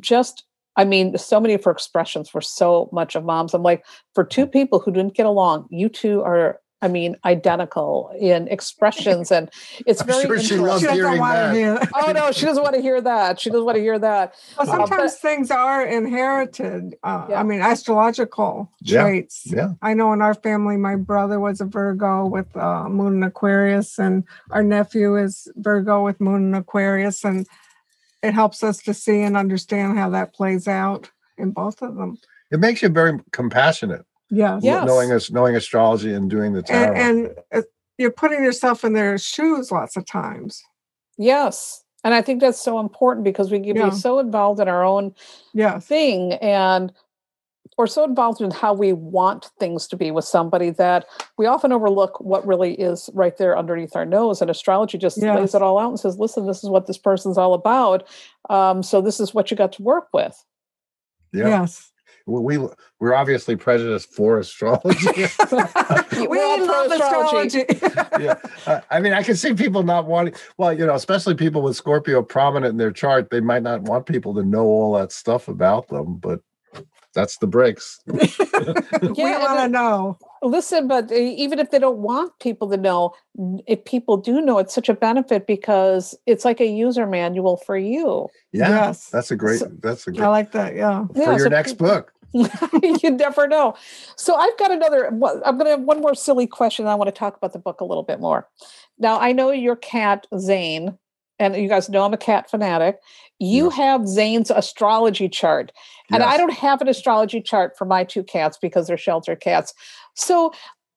Just, 0.01 0.45
I 0.77 0.85
mean, 0.85 1.17
so 1.19 1.41
many 1.41 1.55
of 1.55 1.65
her 1.65 1.71
expressions 1.71 2.33
were 2.33 2.41
so 2.41 2.89
much 2.93 3.15
of 3.17 3.25
mom's. 3.25 3.55
I'm 3.55 3.63
like, 3.63 3.85
for 4.15 4.25
two 4.25 4.47
people 4.47 4.79
who 4.79 4.93
didn't 4.93 5.15
get 5.15 5.27
along, 5.27 5.67
you 5.71 5.89
two 5.89 6.23
are 6.23 6.61
I 6.83 6.89
mean, 6.89 7.15
identical 7.27 8.11
in 8.19 8.49
expressions, 8.49 9.31
and 9.31 9.51
it's 9.87 10.01
I'm 10.01 10.07
very. 10.07 10.23
sure 10.27 10.39
she 10.39 10.57
loves 10.57 10.81
She 10.83 10.91
hearing 10.91 11.19
that. 11.21 11.55
hear. 11.55 11.79
oh 11.95 12.11
no, 12.13 12.33
she 12.33 12.47
doesn't 12.47 12.63
want 12.63 12.75
to 12.75 12.81
hear 12.81 13.03
that. 13.03 13.39
She 13.39 13.51
doesn't 13.51 13.67
want 13.67 13.77
to 13.77 13.83
hear 13.83 13.99
that. 13.99 14.33
Well, 14.59 14.71
Uh, 14.71 14.77
but- 14.79 14.89
sometimes 14.89 15.17
things 15.17 15.51
are 15.51 15.85
inherited. 15.85 16.95
Uh, 17.03 17.27
Yeah. 17.29 17.41
I 17.41 17.43
mean, 17.43 17.61
astrological 17.61 18.71
Yeah. 18.81 19.03
traits. 19.03 19.43
Yeah. 19.45 19.73
I 19.83 19.93
know 19.93 20.15
in 20.15 20.23
our 20.23 20.33
family, 20.33 20.79
my 20.79 20.97
brother 20.97 21.39
was 21.39 21.61
a 21.61 21.67
Virgo 21.67 22.25
with 22.25 22.57
uh, 22.57 22.89
Moon 22.89 23.17
in 23.17 23.23
Aquarius, 23.25 23.99
and 23.99 24.25
our 24.51 24.63
nephew 24.63 25.17
is 25.17 25.49
Virgo 25.57 26.03
with 26.05 26.19
Moon 26.19 26.45
in 26.49 26.55
Aquarius, 26.55 27.25
and 27.25 27.47
it 28.23 28.35
helps 28.35 28.63
us 28.63 28.79
to 28.83 28.95
see 28.95 29.23
and 29.23 29.37
understand 29.37 29.99
how 29.99 30.11
that 30.11 30.35
plays 30.35 30.69
out 30.69 31.11
in 31.39 31.51
both 31.53 31.83
of 31.83 31.97
them. 31.97 32.19
It 32.51 32.61
makes 32.61 32.83
you 32.83 32.89
very 32.89 33.19
compassionate. 33.33 34.05
Yeah. 34.31 34.59
Yes. 34.63 34.87
Knowing 34.87 35.13
us, 35.13 35.31
knowing 35.31 35.57
astrology 35.57 36.13
and 36.13 36.31
doing 36.31 36.53
the 36.53 36.63
tarot. 36.63 36.95
And, 36.95 37.27
and 37.27 37.35
uh, 37.53 37.63
you're 37.99 38.11
putting 38.11 38.43
yourself 38.45 38.85
in 38.85 38.93
their 38.93 39.19
shoes 39.19 39.71
lots 39.73 39.97
of 39.97 40.07
times. 40.07 40.63
Yes, 41.19 41.85
and 42.03 42.15
I 42.15 42.23
think 42.23 42.41
that's 42.41 42.61
so 42.61 42.81
important 42.81 43.25
because 43.25 43.51
we 43.51 43.61
can 43.61 43.77
Yeah. 43.77 43.91
be 43.91 43.95
so 43.97 44.19
involved 44.19 44.61
in 44.61 44.69
our 44.69 44.85
own 44.85 45.15
Yes. 45.53 45.87
thing 45.87 46.33
and 46.35 46.93
we're 47.81 47.87
so 47.87 48.05
involved 48.05 48.43
in 48.43 48.51
how 48.51 48.75
we 48.75 48.93
want 48.93 49.51
things 49.59 49.89
to 49.89 49.97
be 49.97 50.11
with 50.11 50.27
somebody 50.27 50.69
that 50.69 51.07
we 51.39 51.47
often 51.47 51.73
overlook 51.73 52.21
what 52.21 52.47
really 52.47 52.75
is 52.75 53.09
right 53.15 53.39
there 53.39 53.57
underneath 53.57 53.97
our 53.97 54.05
nose. 54.05 54.43
And 54.43 54.51
astrology 54.51 54.99
just 54.99 55.17
lays 55.17 55.55
it 55.55 55.63
all 55.63 55.79
out 55.79 55.89
and 55.89 55.99
says, 55.99 56.19
listen, 56.19 56.47
this 56.47 56.63
is 56.63 56.69
what 56.69 56.87
this 56.87 56.99
person's 56.99 57.39
all 57.39 57.55
about. 57.55 58.07
Um, 58.51 58.83
so 58.83 59.01
this 59.01 59.19
is 59.19 59.33
what 59.33 59.51
you 59.51 59.57
got 59.57 59.73
to 59.73 59.83
work 59.83 60.09
with. 60.13 60.37
yeah. 61.33 61.49
Yes. 61.49 61.91
We 62.27 62.59
we- 62.59 62.69
we're 63.01 63.15
obviously 63.15 63.57
prejudiced 63.57 64.13
for 64.15 64.39
astrology. 64.39 65.07
we 66.29 66.39
all 66.39 66.67
love 66.67 66.89
pro-astrology. 66.89 67.65
astrology. 67.67 67.67
yeah. 68.21 68.35
Uh, 68.67 68.81
I 68.91 69.01
mean, 69.01 69.15
I 69.15 69.23
can 69.23 69.37
see 69.37 69.55
people 69.55 69.83
not 69.85 70.05
wanting, 70.05 70.35
well, 70.59 70.71
you 70.71 70.85
know, 70.85 70.95
especially 70.95 71.35
people 71.35 71.63
with 71.63 71.77
Scorpio 71.77 72.21
prominent 72.21 72.73
in 72.73 72.77
their 72.77 72.93
chart, 72.93 73.31
they 73.31 73.41
might 73.41 73.63
not 73.63 73.81
want 73.83 74.05
people 74.05 74.35
to 74.35 74.43
know 74.43 74.65
all 74.67 74.99
that 74.99 75.13
stuff 75.13 75.49
about 75.49 75.89
them, 75.89 76.17
but 76.17 76.41
that's 77.15 77.39
the 77.39 77.47
breaks. 77.47 78.01
we 78.07 78.19
Yeah, 78.21 79.35
and 79.35 79.43
want 79.43 79.61
to 79.61 79.69
know. 79.69 80.19
Listen, 80.43 80.89
but 80.89 81.11
uh, 81.11 81.15
even 81.15 81.59
if 81.59 81.71
they 81.71 81.79
don't 81.79 81.99
want 81.99 82.33
people 82.41 82.71
to 82.71 82.77
know, 82.77 83.13
if 83.67 83.85
people 83.85 84.17
do 84.17 84.41
know, 84.41 84.59
it's 84.59 84.75
such 84.75 84.89
a 84.89 84.95
benefit 84.95 85.47
because 85.47 86.15
it's 86.27 86.45
like 86.45 86.61
a 86.61 86.67
user 86.67 87.07
manual 87.07 87.57
for 87.59 87.77
you. 87.77 88.29
Yeah. 88.53 88.69
Yes. 88.69 89.09
That's 89.11 89.31
a 89.31 89.37
great, 89.37 89.61
So- 89.61 89.71
that's 89.81 90.07
a 90.07 90.11
I 90.11 90.15
great, 90.15 90.25
I 90.25 90.29
like 90.29 90.53
that. 90.53 90.75
Yeah. 90.75 91.07
for 91.07 91.19
Yeah, 91.19 91.31
your 91.31 91.39
so 91.41 91.49
next 91.49 91.73
people- 91.73 91.89
book. 91.89 92.13
you 93.03 93.11
never 93.11 93.49
know. 93.49 93.75
So 94.17 94.37
I've 94.37 94.57
got 94.57 94.71
another. 94.71 95.07
I'm 95.09 95.19
going 95.19 95.65
to 95.65 95.71
have 95.71 95.81
one 95.81 96.01
more 96.01 96.15
silly 96.15 96.47
question. 96.47 96.87
I 96.87 96.95
want 96.95 97.09
to 97.09 97.13
talk 97.13 97.37
about 97.37 97.53
the 97.53 97.59
book 97.59 97.81
a 97.81 97.85
little 97.85 98.05
bit 98.05 98.21
more. 98.21 98.49
Now 99.01 99.19
I 99.19 99.33
know 99.33 99.51
your 99.51 99.75
cat 99.75 100.29
Zane, 100.39 100.97
and 101.41 101.57
you 101.57 101.69
guys 101.69 101.89
know 101.89 102.05
I'm 102.05 102.13
a 102.15 102.19
cat 102.19 102.49
fanatic. 102.51 102.99
You 103.41 103.65
Yes. 103.71 103.77
have 103.77 104.07
Zane's 104.07 104.51
astrology 104.51 105.29
chart, 105.29 105.73
and 106.13 106.23
I 106.23 106.37
don't 106.37 106.53
have 106.53 106.81
an 106.83 106.89
astrology 106.89 107.41
chart 107.41 107.77
for 107.77 107.87
my 107.87 108.05
two 108.05 108.23
cats 108.23 108.59
because 108.61 108.87
they're 108.87 108.99
shelter 108.99 109.35
cats. 109.35 109.73
So 110.15 110.53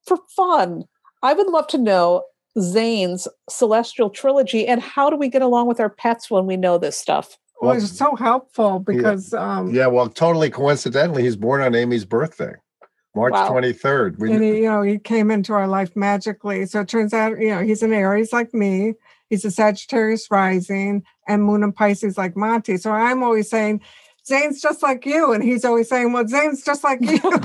for 0.06 0.18
fun, 0.36 0.84
I 1.24 1.34
would 1.34 1.48
love 1.48 1.68
to 1.68 1.78
know 1.78 2.24
Zane's 2.60 3.28
celestial 3.50 4.10
trilogy 4.10 4.68
and 4.68 4.82
how 4.82 5.10
do 5.10 5.16
we 5.16 5.30
get 5.30 5.42
along 5.42 5.68
with 5.68 5.80
our 5.80 5.90
pets 5.90 6.30
when 6.30 6.46
we 6.46 6.58
know 6.58 6.78
this 6.78 6.98
stuff? 6.98 7.38
Well, 7.62 7.72
Well, 7.72 7.80
it's 7.82 7.98
so 7.98 8.16
helpful 8.16 8.80
because 8.80 9.34
um 9.34 9.74
Yeah, 9.74 9.88
well, 9.88 10.10
totally 10.10 10.50
coincidentally, 10.50 11.24
he's 11.24 11.38
born 11.38 11.62
on 11.62 11.74
Amy's 11.74 12.06
birthday, 12.06 12.54
March 13.16 13.34
Wow. 13.34 13.48
23rd. 13.48 14.20
We, 14.20 14.34
and 14.34 14.44
he, 14.44 14.58
you 14.58 14.70
know, 14.70 14.82
he 14.82 15.00
came 15.00 15.32
into 15.32 15.54
our 15.54 15.68
life 15.68 15.96
magically. 15.96 16.66
So 16.66 16.82
it 16.82 16.90
turns 16.90 17.14
out, 17.14 17.40
you 17.40 17.50
know, 17.50 17.62
he's 17.62 17.82
an 17.82 17.94
Aries 17.94 18.34
like 18.34 18.54
me. 18.54 18.94
He's 19.34 19.44
a 19.46 19.50
Sagittarius 19.50 20.30
rising 20.30 21.02
and 21.28 21.44
Moon 21.44 21.64
and 21.64 21.76
Pisces 21.76 22.20
like 22.20 22.38
Monte. 22.38 22.78
So 22.78 22.92
I'm 22.92 23.24
always 23.24 23.50
saying, 23.50 23.82
Zane's 24.28 24.62
just 24.62 24.84
like 24.84 25.08
you. 25.08 25.34
And 25.34 25.44
he's 25.44 25.66
always 25.66 25.90
saying, 25.90 26.14
Well, 26.14 26.28
Zane's 26.28 26.64
just 26.64 26.84
like 26.84 27.02
you. 27.02 27.20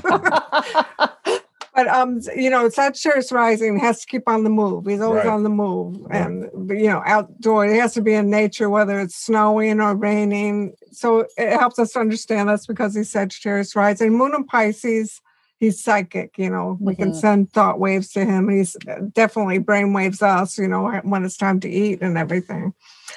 but 1.74 1.88
um, 1.88 2.20
you 2.36 2.50
know, 2.50 2.68
Sagittarius 2.68 3.32
rising 3.32 3.78
has 3.78 4.00
to 4.02 4.06
keep 4.06 4.28
on 4.28 4.44
the 4.44 4.50
move. 4.50 4.84
He's 4.84 5.00
always 5.00 5.24
Right. 5.24 5.32
on 5.32 5.44
the 5.44 5.48
move. 5.48 5.96
Right. 6.02 6.26
And 6.26 6.68
you 6.68 6.88
know, 6.88 7.00
outdoor, 7.06 7.64
he 7.64 7.78
has 7.78 7.94
to 7.94 8.02
be 8.02 8.12
in 8.12 8.28
nature, 8.28 8.68
whether 8.68 9.00
it's 9.00 9.16
snowing 9.16 9.80
or 9.80 9.96
raining. 9.96 10.74
So 10.92 11.26
it 11.38 11.58
helps 11.58 11.78
us 11.78 11.92
to 11.92 12.00
understand 12.00 12.50
that's 12.50 12.66
because 12.66 12.94
he's 12.94 13.10
Sagittarius 13.10 13.74
rising. 13.74 14.12
Moon 14.12 14.34
and 14.34 14.46
Pisces, 14.46 15.22
he's 15.58 15.82
psychic, 15.82 16.38
you 16.38 16.48
know, 16.50 16.76
we 16.80 16.94
can 16.94 17.10
Mhm. 17.10 17.16
send 17.16 17.52
thought 17.52 17.80
waves 17.80 18.10
to 18.12 18.24
him. 18.24 18.48
He's 18.48 18.76
uh, 18.88 19.00
definitely 19.12 19.58
brainwaves 19.58 20.22
us, 20.22 20.56
you 20.58 20.68
know, 20.68 20.88
when 21.02 21.24
it's 21.24 21.36
time 21.36 21.60
to 21.60 21.68
eat 21.68 22.00
and 22.00 22.16
everything. 22.16 22.74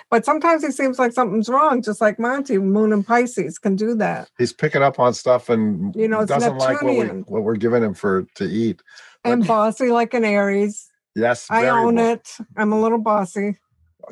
But 0.09 0.25
sometimes 0.25 0.63
it 0.63 0.73
seems 0.73 0.97
like 0.97 1.11
something's 1.13 1.49
wrong, 1.49 1.81
just 1.81 2.01
like 2.01 2.17
Monte, 2.19 2.57
Moon 2.57 2.93
and 2.93 3.05
Pisces 3.05 3.59
can 3.59 3.75
do 3.75 3.93
that. 3.95 4.29
he's 4.37 4.53
picking 4.53 4.81
up 4.81 4.99
on 4.99 5.13
stuff 5.13 5.49
and 5.49 5.95
You 5.95 6.07
know, 6.07 6.21
it's 6.21 6.29
doesn't 6.29 6.57
like 6.57 6.81
what, 6.81 6.95
we, 6.95 7.05
what 7.27 7.43
we're 7.43 7.55
giving 7.57 7.83
him 7.83 7.93
for 7.93 8.25
to 8.35 8.45
eat. 8.45 8.81
And 9.23 9.45
bossy 9.45 9.91
like 9.91 10.13
an 10.13 10.25
Aries. 10.25 10.89
Yes, 11.15 11.45
I 11.49 11.67
own 11.67 11.95
well. 11.95 12.13
it. 12.13 12.37
I'm 12.57 12.71
a 12.73 12.81
little 12.81 12.97
bossy. 12.97 13.57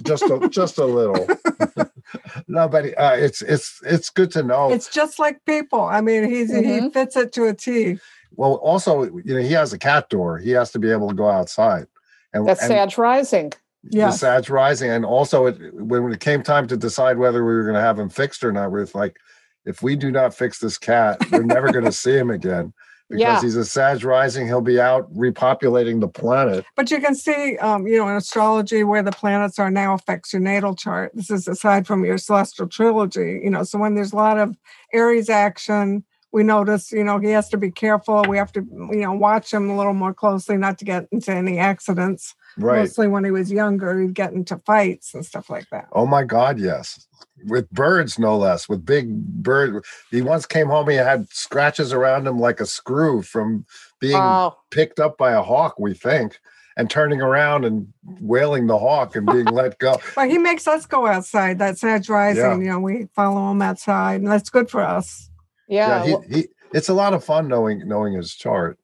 just 0.04 0.24
a, 0.24 0.48
just 0.52 0.78
a 0.78 0.86
little. 0.86 1.28
no, 2.48 2.68
but 2.68 2.86
uh, 2.98 3.16
it's 3.18 3.42
it's 3.42 3.80
it's 3.86 4.10
good 4.10 4.32
to 4.32 4.44
know. 4.44 4.72
It's 4.72 4.88
just 4.90 5.18
like 5.20 5.44
people. 5.46 5.82
I 5.82 6.02
mean, 6.02 6.30
he's 6.30 6.50
he 6.52 6.62
Mhm. 6.62 6.94
fits 6.94 7.16
it 7.16 7.32
to 7.34 7.46
a 7.48 7.54
T. 7.54 7.98
well, 8.36 8.56
also, 8.56 9.04
you 9.04 9.36
know, 9.36 9.42
he 9.42 9.54
has 9.54 9.74
a 9.74 9.78
cat 9.78 10.10
door. 10.10 10.38
He 10.38 10.52
has 10.52 10.72
to 10.72 10.80
be 10.80 10.92
able 10.92 11.10
to 11.10 11.16
go 11.16 11.30
outside. 11.30 11.88
And 12.34 12.48
That's 12.48 12.62
and 12.62 12.70
Sag 12.70 12.98
rising. 12.98 13.54
Yeah, 13.84 14.08
Yes. 14.08 14.20
Sag 14.20 14.50
rising, 14.50 14.92
and 14.92 15.06
also 15.06 15.48
it, 15.48 15.74
when 15.74 16.12
it 16.12 16.20
came 16.20 16.44
time 16.44 16.68
to 16.68 16.78
decide 16.78 17.18
whether 17.18 17.46
we 17.46 17.54
were 17.54 17.64
going 17.64 17.76
to 17.76 17.82
have 17.82 17.98
him 17.98 18.10
fixed 18.10 18.44
or 18.44 18.52
not, 18.52 18.72
we 18.72 18.82
are 18.82 18.88
like, 18.94 19.18
if 19.66 19.82
we 19.82 19.96
do 19.96 20.12
not 20.12 20.34
fix 20.34 20.60
this 20.60 20.78
cat, 20.78 21.18
we're 21.32 21.44
never 21.44 21.72
going 21.72 21.86
to 21.86 21.92
see 21.92 22.16
him 22.16 22.30
again 22.30 22.74
because 23.10 23.22
Yeah. 23.22 23.42
he's 23.42 23.56
a 23.56 23.66
Sag 23.66 24.04
rising. 24.04 24.48
He'll 24.48 24.62
be 24.62 24.80
out 24.80 25.12
repopulating 25.14 26.00
the 26.00 26.08
planet. 26.08 26.66
But 26.76 26.92
you 26.92 27.00
can 27.02 27.16
see, 27.16 27.58
um, 27.58 27.88
you 27.88 27.98
know, 27.98 28.08
in 28.08 28.16
astrology 28.16 28.84
where 28.84 29.02
the 29.02 29.12
planets 29.12 29.58
are 29.58 29.72
now 29.72 29.94
affects 29.94 30.34
your 30.34 30.42
natal 30.42 30.76
chart. 30.76 31.12
This 31.16 31.32
is 31.32 31.48
aside 31.48 31.88
from 31.88 32.06
your 32.06 32.18
celestial 32.18 32.68
trilogy, 32.68 33.42
you 33.44 33.50
know. 33.50 33.64
So 33.64 33.80
when 33.80 33.96
there's 33.96 34.14
a 34.14 34.18
lot 34.18 34.38
of 34.38 34.56
Aries 34.94 35.30
action, 35.30 36.04
we 36.32 36.44
notice, 36.44 36.92
you 36.92 37.04
know, 37.04 37.18
he 37.18 37.30
has 37.32 37.50
to 37.50 37.58
be 37.58 37.72
careful. 37.72 38.24
We 38.28 38.38
have 38.38 38.52
to, 38.54 38.62
you 38.62 39.02
know, 39.02 39.14
watch 39.14 39.52
him 39.54 39.70
a 39.70 39.76
little 39.78 39.94
more 39.94 40.14
closely, 40.14 40.58
not 40.58 40.78
to 40.80 40.86
get 40.86 41.08
into 41.12 41.32
any 41.32 41.58
accidents. 41.58 42.36
Right. 42.58 42.80
Mostly 42.80 43.08
when 43.08 43.24
he 43.24 43.32
was 43.32 43.52
younger, 43.52 44.00
he'd 44.00 44.14
get 44.14 44.34
into 44.34 44.58
fights 44.58 45.14
and 45.14 45.26
stuff 45.26 45.50
like 45.50 45.70
that. 45.72 45.88
Oh 45.94 46.06
my 46.06 46.24
God, 46.24 46.60
yes. 46.60 47.08
With 47.48 47.70
birds, 47.72 48.20
no 48.20 48.38
less. 48.38 48.68
With 48.70 48.86
big 48.86 49.10
bird. 49.10 49.84
He 50.12 50.22
once 50.22 50.46
came 50.46 50.68
home. 50.68 50.90
He 50.90 50.98
had 50.98 51.30
scratches 51.32 51.94
around 51.94 52.28
him 52.28 52.38
like 52.40 52.60
a 52.60 52.66
screw 52.66 53.22
from 53.22 53.66
being 54.00 54.14
Wow. 54.18 54.58
picked 54.72 55.00
up 55.00 55.18
by 55.18 55.32
a 55.32 55.42
hawk. 55.42 55.80
We 55.80 55.94
think, 55.94 56.38
and 56.78 56.90
turning 56.90 57.22
around 57.22 57.66
and 57.66 57.88
wailing 58.22 58.68
the 58.68 58.78
hawk 58.78 59.16
and 59.16 59.26
being 59.26 59.46
let 59.46 59.80
go. 59.80 59.98
But 60.16 60.30
he 60.30 60.38
makes 60.38 60.68
us 60.68 60.86
go 60.86 61.08
outside. 61.08 61.58
That's 61.60 61.82
Sag 61.82 62.10
rising, 62.10 62.44
Yeah. 62.44 62.58
you 62.58 62.66
know, 62.72 62.80
we 62.80 63.08
follow 63.16 63.52
him 63.52 63.62
outside, 63.62 64.22
and 64.22 64.28
that's 64.32 64.50
good 64.50 64.70
for 64.70 64.82
us. 64.84 65.29
Yeah. 65.70 66.04
he, 66.06 66.16
he, 66.36 66.48
it's 66.74 66.90
a 66.90 66.94
lot 66.94 67.14
of 67.14 67.24
fun 67.24 67.48
knowing 67.48 67.88
knowing 67.88 68.14
his 68.14 68.34
chart. 68.36 68.78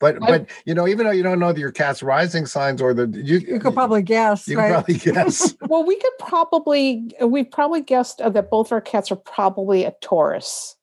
But 0.00 0.22
I- 0.22 0.26
but 0.26 0.46
you 0.64 0.74
know, 0.74 0.86
even 0.86 1.04
though 1.06 1.12
you 1.12 1.22
don't 1.24 1.40
know 1.40 1.50
your 1.54 1.72
cat's 1.72 2.02
rising 2.02 2.46
signs 2.46 2.80
or 2.80 2.94
the 2.94 3.06
you 3.08 3.38
You 3.38 3.58
could 3.60 3.74
probably 3.74 4.02
guess, 4.02 4.46
you 4.46 4.56
right? 4.56 4.68
could 4.68 4.72
probably 4.74 4.94
guess. 5.22 5.54
Well, 5.68 5.84
we 5.84 5.96
could 5.98 6.12
probably 6.20 7.10
we 7.20 7.44
probably 7.44 7.80
guessed 7.82 8.20
uh, 8.20 8.30
that 8.30 8.48
both 8.50 8.70
our 8.72 8.80
cats 8.80 9.10
are 9.10 9.16
probably 9.16 9.84
a 9.84 9.92
Taurus 10.00 10.76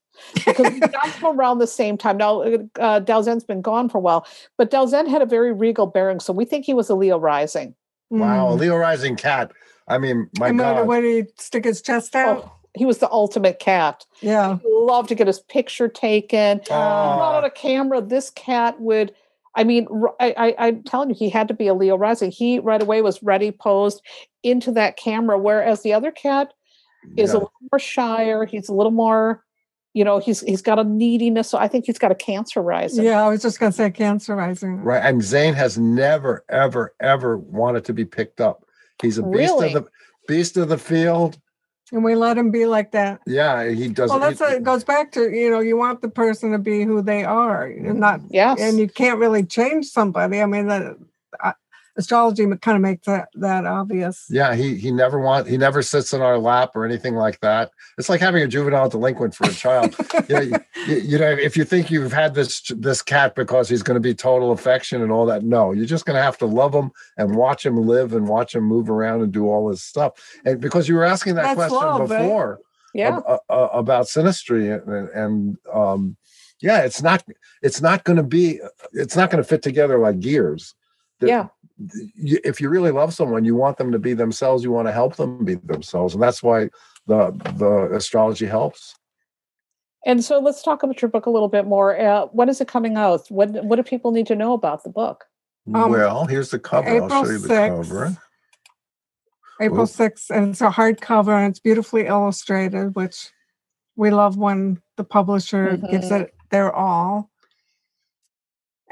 because 0.45 0.71
we 0.73 0.79
got 0.79 1.13
them 1.21 1.39
around 1.39 1.59
the 1.59 1.67
same 1.67 1.97
time. 1.97 2.17
Now, 2.17 2.41
uh, 2.41 2.99
Dalzen's 3.01 3.43
been 3.43 3.61
gone 3.61 3.89
for 3.89 3.97
a 3.97 4.01
while, 4.01 4.25
but 4.57 4.69
Dalzen 4.71 5.07
had 5.07 5.21
a 5.21 5.25
very 5.25 5.51
regal 5.53 5.87
bearing, 5.87 6.19
so 6.19 6.31
we 6.33 6.45
think 6.45 6.65
he 6.65 6.73
was 6.73 6.89
a 6.89 6.95
Leo 6.95 7.17
rising. 7.17 7.75
wow, 8.09 8.47
a 8.49 8.51
Mm. 8.55 8.59
Leo 8.59 8.75
rising 8.77 9.15
cat. 9.17 9.51
I 9.87 9.97
mean, 9.97 10.29
my 10.39 10.49
And 10.49 10.57
when, 10.59 10.75
God. 10.75 10.87
when 10.87 11.03
he 11.03 11.23
stick 11.37 11.63
his 11.65 11.81
chest 11.81 12.15
out, 12.15 12.43
Oh, 12.45 12.51
he 12.75 12.85
was 12.85 12.99
the 12.99 13.09
ultimate 13.09 13.59
cat. 13.59 14.05
yeah. 14.21 14.57
He 14.57 14.67
loved 14.69 15.09
to 15.09 15.15
get 15.15 15.27
his 15.27 15.39
picture 15.39 15.87
taken. 15.87 16.59
He 16.59 16.65
brought 16.67 17.19
Aw. 17.19 17.37
out 17.37 17.45
a 17.45 17.49
camera. 17.49 18.01
This 18.01 18.29
cat 18.31 18.79
would. 18.79 19.13
I 19.55 19.63
mean, 19.63 19.87
I'm 20.19 20.83
telling 20.83 21.09
you, 21.09 21.15
he 21.15 21.29
had 21.29 21.47
to 21.47 21.53
be 21.53 21.67
a 21.67 21.73
Leo 21.73 21.97
rising. 21.97 22.29
He 22.29 22.59
right 22.59 22.81
away 22.81 23.01
was 23.01 23.23
ready, 23.23 23.51
posed 23.51 24.01
into 24.43 24.71
that 24.73 24.97
camera. 24.97 25.37
Whereas 25.39 25.81
the 25.81 25.93
other 25.93 26.11
cat 26.11 26.53
is 27.15 27.31
a 27.31 27.35
little 27.35 27.53
more 27.71 27.79
shyer. 27.79 28.45
He's 28.45 28.67
a 28.67 28.73
little 28.73 28.91
more, 28.91 29.45
you 29.93 30.03
know, 30.03 30.19
he's 30.19 30.41
he's 30.41 30.61
got 30.61 30.77
a 30.77 30.83
neediness. 30.83 31.49
So 31.49 31.57
I 31.57 31.69
think 31.69 31.85
he's 31.85 31.97
got 31.97 32.11
a 32.11 32.15
cancer 32.15 32.61
rising. 32.61 33.05
Yeah, 33.05 33.23
I 33.23 33.29
was 33.29 33.41
just 33.41 33.59
gonna 33.59 33.71
say 33.71 33.89
cancer 33.91 34.35
rising. 34.35 34.81
Right. 34.81 35.01
And 35.01 35.23
Zane 35.23 35.53
has 35.53 35.77
never, 35.77 36.43
ever, 36.49 36.93
ever 36.99 37.37
wanted 37.37 37.85
to 37.85 37.93
be 37.93 38.03
picked 38.03 38.41
up. 38.41 38.65
He's 39.01 39.17
a 39.17 39.23
beast 39.23 39.53
really? 39.53 39.73
of 39.73 39.85
the 39.85 39.89
beast 40.27 40.57
of 40.57 40.67
the 40.67 40.77
field. 40.77 41.39
And 41.91 42.03
we 42.03 42.15
let 42.15 42.37
him 42.37 42.49
be 42.49 42.65
like 42.65 42.91
that. 42.91 43.21
Yeah, 43.27 43.69
he 43.69 43.89
does. 43.89 44.09
Well, 44.09 44.19
that's 44.19 44.39
he, 44.39 44.55
it 44.55 44.63
goes 44.63 44.83
back 44.83 45.11
to 45.13 45.31
you 45.31 45.51
know 45.51 45.59
you 45.59 45.77
want 45.77 46.01
the 46.01 46.09
person 46.09 46.51
to 46.51 46.57
be 46.57 46.83
who 46.83 47.01
they 47.01 47.23
are, 47.23 47.65
and 47.65 47.99
not 47.99 48.21
yes, 48.29 48.59
and 48.59 48.79
you 48.79 48.87
can't 48.87 49.19
really 49.19 49.43
change 49.43 49.85
somebody. 49.85 50.41
I 50.41 50.45
mean, 50.47 50.67
that 50.67 50.97
astrology 51.97 52.45
kind 52.61 52.75
of 52.75 52.81
makes 52.81 53.05
that 53.05 53.29
that 53.35 53.65
obvious. 53.65 54.25
Yeah, 54.29 54.55
he 54.55 54.75
he 54.75 54.91
never 54.91 55.19
want 55.19 55.47
he 55.47 55.57
never 55.57 55.81
sits 55.81 56.13
in 56.13 56.21
our 56.21 56.37
lap 56.37 56.71
or 56.75 56.85
anything 56.85 57.15
like 57.15 57.39
that. 57.39 57.71
It's 57.97 58.09
like 58.09 58.21
having 58.21 58.43
a 58.43 58.47
juvenile 58.47 58.89
delinquent 58.89 59.35
for 59.35 59.45
a 59.45 59.53
child. 59.53 59.95
you, 60.29 60.35
know, 60.35 60.59
you, 60.87 60.95
you, 60.97 61.19
know, 61.19 61.29
if 61.29 61.55
you 61.55 61.63
think 61.63 61.89
you've 61.89 62.13
had 62.13 62.33
this 62.33 62.61
this 62.75 63.01
cat 63.01 63.35
because 63.35 63.69
he's 63.69 63.83
going 63.83 63.95
to 63.95 64.01
be 64.01 64.13
total 64.13 64.51
affection 64.51 65.01
and 65.01 65.11
all 65.11 65.25
that, 65.27 65.43
no, 65.43 65.71
you're 65.71 65.85
just 65.85 66.05
going 66.05 66.15
to 66.15 66.23
have 66.23 66.37
to 66.39 66.45
love 66.45 66.73
him 66.73 66.91
and 67.17 67.35
watch 67.35 67.65
him 67.65 67.77
live 67.77 68.13
and 68.13 68.27
watch 68.27 68.55
him 68.55 68.63
move 68.63 68.89
around 68.89 69.21
and 69.21 69.31
do 69.31 69.47
all 69.47 69.69
this 69.69 69.83
stuff. 69.83 70.13
And 70.43 70.59
because 70.59 70.87
you 70.87 70.95
were 70.95 71.05
asking 71.05 71.35
that 71.35 71.43
That's 71.43 71.55
question 71.55 71.77
love, 71.77 72.09
before, 72.09 72.51
right? 72.53 72.59
yeah, 72.93 73.17
ab- 73.27 73.39
uh, 73.49 73.69
about 73.71 74.05
synastry 74.05 74.73
and, 74.73 75.09
and 75.09 75.57
um, 75.73 76.17
yeah, 76.61 76.81
it's 76.81 77.01
not 77.01 77.23
it's 77.61 77.81
not 77.81 78.03
going 78.03 78.17
to 78.17 78.23
be 78.23 78.59
it's 78.91 79.15
not 79.15 79.29
going 79.29 79.43
to 79.43 79.47
fit 79.47 79.61
together 79.61 79.97
like 79.97 80.19
gears. 80.19 80.73
The, 81.19 81.27
yeah 81.27 81.47
if 81.77 82.61
you 82.61 82.69
really 82.69 82.91
love 82.91 83.13
someone, 83.13 83.45
you 83.45 83.55
want 83.55 83.77
them 83.77 83.91
to 83.91 83.99
be 83.99 84.13
themselves. 84.13 84.63
You 84.63 84.71
want 84.71 84.87
to 84.87 84.91
help 84.91 85.15
them 85.15 85.43
be 85.43 85.55
themselves, 85.55 86.13
and 86.13 86.23
that's 86.23 86.41
why 86.41 86.69
the 87.07 87.31
the 87.57 87.95
astrology 87.95 88.45
helps. 88.45 88.95
And 90.05 90.23
so, 90.23 90.39
let's 90.39 90.61
talk 90.61 90.83
about 90.83 91.01
your 91.01 91.09
book 91.09 91.25
a 91.25 91.29
little 91.29 91.49
bit 91.49 91.65
more. 91.65 91.99
Uh, 91.99 92.27
when 92.27 92.49
is 92.49 92.61
it 92.61 92.67
coming 92.67 92.95
out? 92.95 93.27
What 93.29 93.63
What 93.63 93.77
do 93.77 93.83
people 93.83 94.11
need 94.11 94.27
to 94.27 94.35
know 94.35 94.53
about 94.53 94.83
the 94.83 94.89
book? 94.89 95.25
Um, 95.73 95.91
well, 95.91 96.25
here's 96.25 96.51
the 96.51 96.59
cover. 96.59 96.87
April 96.87 97.11
I'll 97.11 97.25
show 97.25 97.31
you 97.31 97.37
the 97.39 97.47
6th, 97.47 97.67
cover. 97.69 98.17
April 99.61 99.87
sixth, 99.87 100.29
and 100.29 100.49
it's 100.49 100.61
a 100.61 100.69
hardcover, 100.69 101.33
and 101.37 101.51
it's 101.51 101.59
beautifully 101.59 102.07
illustrated, 102.07 102.95
which 102.95 103.31
we 103.95 104.11
love 104.11 104.37
when 104.37 104.81
the 104.97 105.03
publisher 105.03 105.77
mm-hmm. 105.77 105.91
gives 105.91 106.11
it 106.11 106.33
their 106.51 106.73
all 106.73 107.31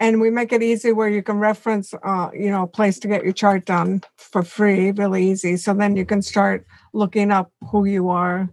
and 0.04 0.20
we 0.20 0.30
make 0.30 0.51
it 0.51 0.62
easy 0.62 0.91
where 0.91 1.08
you 1.08 1.24
can 1.24 1.39
reference 1.39 1.93
uh, 2.04 2.30
you 2.34 2.51
know 2.51 2.64
a 2.64 2.68
place 2.68 2.99
to 2.99 3.08
get 3.08 3.24
your 3.24 3.34
chart 3.34 3.66
done 3.66 4.01
for 4.18 4.43
free 4.43 4.91
really 4.91 5.32
easy. 5.32 5.56
So 5.58 5.74
then 5.74 5.95
you 5.95 6.06
can 6.06 6.22
start 6.22 6.66
looking 6.93 7.32
up 7.32 7.51
who 7.72 7.86
you 7.86 8.10
are 8.10 8.49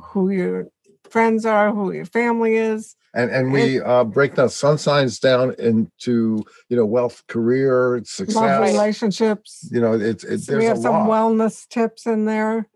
who 0.00 0.30
your 0.30 0.68
friends 1.10 1.44
are 1.46 1.72
who 1.72 1.92
your 1.92 2.06
family 2.06 2.56
is. 2.56 2.96
And 3.14 3.30
and 3.30 3.52
we 3.52 3.80
uh, 3.80 4.04
break 4.04 4.34
the 4.34 4.48
sun 4.48 4.78
signs 4.78 5.20
down 5.20 5.54
into 5.58 6.42
you 6.68 6.76
know 6.76 6.86
wealth 6.86 7.22
career 7.28 8.00
success. 8.04 8.34
Love 8.34 8.62
relationships. 8.62 9.68
You 9.70 9.80
know 9.80 9.92
it's 9.92 10.24
it, 10.24 10.40
so 10.40 10.56
we 10.56 10.64
have 10.64 10.78
some 10.78 11.06
lot. 11.06 11.10
wellness 11.10 11.68
tips 11.68 12.06
in 12.06 12.24
there. 12.24 12.68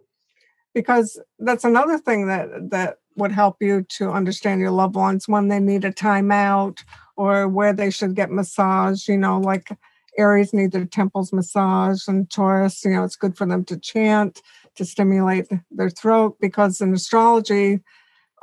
Because 0.74 1.20
that's 1.40 1.64
another 1.64 1.98
thing 1.98 2.28
that 2.28 2.70
that 2.70 2.98
would 3.16 3.32
help 3.32 3.56
you 3.60 3.84
to 3.98 4.12
understand 4.12 4.60
your 4.60 4.70
loved 4.70 4.94
ones 4.94 5.26
when 5.26 5.48
they 5.48 5.58
need 5.58 5.84
a 5.84 5.90
timeout 5.90 6.84
or 7.18 7.48
where 7.48 7.72
they 7.72 7.90
should 7.90 8.14
get 8.14 8.30
massage, 8.30 9.08
you 9.08 9.18
know, 9.18 9.40
like 9.40 9.76
Aries 10.16 10.54
need 10.54 10.70
their 10.70 10.84
temples 10.84 11.32
massaged 11.32 12.08
and 12.08 12.30
Taurus, 12.30 12.84
you 12.84 12.92
know, 12.92 13.02
it's 13.02 13.16
good 13.16 13.36
for 13.36 13.44
them 13.44 13.64
to 13.64 13.76
chant 13.76 14.40
to 14.76 14.84
stimulate 14.84 15.48
their 15.72 15.90
throat 15.90 16.36
because 16.40 16.80
in 16.80 16.94
astrology, 16.94 17.80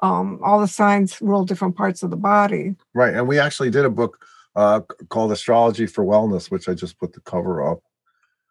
um, 0.03 0.39
all 0.43 0.59
the 0.59 0.67
signs 0.67 1.21
rule 1.21 1.45
different 1.45 1.77
parts 1.77 2.03
of 2.03 2.09
the 2.09 2.17
body. 2.17 2.75
Right. 2.93 3.13
And 3.13 3.29
we 3.29 3.39
actually 3.39 3.69
did 3.69 3.85
a 3.85 3.89
book 3.89 4.25
uh, 4.57 4.81
called 5.07 5.31
Astrology 5.31 5.85
for 5.85 6.03
Wellness, 6.03 6.51
which 6.51 6.67
I 6.67 6.73
just 6.73 6.99
put 6.99 7.13
the 7.13 7.21
cover 7.21 7.65
up. 7.65 7.79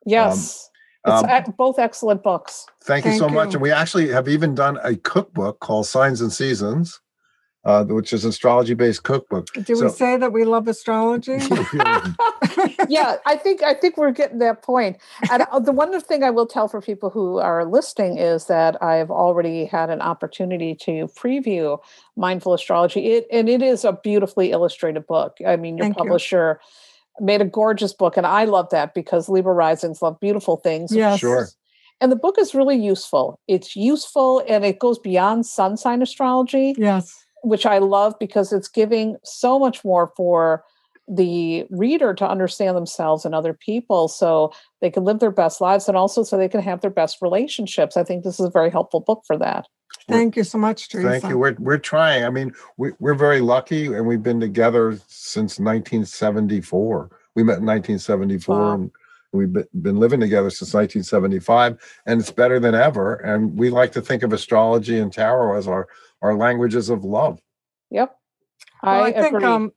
Yes. 0.06 0.70
Um, 1.04 1.26
it's 1.26 1.48
um, 1.48 1.54
both 1.58 1.78
excellent 1.78 2.22
books. 2.22 2.64
Thank, 2.82 3.04
thank 3.04 3.14
you 3.14 3.18
so 3.18 3.28
you. 3.28 3.34
much. 3.34 3.52
And 3.52 3.60
we 3.60 3.70
actually 3.70 4.08
have 4.08 4.26
even 4.26 4.54
done 4.54 4.78
a 4.82 4.96
cookbook 4.96 5.60
called 5.60 5.86
Signs 5.86 6.22
and 6.22 6.32
Seasons 6.32 7.00
uh, 7.64 7.84
which 7.84 8.12
is 8.12 8.24
astrology 8.24 8.74
based 8.74 9.02
cookbook. 9.04 9.46
Do 9.52 9.74
so, 9.74 9.86
we 9.86 9.90
say 9.90 10.16
that 10.16 10.32
we 10.32 10.44
love 10.44 10.68
astrology? 10.68 11.32
yeah, 12.88 13.16
I 13.24 13.36
think 13.36 13.62
I 13.62 13.74
think 13.74 13.96
we're 13.96 14.12
getting 14.12 14.38
that 14.38 14.62
point. 14.62 14.98
And 15.30 15.44
uh, 15.50 15.60
the 15.60 15.72
one 15.72 15.98
thing 16.00 16.22
I 16.22 16.30
will 16.30 16.46
tell 16.46 16.68
for 16.68 16.80
people 16.80 17.10
who 17.10 17.38
are 17.38 17.64
listening 17.64 18.18
is 18.18 18.46
that 18.46 18.82
I've 18.82 19.10
already 19.10 19.64
had 19.64 19.90
an 19.90 20.02
opportunity 20.02 20.74
to 20.76 21.08
preview 21.08 21.78
Mindful 22.16 22.52
Astrology. 22.52 23.06
It 23.06 23.26
and 23.32 23.48
it 23.48 23.62
is 23.62 23.84
a 23.84 23.92
beautifully 23.92 24.50
illustrated 24.50 25.06
book. 25.06 25.38
I 25.46 25.56
mean, 25.56 25.78
your 25.78 25.86
Thank 25.86 25.96
publisher 25.96 26.60
you. 27.18 27.26
made 27.26 27.40
a 27.40 27.46
gorgeous 27.46 27.94
book, 27.94 28.16
and 28.16 28.26
I 28.26 28.44
love 28.44 28.68
that 28.70 28.92
because 28.94 29.28
Libra 29.28 29.54
risings 29.54 30.02
love 30.02 30.20
beautiful 30.20 30.58
things. 30.58 30.94
Yes. 30.94 31.20
Sure. 31.20 31.48
And 32.00 32.12
the 32.12 32.16
book 32.16 32.34
is 32.38 32.54
really 32.54 32.76
useful. 32.76 33.40
It's 33.48 33.76
useful 33.76 34.44
and 34.48 34.64
it 34.64 34.80
goes 34.80 34.98
beyond 34.98 35.46
sun 35.46 35.76
sign 35.78 36.02
astrology. 36.02 36.74
Yes 36.76 37.23
which 37.44 37.66
I 37.66 37.78
love 37.78 38.14
because 38.18 38.52
it's 38.52 38.68
giving 38.68 39.16
so 39.22 39.58
much 39.58 39.84
more 39.84 40.12
for 40.16 40.64
the 41.06 41.66
reader 41.70 42.14
to 42.14 42.26
understand 42.26 42.76
themselves 42.76 43.24
and 43.24 43.34
other 43.34 43.52
people 43.52 44.08
so 44.08 44.52
they 44.80 44.90
can 44.90 45.04
live 45.04 45.20
their 45.20 45.30
best 45.30 45.60
lives 45.60 45.86
and 45.86 45.96
also 45.96 46.22
so 46.22 46.36
they 46.36 46.48
can 46.48 46.62
have 46.62 46.80
their 46.80 46.90
best 46.90 47.18
relationships. 47.20 47.96
I 47.96 48.04
think 48.04 48.24
this 48.24 48.40
is 48.40 48.46
a 48.46 48.50
very 48.50 48.70
helpful 48.70 49.00
book 49.00 49.22
for 49.26 49.36
that. 49.38 49.66
Thank 50.08 50.36
you 50.36 50.44
so 50.44 50.58
much, 50.58 50.88
Theresa. 50.88 51.08
Thank 51.08 51.30
you. 51.30 51.38
We're, 51.38 51.56
we're 51.58 51.78
trying. 51.78 52.24
I 52.24 52.30
mean, 52.30 52.52
we, 52.76 52.92
we're 53.00 53.14
very 53.14 53.40
lucky 53.40 53.86
and 53.86 54.06
we've 54.06 54.22
been 54.22 54.40
together 54.40 54.98
since 55.08 55.58
1974. 55.58 57.10
We 57.34 57.42
met 57.42 57.58
in 57.58 57.66
1974 57.66 58.58
wow. 58.58 58.72
and 58.74 58.90
we've 59.32 59.52
been 59.52 59.96
living 59.96 60.20
together 60.20 60.50
since 60.50 60.72
1975 60.72 61.78
and 62.06 62.20
it's 62.20 62.30
better 62.30 62.58
than 62.58 62.74
ever. 62.74 63.14
And 63.16 63.56
we 63.56 63.70
like 63.70 63.92
to 63.92 64.00
think 64.00 64.22
of 64.22 64.32
astrology 64.32 64.98
and 64.98 65.12
tarot 65.12 65.56
as 65.56 65.68
our 65.68 65.88
our 66.24 66.34
languages 66.34 66.88
of 66.88 67.04
love. 67.04 67.38
Yep. 67.90 68.16
I, 68.82 68.96
well, 68.96 69.04
I 69.04 69.12
think 69.12 69.42
um 69.42 69.72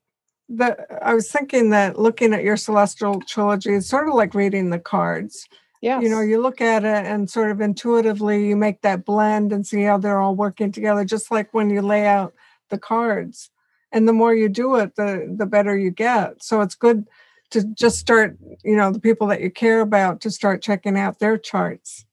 that 0.49 0.87
I 1.03 1.13
was 1.13 1.29
thinking 1.29 1.71
that 1.71 1.99
looking 1.99 2.33
at 2.33 2.43
your 2.43 2.55
celestial 2.55 3.21
trilogy 3.27 3.73
is 3.73 3.87
sort 3.87 4.07
of 4.07 4.15
like 4.15 4.33
reading 4.33 4.69
the 4.69 4.79
cards. 4.79 5.45
Yeah. 5.81 5.99
You 5.99 6.09
know, 6.09 6.21
you 6.21 6.41
look 6.41 6.61
at 6.61 6.85
it 6.85 7.05
and 7.05 7.29
sort 7.29 7.51
of 7.51 7.59
intuitively 7.59 8.47
you 8.47 8.55
make 8.55 8.81
that 8.81 9.05
blend 9.05 9.51
and 9.51 9.67
see 9.67 9.83
how 9.83 9.97
they're 9.97 10.21
all 10.21 10.35
working 10.35 10.71
together, 10.71 11.03
just 11.03 11.29
like 11.29 11.53
when 11.53 11.69
you 11.69 11.81
lay 11.81 12.07
out 12.07 12.33
the 12.69 12.79
cards. 12.79 13.51
And 13.91 14.07
the 14.07 14.13
more 14.13 14.33
you 14.33 14.47
do 14.47 14.75
it, 14.75 14.95
the 14.95 15.35
the 15.37 15.45
better 15.45 15.77
you 15.77 15.91
get. 15.91 16.41
So 16.41 16.61
it's 16.61 16.75
good 16.75 17.05
to 17.51 17.63
just 17.63 17.99
start, 17.99 18.37
you 18.63 18.75
know, 18.75 18.91
the 18.91 18.99
people 18.99 19.27
that 19.27 19.41
you 19.41 19.51
care 19.51 19.81
about 19.81 20.21
to 20.21 20.31
start 20.31 20.61
checking 20.61 20.97
out 20.97 21.19
their 21.19 21.37
charts. 21.37 22.05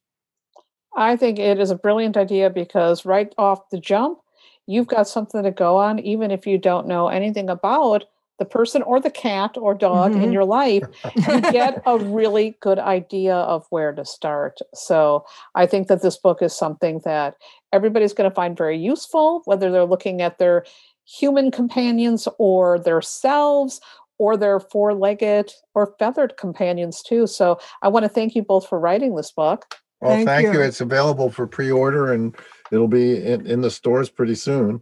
I 0.96 1.16
think 1.16 1.38
it 1.38 1.58
is 1.58 1.70
a 1.70 1.76
brilliant 1.76 2.16
idea 2.16 2.50
because 2.50 3.04
right 3.04 3.32
off 3.36 3.68
the 3.70 3.80
jump, 3.80 4.18
you've 4.66 4.86
got 4.86 5.08
something 5.08 5.42
to 5.42 5.50
go 5.50 5.76
on, 5.76 5.98
even 6.00 6.30
if 6.30 6.46
you 6.46 6.58
don't 6.58 6.86
know 6.86 7.08
anything 7.08 7.48
about 7.48 8.04
the 8.38 8.44
person 8.44 8.82
or 8.82 9.00
the 9.00 9.10
cat 9.10 9.56
or 9.56 9.74
dog 9.74 10.12
mm-hmm. 10.12 10.22
in 10.22 10.32
your 10.32 10.44
life, 10.44 10.82
you 11.14 11.40
get 11.52 11.82
a 11.86 11.98
really 11.98 12.56
good 12.60 12.78
idea 12.78 13.36
of 13.36 13.64
where 13.70 13.92
to 13.92 14.04
start. 14.04 14.58
So 14.74 15.24
I 15.54 15.66
think 15.66 15.88
that 15.88 16.02
this 16.02 16.16
book 16.16 16.42
is 16.42 16.56
something 16.56 17.00
that 17.04 17.36
everybody's 17.72 18.12
going 18.12 18.28
to 18.28 18.34
find 18.34 18.56
very 18.56 18.78
useful, 18.78 19.42
whether 19.44 19.70
they're 19.70 19.84
looking 19.84 20.20
at 20.20 20.38
their 20.38 20.64
human 21.04 21.50
companions 21.50 22.26
or 22.38 22.78
their 22.78 23.02
selves 23.02 23.80
or 24.18 24.36
their 24.36 24.58
four 24.58 24.94
legged 24.94 25.52
or 25.74 25.94
feathered 25.98 26.36
companions 26.36 27.02
too. 27.02 27.26
So 27.26 27.58
I 27.82 27.88
want 27.88 28.04
to 28.04 28.08
thank 28.08 28.34
you 28.34 28.42
both 28.42 28.66
for 28.68 28.78
writing 28.78 29.14
this 29.14 29.30
book. 29.30 29.76
Well, 30.00 30.16
thank, 30.16 30.28
thank 30.28 30.46
you. 30.46 30.52
you. 30.54 30.60
It's 30.60 30.80
available 30.80 31.30
for 31.30 31.46
pre 31.46 31.70
order 31.70 32.12
and 32.12 32.34
it'll 32.74 32.88
be 32.88 33.24
in, 33.24 33.46
in 33.46 33.60
the 33.60 33.70
stores 33.70 34.10
pretty 34.10 34.34
soon. 34.34 34.80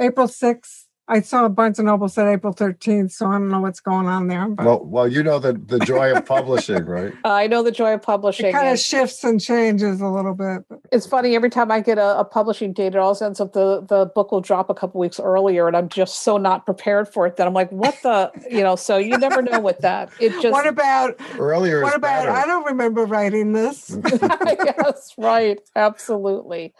April 0.00 0.28
6th. 0.28 0.83
I 1.06 1.20
saw 1.20 1.48
Barnes 1.48 1.78
and 1.78 1.86
Noble 1.86 2.08
said 2.08 2.28
April 2.28 2.54
13th, 2.54 3.12
so 3.12 3.26
I 3.26 3.32
don't 3.32 3.50
know 3.50 3.60
what's 3.60 3.80
going 3.80 4.06
on 4.06 4.28
there. 4.28 4.48
But 4.48 4.64
well, 4.64 4.84
well, 4.84 5.08
you 5.08 5.22
know 5.22 5.38
the 5.38 5.52
the 5.52 5.78
joy 5.80 6.14
of 6.14 6.24
publishing, 6.24 6.84
right? 6.86 7.12
I 7.24 7.46
know 7.46 7.62
the 7.62 7.70
joy 7.70 7.92
of 7.92 8.02
publishing. 8.02 8.46
It 8.46 8.52
kind 8.52 8.68
of 8.68 8.78
shifts 8.78 9.22
and 9.22 9.38
changes 9.38 10.00
a 10.00 10.08
little 10.08 10.34
bit. 10.34 10.64
It's 10.92 11.06
funny 11.06 11.34
every 11.36 11.50
time 11.50 11.70
I 11.70 11.80
get 11.80 11.98
a, 11.98 12.20
a, 12.20 12.24
publishing 12.24 12.72
date, 12.72 12.94
it 12.94 12.96
all 12.96 13.16
ends 13.22 13.38
up 13.38 13.52
the 13.52 13.82
the 13.82 14.06
book 14.14 14.32
will 14.32 14.40
drop 14.40 14.70
a 14.70 14.74
couple 14.74 14.98
weeks 14.98 15.20
earlier, 15.20 15.68
and 15.68 15.76
I'm 15.76 15.90
just 15.90 16.22
so 16.22 16.38
not 16.38 16.64
prepared 16.64 17.06
for 17.06 17.26
it 17.26 17.36
that 17.36 17.46
I'm 17.46 17.54
like, 17.54 17.70
what 17.70 17.98
the, 18.02 18.32
you 18.50 18.62
know? 18.62 18.76
So 18.76 18.96
you 18.96 19.18
never 19.18 19.42
know 19.42 19.60
with 19.60 19.80
that. 19.80 20.10
It 20.20 20.30
just. 20.42 20.52
What 20.52 20.66
about 20.66 21.20
earlier? 21.38 21.82
What 21.82 21.96
about? 21.96 22.24
Better. 22.24 22.30
I 22.30 22.46
don't 22.46 22.64
remember 22.64 23.04
writing 23.04 23.52
this. 23.52 23.94
yes, 24.46 25.12
right, 25.18 25.58
absolutely. 25.76 26.72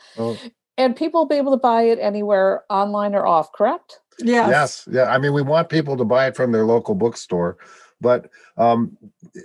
And 0.77 0.97
people 0.97 1.21
will 1.21 1.29
be 1.29 1.37
able 1.37 1.53
to 1.53 1.59
buy 1.59 1.83
it 1.83 1.99
anywhere 2.01 2.65
online 2.69 3.15
or 3.15 3.27
off, 3.27 3.53
correct? 3.53 4.01
Yes. 4.19 4.49
Yes. 4.51 4.89
Yeah. 4.91 5.05
I 5.05 5.19
mean, 5.19 5.33
we 5.33 5.43
want 5.43 5.69
people 5.69 5.97
to 5.97 6.05
buy 6.05 6.27
it 6.27 6.37
from 6.37 6.53
their 6.53 6.65
local 6.65 6.95
bookstore, 6.95 7.57
but 8.01 8.31
um, 8.57 8.97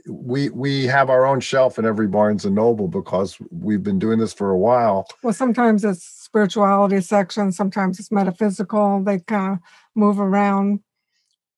we 0.07 0.49
we 0.49 0.86
have 0.86 1.09
our 1.09 1.26
own 1.26 1.39
shelf 1.39 1.80
in 1.80 1.86
every 1.86 2.07
Barnes 2.07 2.45
and 2.45 2.55
Noble 2.55 2.88
because 2.88 3.38
we've 3.51 3.84
been 3.84 3.99
doing 3.99 4.20
this 4.20 4.34
for 4.34 4.51
a 4.51 4.57
while. 4.57 5.07
Well, 5.24 5.34
sometimes 5.34 5.84
it's 5.84 6.03
spirituality 6.03 7.01
section, 7.01 7.51
sometimes 7.51 7.99
it's 7.99 8.11
metaphysical. 8.11 9.03
They 9.03 9.20
kind 9.20 9.53
of 9.53 9.59
move 9.95 10.20
around. 10.20 10.82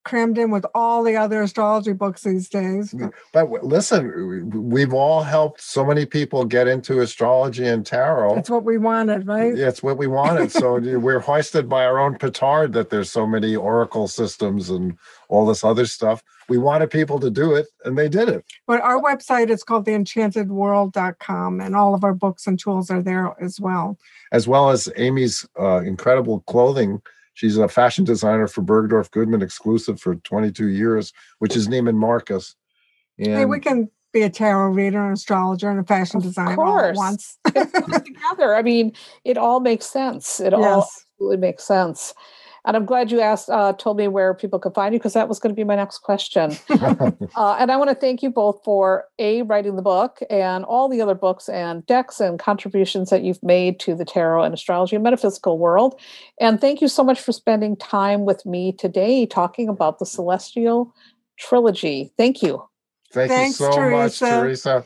Crammed 0.04 0.38
in 0.38 0.50
with 0.50 0.64
all 0.74 1.02
the 1.02 1.16
other 1.16 1.42
astrology 1.42 1.92
books 1.92 2.22
these 2.22 2.48
days. 2.48 2.94
But 3.32 3.50
listen, 3.64 4.70
we've 4.70 4.92
all 4.92 5.22
helped 5.22 5.60
so 5.60 5.84
many 5.84 6.06
people 6.06 6.44
get 6.44 6.66
into 6.66 7.00
astrology 7.00 7.66
and 7.66 7.84
tarot. 7.84 8.34
That's 8.34 8.50
what 8.50 8.64
we 8.64 8.78
wanted, 8.78 9.26
right? 9.26 9.56
Yeah, 9.56 9.68
it's 9.68 9.82
what 9.82 9.98
we 9.98 10.06
wanted. 10.06 10.50
so 10.50 10.78
we're 10.98 11.20
hoisted 11.20 11.68
by 11.68 11.84
our 11.84 11.98
own 11.98 12.16
petard 12.16 12.72
that 12.72 12.90
there's 12.90 13.10
so 13.10 13.26
many 13.26 13.54
oracle 13.54 14.08
systems 14.08 14.70
and 14.70 14.96
all 15.28 15.46
this 15.46 15.64
other 15.64 15.86
stuff. 15.86 16.22
We 16.48 16.58
wanted 16.58 16.90
people 16.90 17.20
to 17.20 17.30
do 17.30 17.54
it 17.54 17.66
and 17.84 17.96
they 17.96 18.08
did 18.08 18.28
it. 18.28 18.44
But 18.66 18.80
our 18.80 19.00
website 19.00 19.50
is 19.50 19.62
called 19.62 19.86
theenchantedworld.com 19.86 21.60
and 21.60 21.76
all 21.76 21.94
of 21.94 22.04
our 22.04 22.14
books 22.14 22.46
and 22.46 22.58
tools 22.58 22.90
are 22.90 23.02
there 23.02 23.34
as 23.40 23.60
well. 23.60 23.98
As 24.32 24.48
well 24.48 24.70
as 24.70 24.90
Amy's 24.96 25.46
uh, 25.58 25.80
incredible 25.80 26.40
clothing 26.40 27.00
She's 27.34 27.56
a 27.56 27.68
fashion 27.68 28.04
designer 28.04 28.46
for 28.46 28.62
Bergdorf 28.62 29.10
Goodman 29.10 29.42
exclusive 29.42 30.00
for 30.00 30.16
22 30.16 30.68
years, 30.68 31.12
which 31.38 31.56
is 31.56 31.68
Neiman 31.68 31.94
Marcus. 31.94 32.54
And 33.18 33.28
hey, 33.28 33.44
we 33.44 33.58
can 33.58 33.90
be 34.12 34.22
a 34.22 34.30
tarot 34.30 34.68
reader, 34.68 35.04
an 35.04 35.12
astrologer, 35.12 35.70
and 35.70 35.80
a 35.80 35.84
fashion 35.84 36.18
of 36.18 36.24
designer 36.24 36.56
course. 36.56 36.68
all 36.68 36.78
at 36.80 36.96
once. 36.96 37.38
together. 37.46 38.54
I 38.54 38.62
mean, 38.62 38.92
it 39.24 39.38
all 39.38 39.60
makes 39.60 39.86
sense. 39.86 40.40
It 40.40 40.52
yes. 40.52 40.60
all 40.62 40.82
absolutely 40.82 41.38
makes 41.38 41.64
sense. 41.64 42.14
And 42.64 42.76
I'm 42.76 42.84
glad 42.84 43.10
you 43.10 43.20
asked, 43.20 43.50
uh, 43.50 43.72
told 43.72 43.96
me 43.96 44.06
where 44.06 44.34
people 44.34 44.58
could 44.58 44.74
find 44.74 44.94
you 44.94 45.00
because 45.00 45.14
that 45.14 45.28
was 45.28 45.40
going 45.40 45.52
to 45.52 45.56
be 45.56 45.64
my 45.64 45.74
next 45.74 45.98
question. 45.98 46.56
uh, 46.70 47.56
and 47.58 47.72
I 47.72 47.76
want 47.76 47.90
to 47.90 47.96
thank 47.96 48.22
you 48.22 48.30
both 48.30 48.62
for 48.64 49.06
a 49.18 49.42
writing 49.42 49.74
the 49.74 49.82
book 49.82 50.20
and 50.30 50.64
all 50.64 50.88
the 50.88 51.00
other 51.00 51.14
books 51.16 51.48
and 51.48 51.84
decks 51.86 52.20
and 52.20 52.38
contributions 52.38 53.10
that 53.10 53.24
you've 53.24 53.42
made 53.42 53.80
to 53.80 53.96
the 53.96 54.04
tarot 54.04 54.44
and 54.44 54.54
astrology 54.54 54.94
and 54.94 55.02
metaphysical 55.02 55.58
world. 55.58 56.00
And 56.40 56.60
thank 56.60 56.80
you 56.80 56.88
so 56.88 57.02
much 57.02 57.20
for 57.20 57.32
spending 57.32 57.76
time 57.76 58.24
with 58.24 58.46
me 58.46 58.72
today 58.72 59.26
talking 59.26 59.68
about 59.68 59.98
the 59.98 60.06
Celestial 60.06 60.94
Trilogy. 61.38 62.12
Thank 62.16 62.42
you. 62.42 62.64
Thank 63.12 63.30
Thanks, 63.30 63.60
you 63.60 63.66
so 63.66 63.72
Theresa. 63.72 64.24
much, 64.24 64.30
Theresa. 64.30 64.84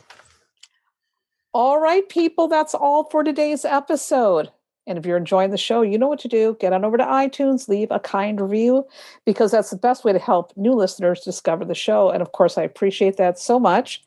All 1.53 1.81
right, 1.81 2.07
people, 2.09 2.49
that's 2.49 2.75
all 2.75 3.05
for 3.11 3.23
today's 3.23 3.65
episode. 3.65 4.51
And 4.87 4.99
if 4.99 5.05
you're 5.05 5.17
enjoying 5.17 5.51
the 5.51 5.57
show, 5.57 5.83
you 5.83 5.99
know 5.99 6.09
what 6.09 6.21
to 6.21 6.29
do. 6.29 6.57
Get 6.61 6.73
on 6.73 6.85
over 6.85 6.97
to 6.97 7.05
iTunes, 7.05 7.69
leave 7.69 7.91
a 7.91 7.99
kind 7.99 8.41
review, 8.41 8.87
because 9.25 9.51
that's 9.51 9.71
the 9.71 9.77
best 9.77 10.05
way 10.05 10.13
to 10.13 10.19
help 10.19 10.53
new 10.57 10.73
listeners 10.73 11.21
discover 11.21 11.65
the 11.65 11.75
show. 11.75 12.11
And 12.11 12.23
of 12.23 12.33
course, 12.33 12.57
I 12.57 12.63
appreciate 12.63 13.17
that 13.17 13.39
so 13.39 13.59
much. 13.59 14.03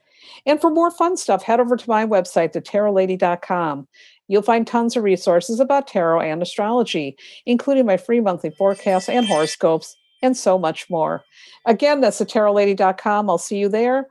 And 0.45 0.59
for 0.61 0.69
more 0.69 0.91
fun 0.91 1.17
stuff, 1.17 1.43
head 1.43 1.59
over 1.59 1.75
to 1.75 1.89
my 1.89 2.05
website, 2.05 2.53
thetarotlady.com. 2.53 3.87
You'll 4.27 4.41
find 4.41 4.65
tons 4.65 4.95
of 4.95 5.03
resources 5.03 5.59
about 5.59 5.87
tarot 5.87 6.21
and 6.21 6.41
astrology, 6.41 7.17
including 7.45 7.85
my 7.85 7.97
free 7.97 8.19
monthly 8.19 8.51
forecasts 8.51 9.09
and 9.09 9.25
horoscopes, 9.25 9.95
and 10.21 10.37
so 10.37 10.57
much 10.59 10.89
more. 10.89 11.23
Again, 11.65 12.01
that's 12.01 12.21
thetarotlady.com. 12.21 13.29
I'll 13.29 13.37
see 13.37 13.57
you 13.57 13.69
there. 13.69 14.07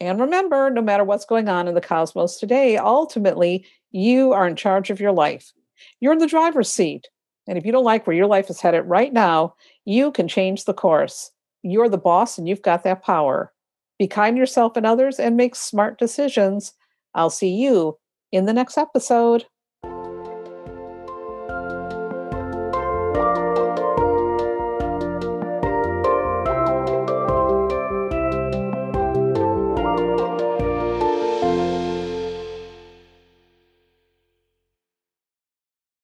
And 0.00 0.20
remember, 0.20 0.70
no 0.70 0.82
matter 0.82 1.04
what's 1.04 1.24
going 1.24 1.48
on 1.48 1.68
in 1.68 1.74
the 1.74 1.80
cosmos 1.80 2.36
today, 2.36 2.76
ultimately, 2.76 3.64
you 3.90 4.32
are 4.32 4.46
in 4.46 4.56
charge 4.56 4.90
of 4.90 5.00
your 5.00 5.12
life. 5.12 5.52
You're 6.00 6.12
in 6.12 6.18
the 6.18 6.26
driver's 6.26 6.70
seat. 6.70 7.08
And 7.46 7.58
if 7.58 7.66
you 7.66 7.72
don't 7.72 7.84
like 7.84 8.06
where 8.06 8.16
your 8.16 8.26
life 8.26 8.48
is 8.48 8.60
headed 8.60 8.84
right 8.86 9.12
now, 9.12 9.54
you 9.84 10.12
can 10.12 10.28
change 10.28 10.64
the 10.64 10.74
course. 10.74 11.30
You're 11.62 11.88
the 11.88 11.98
boss 11.98 12.38
and 12.38 12.48
you've 12.48 12.62
got 12.62 12.84
that 12.84 13.02
power. 13.02 13.52
Be 13.98 14.06
kind 14.06 14.36
to 14.36 14.40
yourself 14.40 14.76
and 14.76 14.86
others 14.86 15.18
and 15.18 15.36
make 15.36 15.54
smart 15.54 15.98
decisions. 15.98 16.72
I'll 17.14 17.30
see 17.30 17.54
you 17.54 17.98
in 18.32 18.46
the 18.46 18.52
next 18.52 18.76
episode. 18.76 19.46